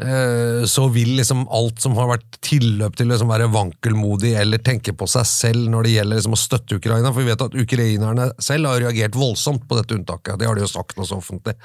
eh, 0.00 0.64
så 0.70 0.86
vil 0.92 1.14
liksom 1.18 1.46
alt 1.48 1.82
som 1.82 1.94
har 1.98 2.10
vært 2.12 2.40
tilløp 2.46 2.96
til 2.98 3.08
å 3.08 3.14
liksom 3.14 3.30
være 3.32 3.50
vankelmodig 3.54 4.34
eller 4.40 4.62
tenke 4.64 4.94
på 4.96 5.08
seg 5.10 5.28
selv 5.28 5.70
når 5.70 5.86
det 5.86 5.94
gjelder 5.98 6.20
liksom 6.20 6.38
å 6.38 6.42
støtte 6.46 6.80
Ukraina, 6.80 7.12
for 7.12 7.22
vi 7.22 7.30
vet 7.30 7.46
at 7.46 7.60
ukrainerne 7.66 8.30
selv 8.42 8.72
har 8.72 8.82
reagert 8.86 9.18
voldsomt 9.18 9.68
på 9.68 9.78
dette 9.78 9.96
unntaket. 9.98 10.38
Det 10.40 10.50
har 10.50 10.58
de 10.58 10.66
jo 10.66 10.72
sagt 10.72 10.98
noe 10.98 11.08
så 11.08 11.20
offentlig. 11.20 11.56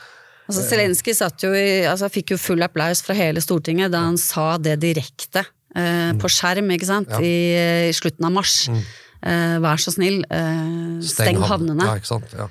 Altså, 0.45 0.61
Zelenskyj 0.69 1.87
altså, 1.89 2.09
fikk 2.13 2.35
jo 2.35 2.37
full 2.37 2.61
applaus 2.61 3.01
fra 3.01 3.15
hele 3.17 3.41
Stortinget 3.41 3.93
da 3.93 4.03
han 4.05 4.19
sa 4.21 4.59
det 4.61 4.77
direkte 4.83 5.41
eh, 5.41 6.11
på 6.21 6.29
skjerm 6.29 6.69
ikke 6.75 6.89
sant? 6.89 7.09
Ja. 7.09 7.21
I, 7.21 7.89
I, 7.89 7.95
slutten 7.97 8.27
av 8.27 8.35
mars. 8.35 8.59
Eh, 9.25 9.55
vær 9.63 9.81
så 9.81 9.95
snill, 9.95 10.21
eh, 10.29 11.01
steng, 11.05 11.41
havnene. 11.41 11.87
Ja, 11.87 11.97
ikke 11.97 12.11
sant? 12.13 12.37
Ja. 12.37 12.49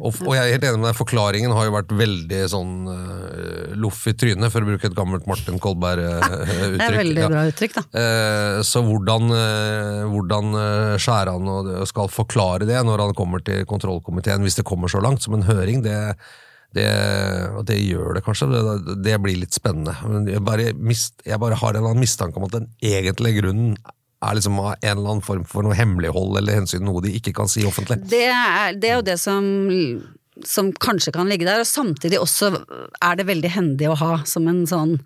Eh, 0.00 0.06
Og, 0.08 0.20
og 0.26 0.34
jeg 0.34 0.42
er 0.42 0.54
helt 0.56 0.66
enig 0.66 0.80
med 0.80 0.88
deg, 0.88 0.98
forklaringen 0.98 1.54
har 1.54 1.68
jo 1.68 1.74
vært 1.74 1.94
veldig 1.96 2.40
sånn 2.50 2.74
uh, 2.88 3.72
loff 3.80 4.02
i 4.08 4.14
trynet, 4.16 4.50
for 4.52 4.64
å 4.64 4.70
bruke 4.70 4.88
et 4.88 4.96
gammelt 4.96 5.28
Martin 5.30 5.60
Kolberg-uttrykk. 5.62 6.76
det 6.80 6.86
er 6.86 6.98
veldig 6.98 7.26
bra 7.28 7.46
uttrykk, 7.50 7.76
da. 7.76 7.84
Uh, 7.94 8.60
så 8.66 8.82
hvordan, 8.86 9.32
uh, 9.34 10.04
hvordan 10.10 10.60
eh, 10.60 10.94
Skjæran 11.00 11.50
og 11.50 11.70
skal 11.88 12.12
forklare 12.12 12.68
det 12.68 12.80
når 12.86 13.06
han 13.06 13.16
kommer 13.16 13.44
til 13.44 13.66
kontrollkomiteen, 13.68 14.44
hvis 14.46 14.60
det 14.60 14.66
kommer 14.68 14.90
så 14.92 15.02
langt, 15.04 15.24
som 15.24 15.36
en 15.36 15.46
høring, 15.48 15.84
det, 15.84 15.96
det, 16.76 16.88
og 17.58 17.64
det 17.68 17.80
gjør 17.82 18.16
det 18.16 18.24
kanskje. 18.26 18.50
Det, 18.50 18.98
det 19.04 19.20
blir 19.22 19.40
litt 19.42 19.56
spennende. 19.56 19.96
Men 20.08 20.28
jeg 20.30 20.44
bare, 20.46 20.72
mist, 20.76 21.20
jeg 21.26 21.40
bare 21.42 21.58
har 21.60 21.78
en 21.78 21.90
mistanke 22.00 22.40
om 22.40 22.48
at 22.48 22.56
den 22.56 22.70
egentlige 22.80 23.42
grunnen 23.42 23.74
er 24.20 24.36
liksom 24.36 24.60
av 24.60 24.72
en 24.74 24.96
eller 24.98 25.14
annen 25.14 25.24
form 25.24 25.44
for 25.48 25.64
noe 25.64 25.76
hemmelighold 25.76 26.38
eller 26.40 26.60
hensyn, 26.60 26.84
noe 26.84 27.02
de 27.04 27.16
ikke 27.16 27.34
kan 27.36 27.48
si 27.50 27.64
offentlig. 27.66 28.02
Det 28.10 28.26
er, 28.28 28.74
det 28.76 28.90
er 28.90 28.98
jo 28.98 29.04
det 29.06 29.16
som, 29.20 29.46
som 30.44 30.68
kanskje 30.76 31.14
kan 31.14 31.28
ligge 31.30 31.46
der, 31.48 31.62
og 31.62 31.68
samtidig 31.68 32.20
også 32.20 32.50
er 32.52 33.16
det 33.16 33.26
veldig 33.30 33.52
hendig 33.54 33.88
å 33.88 33.96
ha 33.96 34.10
som 34.28 34.48
en 34.50 34.66
sånn 34.68 34.98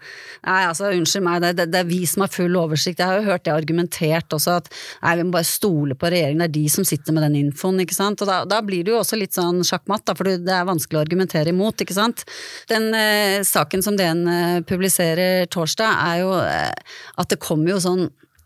Nei, 0.45 0.59
altså, 0.67 0.91
unnskyld 0.93 1.25
meg, 1.25 1.45
det, 1.45 1.69
det, 1.73 1.79
er 1.81 1.89
vi 1.89 2.03
som 2.11 2.21
har 2.21 2.33
full 2.33 2.59
oversikt. 2.61 2.99
Jeg 3.01 3.09
har 3.09 3.23
jo 3.23 3.31
hørt 3.31 3.47
det 3.47 3.55
argumentert 3.55 4.35
også, 4.37 4.59
at 4.61 4.67
nei, 5.01 5.15
vi 5.17 5.25
må 5.25 5.33
bare 5.39 5.49
stole 5.49 5.97
på 5.97 6.11
regjeringen, 6.13 6.43
det 6.43 6.51
er 6.51 6.57
de 6.59 6.65
som 6.75 6.85
sitter 6.85 7.17
med 7.17 7.25
den 7.25 7.39
infoen, 7.47 7.81
ikke 7.81 7.97
sant. 7.97 8.21
Og 8.21 8.29
da, 8.29 8.43
da 8.51 8.59
blir 8.67 8.85
det 8.85 8.93
jo 8.93 8.99
også 8.99 9.17
litt 9.21 9.39
sånn 9.39 9.63
sjakkmatt, 9.65 10.05
da, 10.11 10.17
for 10.19 10.29
det 10.29 10.53
er 10.53 10.69
vanskelig 10.69 11.01
å 11.01 11.05
argumentere 11.07 11.55
imot, 11.55 11.87
ikke 11.87 11.97
sant. 11.97 12.27
Den 12.69 12.91
eh, 12.99 13.39
saken 13.47 13.87
som 13.87 13.97
DN 13.97 14.27
eh, 14.29 14.59
publiserer 14.69 15.49
torsdag, 15.55 15.97
er 16.11 16.21
jo 16.27 16.37
eh, 16.43 17.01
at 17.23 17.33
det 17.33 17.41
kommer 17.41 17.73
jo 17.73 17.81
sånn 17.87 18.05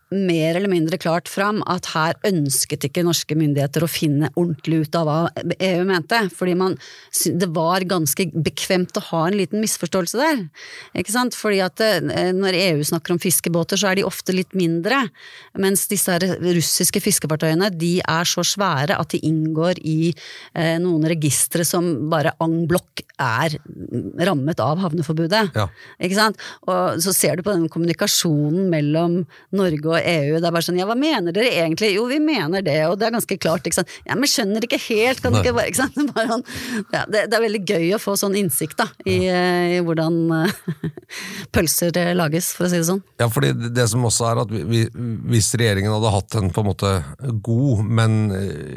mer 0.09 0.57
eller 0.57 0.71
mindre 0.71 0.97
klart 0.97 1.29
fram 1.29 1.61
at 1.69 1.91
her 1.93 2.15
ønsket 2.25 2.87
ikke 2.87 3.03
norske 3.05 3.35
myndigheter 3.37 3.83
å 3.85 3.89
finne 3.89 4.31
ordentlig 4.33 4.83
ut 4.85 4.97
av 4.97 5.05
hva 5.05 5.17
EU 5.53 5.83
mente, 5.85 6.21
fordi 6.33 6.55
man, 6.57 6.77
det 7.13 7.49
var 7.53 7.85
ganske 7.89 8.25
bekvemt 8.33 8.97
å 8.97 9.05
ha 9.11 9.21
en 9.27 9.37
liten 9.37 9.61
misforståelse 9.61 10.17
der. 10.17 10.41
Ikke 10.97 11.13
sant? 11.13 11.37
Fordi 11.37 11.61
at 11.61 11.83
eh, 11.85 12.31
når 12.33 12.57
EU 12.57 12.87
snakker 12.89 13.13
om 13.13 13.21
fiskebåter, 13.21 13.77
så 13.77 13.91
er 13.91 13.99
de 13.99 14.07
ofte 14.07 14.33
litt 14.33 14.55
mindre, 14.57 15.03
mens 15.61 15.85
disse 15.91 16.17
russiske 16.41 17.03
fiskefartøyene, 17.05 17.69
de 17.77 17.99
er 18.01 18.29
så 18.29 18.45
svære 18.45 18.97
at 18.97 19.13
de 19.13 19.21
inngår 19.29 19.83
i 19.85 19.99
eh, 20.09 20.77
noen 20.81 21.05
registre 21.09 21.65
som 21.67 22.09
bare 22.09 22.33
en 22.41 22.63
blokk 22.69 23.03
er 23.19 23.59
rammet 24.25 24.61
av 24.63 24.81
havneforbudet. 24.81 25.45
Ja. 25.53 25.67
Ikke 26.01 26.17
sant? 26.17 26.41
Og 26.65 26.97
så 27.03 27.13
ser 27.13 27.37
du 27.37 27.45
på 27.45 27.53
den 27.53 27.69
kommunikasjonen 27.71 28.69
mellom 28.73 29.21
Norge 29.55 29.91
og 29.91 29.98
EU, 30.05 30.37
det 30.39 30.47
er 30.47 30.53
bare 30.55 30.65
sånn 30.65 30.77
ja, 30.79 30.85
hva 30.89 30.95
mener 30.99 31.35
dere 31.35 31.51
egentlig? 31.63 31.91
Jo, 31.95 32.05
vi 32.09 32.19
mener 32.23 32.63
det, 32.65 32.77
og 32.87 32.97
det 32.99 33.07
er 33.09 33.15
ganske 33.17 33.37
klart, 33.41 33.65
ikke 33.67 33.79
sant. 33.81 33.91
Ja, 34.07 34.15
men 34.19 34.29
skjønner 34.31 34.65
ikke 34.65 34.79
helt, 34.89 35.21
kan 35.23 35.33
du 35.33 35.39
Nei. 35.39 35.43
ikke 35.45 35.55
bare, 35.57 35.71
ikke 35.71 35.81
sant. 35.83 35.97
Bare 36.15 36.27
sånn, 36.31 36.43
ja, 36.93 37.03
det, 37.11 37.25
det 37.29 37.37
er 37.37 37.43
veldig 37.45 37.61
gøy 37.69 37.87
å 37.95 38.01
få 38.01 38.15
sånn 38.19 38.35
innsikt, 38.39 38.77
da, 38.79 38.87
i, 39.05 39.17
eh, 39.29 39.75
i 39.77 39.81
hvordan 39.85 40.17
eh, 40.39 40.89
pølser 41.55 41.95
eh, 42.01 42.11
lages, 42.17 42.51
for 42.57 42.67
å 42.67 42.71
si 42.71 42.79
det 42.81 42.87
sånn. 42.89 43.03
Ja, 43.21 43.29
fordi 43.31 43.53
det- 43.69 43.87
som 43.89 44.03
også 44.05 44.27
er 44.29 44.41
at 44.43 44.51
vi, 44.53 44.59
vi, 44.69 44.81
Hvis 45.31 45.47
regjeringen 45.57 45.93
hadde 45.95 46.11
hatt 46.13 46.35
en 46.37 46.51
på 46.53 46.61
en 46.61 46.67
måte 46.69 46.91
god, 47.45 47.81
men, 47.85 48.19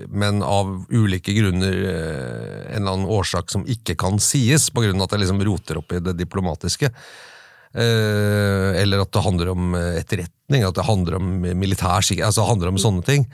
men 0.09 0.41
av 0.47 0.71
ulike 0.93 1.35
grunner 1.37 1.75
en 1.83 2.79
eller 2.81 2.95
annen 2.95 3.11
årsak 3.13 3.51
som 3.53 3.67
ikke 3.69 3.97
kan 4.01 4.17
sies, 4.23 4.71
på 4.73 4.85
grunn 4.87 5.01
av 5.01 5.09
at 5.09 5.17
det 5.17 5.23
liksom 5.25 5.43
roter 5.45 5.81
opp 5.83 5.93
i 5.93 6.01
det 6.03 6.15
diplomatiske, 6.21 6.93
eller 8.83 9.03
at 9.05 9.13
det 9.15 9.25
handler 9.25 9.51
om 9.55 9.75
eh, 9.79 9.99
etterretning, 10.03 10.65
at 10.69 10.77
det 10.77 10.85
handler 10.87 11.19
om 11.19 11.33
militær 11.57 12.05
sikkerhet, 12.05 12.29
altså 12.33 12.45
handler 12.49 12.69
om 12.73 12.81
sånne 12.81 13.05
ting, 13.07 13.27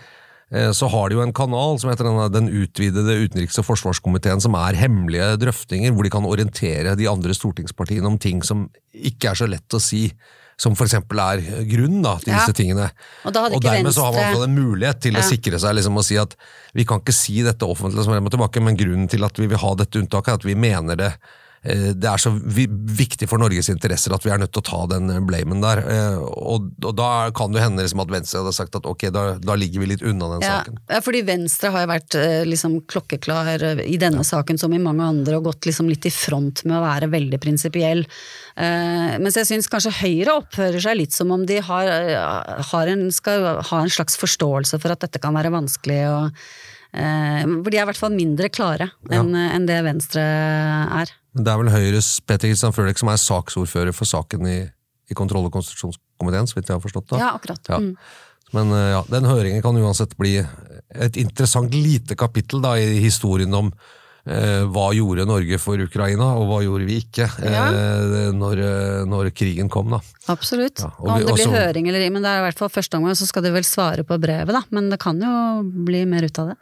eh, 0.55 0.70
så 0.77 0.88
har 0.92 1.09
de 1.11 1.18
jo 1.18 1.24
en 1.24 1.35
kanal 1.35 1.79
som 1.83 1.90
heter 1.90 2.07
den, 2.35 2.48
utvidede 2.48 3.18
utenriks- 3.24 3.59
og 3.59 3.66
forsvarskomiteen, 3.66 4.40
som 4.44 4.55
er 4.55 4.79
hemmelige 4.79 5.33
drøftinger, 5.42 5.90
hvor 5.94 6.07
de 6.07 6.11
kan 6.14 6.29
orientere 6.29 6.96
de 6.98 7.09
andre 7.11 7.35
stortingspartiene 7.35 8.07
om 8.07 8.18
ting 8.18 8.42
som 8.46 8.68
ikke 8.94 9.33
er 9.33 9.35
så 9.42 9.51
lett 9.51 9.74
å 9.74 9.83
si, 9.83 10.12
som 10.59 10.74
eksempel 10.74 11.20
er 11.22 11.42
grunnen 11.70 12.03
da, 12.03 12.16
til 12.18 12.33
Ja. 12.33 12.40
disse 12.40 12.55
tingene. 12.59 12.90
Og 13.24 13.33
ikke 13.35 13.61
dermed 13.62 13.94
så 13.94 14.09
har 14.09 14.12
man 14.16 14.35
fått 14.35 14.48
en 14.48 14.57
mulighet 14.59 15.01
til 15.01 15.14
å 15.14 15.22
sikre 15.22 15.59
seg 15.59 15.77
liksom, 15.79 15.96
og 15.96 16.03
si 16.05 16.16
at 16.18 16.35
vi 16.74 16.85
kan 16.85 16.98
ikke 16.98 17.14
si 17.14 17.42
dette 17.42 17.62
offentlig 17.62 18.03
som 18.05 18.14
tilbake, 18.31 18.61
men 18.62 18.77
grunnen 18.77 19.09
til 19.09 19.22
at 19.22 19.38
vi 19.38 19.46
vil 19.46 19.59
ha 19.59 19.74
dette 19.79 19.98
unntaket, 20.03 20.29
er 20.29 20.35
at 20.35 20.44
vi 20.44 20.55
mener 20.59 20.96
det 20.96 21.12
eh, 21.14 21.37
det 21.99 22.07
er 22.07 22.21
så 22.23 22.31
viktig 22.38 23.27
for 23.29 23.40
Norges 23.42 23.68
interesser 23.73 24.12
at 24.14 24.23
vi 24.25 24.31
er 24.31 24.38
nødt 24.38 24.53
til 24.55 24.62
å 24.62 24.66
ta 24.68 24.81
den 24.94 25.11
eh, 25.11 25.18
blamen 25.27 25.61
der. 25.64 25.81
Eh, 25.83 26.18
Og, 26.18 26.68
og 26.87 26.94
da 26.97 27.09
kan 27.35 27.53
det 27.53 27.61
hende 27.64 27.83
liksom 27.83 28.01
at 28.05 28.12
Venstre 28.12 28.40
hadde 28.44 28.55
sagt 28.57 28.77
at 28.79 28.87
ok, 28.87 29.09
da, 29.12 29.25
da 29.42 29.57
ligger 29.59 29.83
vi 29.83 29.88
litt 29.90 30.05
unna 30.07 30.29
den 30.37 30.44
Ja, 30.47 30.59
saken. 30.61 30.79
ja, 30.88 31.01
fordi 31.05 31.23
Venstre 31.27 31.73
har 31.75 31.85
jo 31.85 31.90
vært 31.90 32.14
eh, 32.21 32.44
liksom 32.47 32.79
klokkeklar 32.88 33.51
eh, 33.73 33.83
i 33.90 33.99
denne 34.01 34.23
saken 34.25 34.59
som 34.61 34.73
i 34.73 34.79
mange 34.83 35.03
andre, 35.05 35.37
og 35.40 35.49
gått 35.51 35.66
liksom 35.68 35.90
litt 35.90 36.07
i 36.07 36.14
front 36.14 36.62
med 36.64 36.79
å 36.79 36.85
være 36.87 37.11
veldig 37.12 37.42
prinsipiell. 37.42 38.05
Eh, 38.57 39.18
mens 39.18 39.37
jeg 39.38 39.51
syns 39.51 39.68
kanskje 39.71 39.97
Høyre 39.99 40.38
oppfører 40.40 40.81
seg 40.83 40.99
litt 41.03 41.14
som 41.16 41.31
om 41.35 41.44
de 41.47 41.59
har, 41.62 41.90
eh, 41.90 42.64
har 42.73 42.94
en, 42.94 43.09
skal 43.14 43.51
ha 43.66 43.83
en 43.83 43.90
slags 43.92 44.16
forståelse 44.18 44.79
for 44.83 44.94
at 44.94 45.05
dette 45.05 45.18
kan 45.23 45.35
være 45.35 45.51
vanskelig. 45.55 46.01
Og, 46.14 46.31
eh, 46.33 46.78
for 46.92 47.70
de 47.70 47.77
er 47.79 47.83
i 47.85 47.88
hvert 47.90 48.01
fall 48.01 48.14
mindre 48.14 48.48
klare 48.48 48.90
enn 49.12 49.35
enn 49.37 49.66
det 49.68 49.83
Venstre 49.85 50.22
er. 50.22 51.12
Det 51.38 51.53
er 51.53 51.59
vel 51.61 51.70
Høyres 51.70 52.09
Peter 52.27 52.48
Kristian 52.48 52.72
Frølek 52.74 52.98
som 52.98 53.11
er 53.12 53.20
saksordfører 53.20 53.92
for 53.94 54.09
saken 54.09 54.46
i, 54.48 54.57
i 55.11 55.14
kontroll- 55.18 55.46
og 55.46 55.53
konstitusjonskomiteen, 55.55 56.48
så 56.48 56.57
vidt 56.59 56.70
jeg 56.72 56.79
har 56.79 56.83
forstått 56.83 57.12
da. 57.12 57.20
Ja, 57.20 57.29
akkurat. 57.37 57.61
Ja. 57.70 57.79
Mm. 57.79 57.92
Men 58.57 58.72
eh, 58.72 58.88
ja, 58.96 59.03
den 59.12 59.29
høringen 59.29 59.62
kan 59.62 59.77
uansett 59.77 60.16
bli 60.18 60.38
et 60.40 61.16
interessant 61.20 61.74
lite 61.77 62.16
kapittel 62.16 62.62
da, 62.64 62.72
i 62.81 62.96
historien 63.05 63.53
om 63.55 63.68
eh, 64.24 64.64
hva 64.72 64.87
gjorde 64.96 65.27
Norge 65.29 65.61
for 65.61 65.79
Ukraina, 65.85 66.31
og 66.40 66.48
hva 66.48 66.62
gjorde 66.64 66.88
vi 66.88 66.96
ikke 67.05 67.29
Ja. 67.44 67.66
eh, 67.68 68.33
når, 68.35 68.64
eh, 68.64 69.05
når 69.09 69.31
krigen 69.37 69.68
kom. 69.70 69.92
da. 69.92 70.01
Absolutt. 70.33 70.81
Ja, 70.81 70.90
og 70.96 71.05
og 71.07 71.12
om 71.12 71.20
det 71.20 71.27
blir 71.37 71.44
også- 71.46 71.61
høring 71.61 71.88
eller 71.92 72.11
men 72.11 72.24
det 72.24 72.33
er 72.33 72.40
i 72.40 72.46
hvert 72.48 72.59
fall 72.64 72.72
første 72.72 72.96
omgang, 72.96 73.14
så 73.20 73.29
skal 73.29 73.42
de 73.44 73.53
vel 73.53 73.68
svare 73.68 74.03
på 74.09 74.18
brevet, 74.18 74.48
da. 74.57 74.62
Men 74.72 74.88
det 74.90 74.98
kan 74.98 75.20
jo 75.20 75.62
bli 75.85 76.05
mer 76.09 76.24
ut 76.24 76.38
av 76.38 76.48
det. 76.48 76.57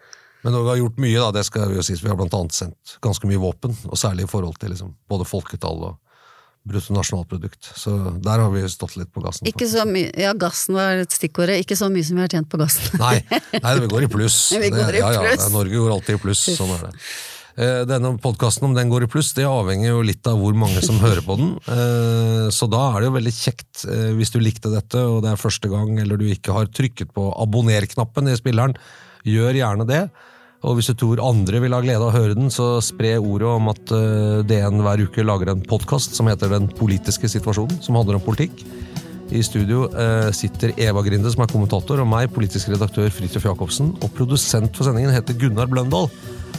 Men 0.46 0.54
Norge 0.54 0.70
har 0.76 0.78
gjort 0.78 0.98
mye, 1.02 1.18
da, 1.18 1.32
det 1.34 1.42
skal 1.48 1.66
vi 1.72 1.80
jo 1.80 1.82
sies. 1.86 1.98
Vi 2.04 2.08
har 2.12 2.16
blant 2.18 2.34
annet 2.38 2.54
sendt 2.54 2.96
ganske 3.02 3.26
mye 3.26 3.40
våpen, 3.42 3.74
og 3.90 3.98
særlig 3.98 4.28
i 4.28 4.30
forhold 4.30 4.60
til 4.62 4.70
liksom, 4.76 4.92
både 5.10 5.26
folketall 5.26 5.80
og 5.90 5.96
bruttonasjonalprodukt. 6.66 7.68
Så 7.78 7.92
der 8.22 8.42
har 8.42 8.50
vi 8.54 8.62
stått 8.70 8.96
litt 8.98 9.12
på 9.14 9.22
gassen. 9.24 9.46
Ikke 9.50 9.68
så 9.70 9.84
mye, 9.88 10.10
ja 10.18 10.32
gassen 10.38 10.74
var 10.78 10.98
et 11.04 11.14
stikkordet, 11.14 11.60
ikke 11.62 11.78
så 11.78 11.88
mye 11.92 12.06
som 12.06 12.18
vi 12.18 12.24
har 12.24 12.32
tjent 12.32 12.50
på 12.50 12.58
gassen. 12.62 12.98
Nei, 13.02 13.20
nei, 13.62 13.72
vi 13.84 13.88
går 13.92 14.06
i 14.08 14.10
pluss. 14.16 14.38
Vi 14.62 14.70
går 14.74 14.90
i 14.90 14.98
Det- 14.98 15.02
ja, 15.02 15.12
ja, 15.18 15.24
pluss. 15.28 15.48
Norge 15.54 15.78
går 15.82 15.94
alltid 15.98 16.18
i 16.18 16.22
pluss, 16.26 16.44
sånn 16.58 16.74
er 16.76 16.84
det. 16.88 16.92
Eh, 17.56 17.82
Denne 17.88 18.10
podkasten, 18.20 18.66
om 18.68 18.74
den 18.76 18.90
går 18.92 19.06
i 19.06 19.10
pluss, 19.10 19.30
det 19.38 19.46
avhenger 19.48 19.94
jo 19.94 20.02
litt 20.04 20.26
av 20.28 20.36
hvor 20.42 20.52
mange 20.58 20.82
som 20.84 20.98
hører 21.00 21.22
på 21.24 21.38
den. 21.40 21.54
Eh, 21.72 22.50
Så 22.52 22.68
da 22.70 22.82
er 22.92 23.00
det 23.00 23.08
jo 23.10 23.14
veldig 23.16 23.32
kjekt, 23.38 23.86
eh, 23.88 24.10
hvis 24.18 24.30
du 24.34 24.40
likte 24.42 24.68
dette, 24.74 25.00
og 25.00 25.22
det 25.24 25.32
er 25.32 25.40
første 25.40 25.70
gang, 25.72 25.94
eller 26.02 26.18
du 26.20 26.26
ikke 26.28 26.52
har 26.52 26.66
trykket 26.68 27.14
på 27.16 27.30
abonner-knappen 27.42 28.28
i 28.28 28.36
spilleren, 28.36 28.76
gjør 29.26 29.56
gjerne 29.62 29.86
det. 29.88 30.02
Og 30.64 30.78
hvis 30.78 30.88
du 30.90 30.96
tror 30.98 31.20
andre 31.24 31.60
vil 31.62 31.74
ha 31.76 31.82
glede 31.84 32.00
av 32.00 32.08
å 32.10 32.16
høre 32.16 32.36
den, 32.36 32.48
så 32.52 32.78
spre 32.84 33.16
ordet 33.20 33.48
om 33.50 33.68
at 33.72 33.92
eh, 33.94 34.40
DN 34.48 34.80
hver 34.84 35.02
uke 35.04 35.24
lager 35.26 35.52
en 35.52 35.64
podkast 35.66 36.16
som 36.16 36.30
heter 36.30 36.52
Den 36.52 36.68
politiske 36.78 37.28
situasjonen, 37.30 37.82
som 37.84 37.98
handler 37.98 38.18
om 38.18 38.24
politikk. 38.24 38.64
I 39.34 39.42
studio 39.42 39.88
eh, 39.90 40.30
sitter 40.34 40.72
Eva 40.78 41.02
Grinde, 41.04 41.30
som 41.34 41.42
er 41.44 41.50
kommentator, 41.50 42.00
og 42.02 42.08
meg, 42.08 42.30
politisk 42.34 42.70
redaktør 42.72 43.10
Fridtjof 43.12 43.46
Jacobsen. 43.50 43.92
Og 44.00 44.12
produsent 44.16 44.72
for 44.76 44.88
sendingen 44.88 45.14
heter 45.14 45.38
Gunnar 45.38 45.68
Bløndal. 45.70 46.08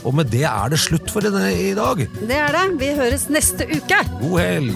Og 0.05 0.15
med 0.15 0.29
det 0.31 0.45
er 0.47 0.71
det 0.71 0.79
slutt 0.83 1.09
for 1.11 1.25
denne 1.25 1.49
i 1.55 1.73
dag. 1.77 2.05
Det 2.21 2.37
er 2.37 2.53
det. 2.53 2.65
Vi 2.79 2.93
høres 2.99 3.27
neste 3.33 3.67
uke! 3.71 4.03
God 4.21 4.39
helg! 4.43 4.75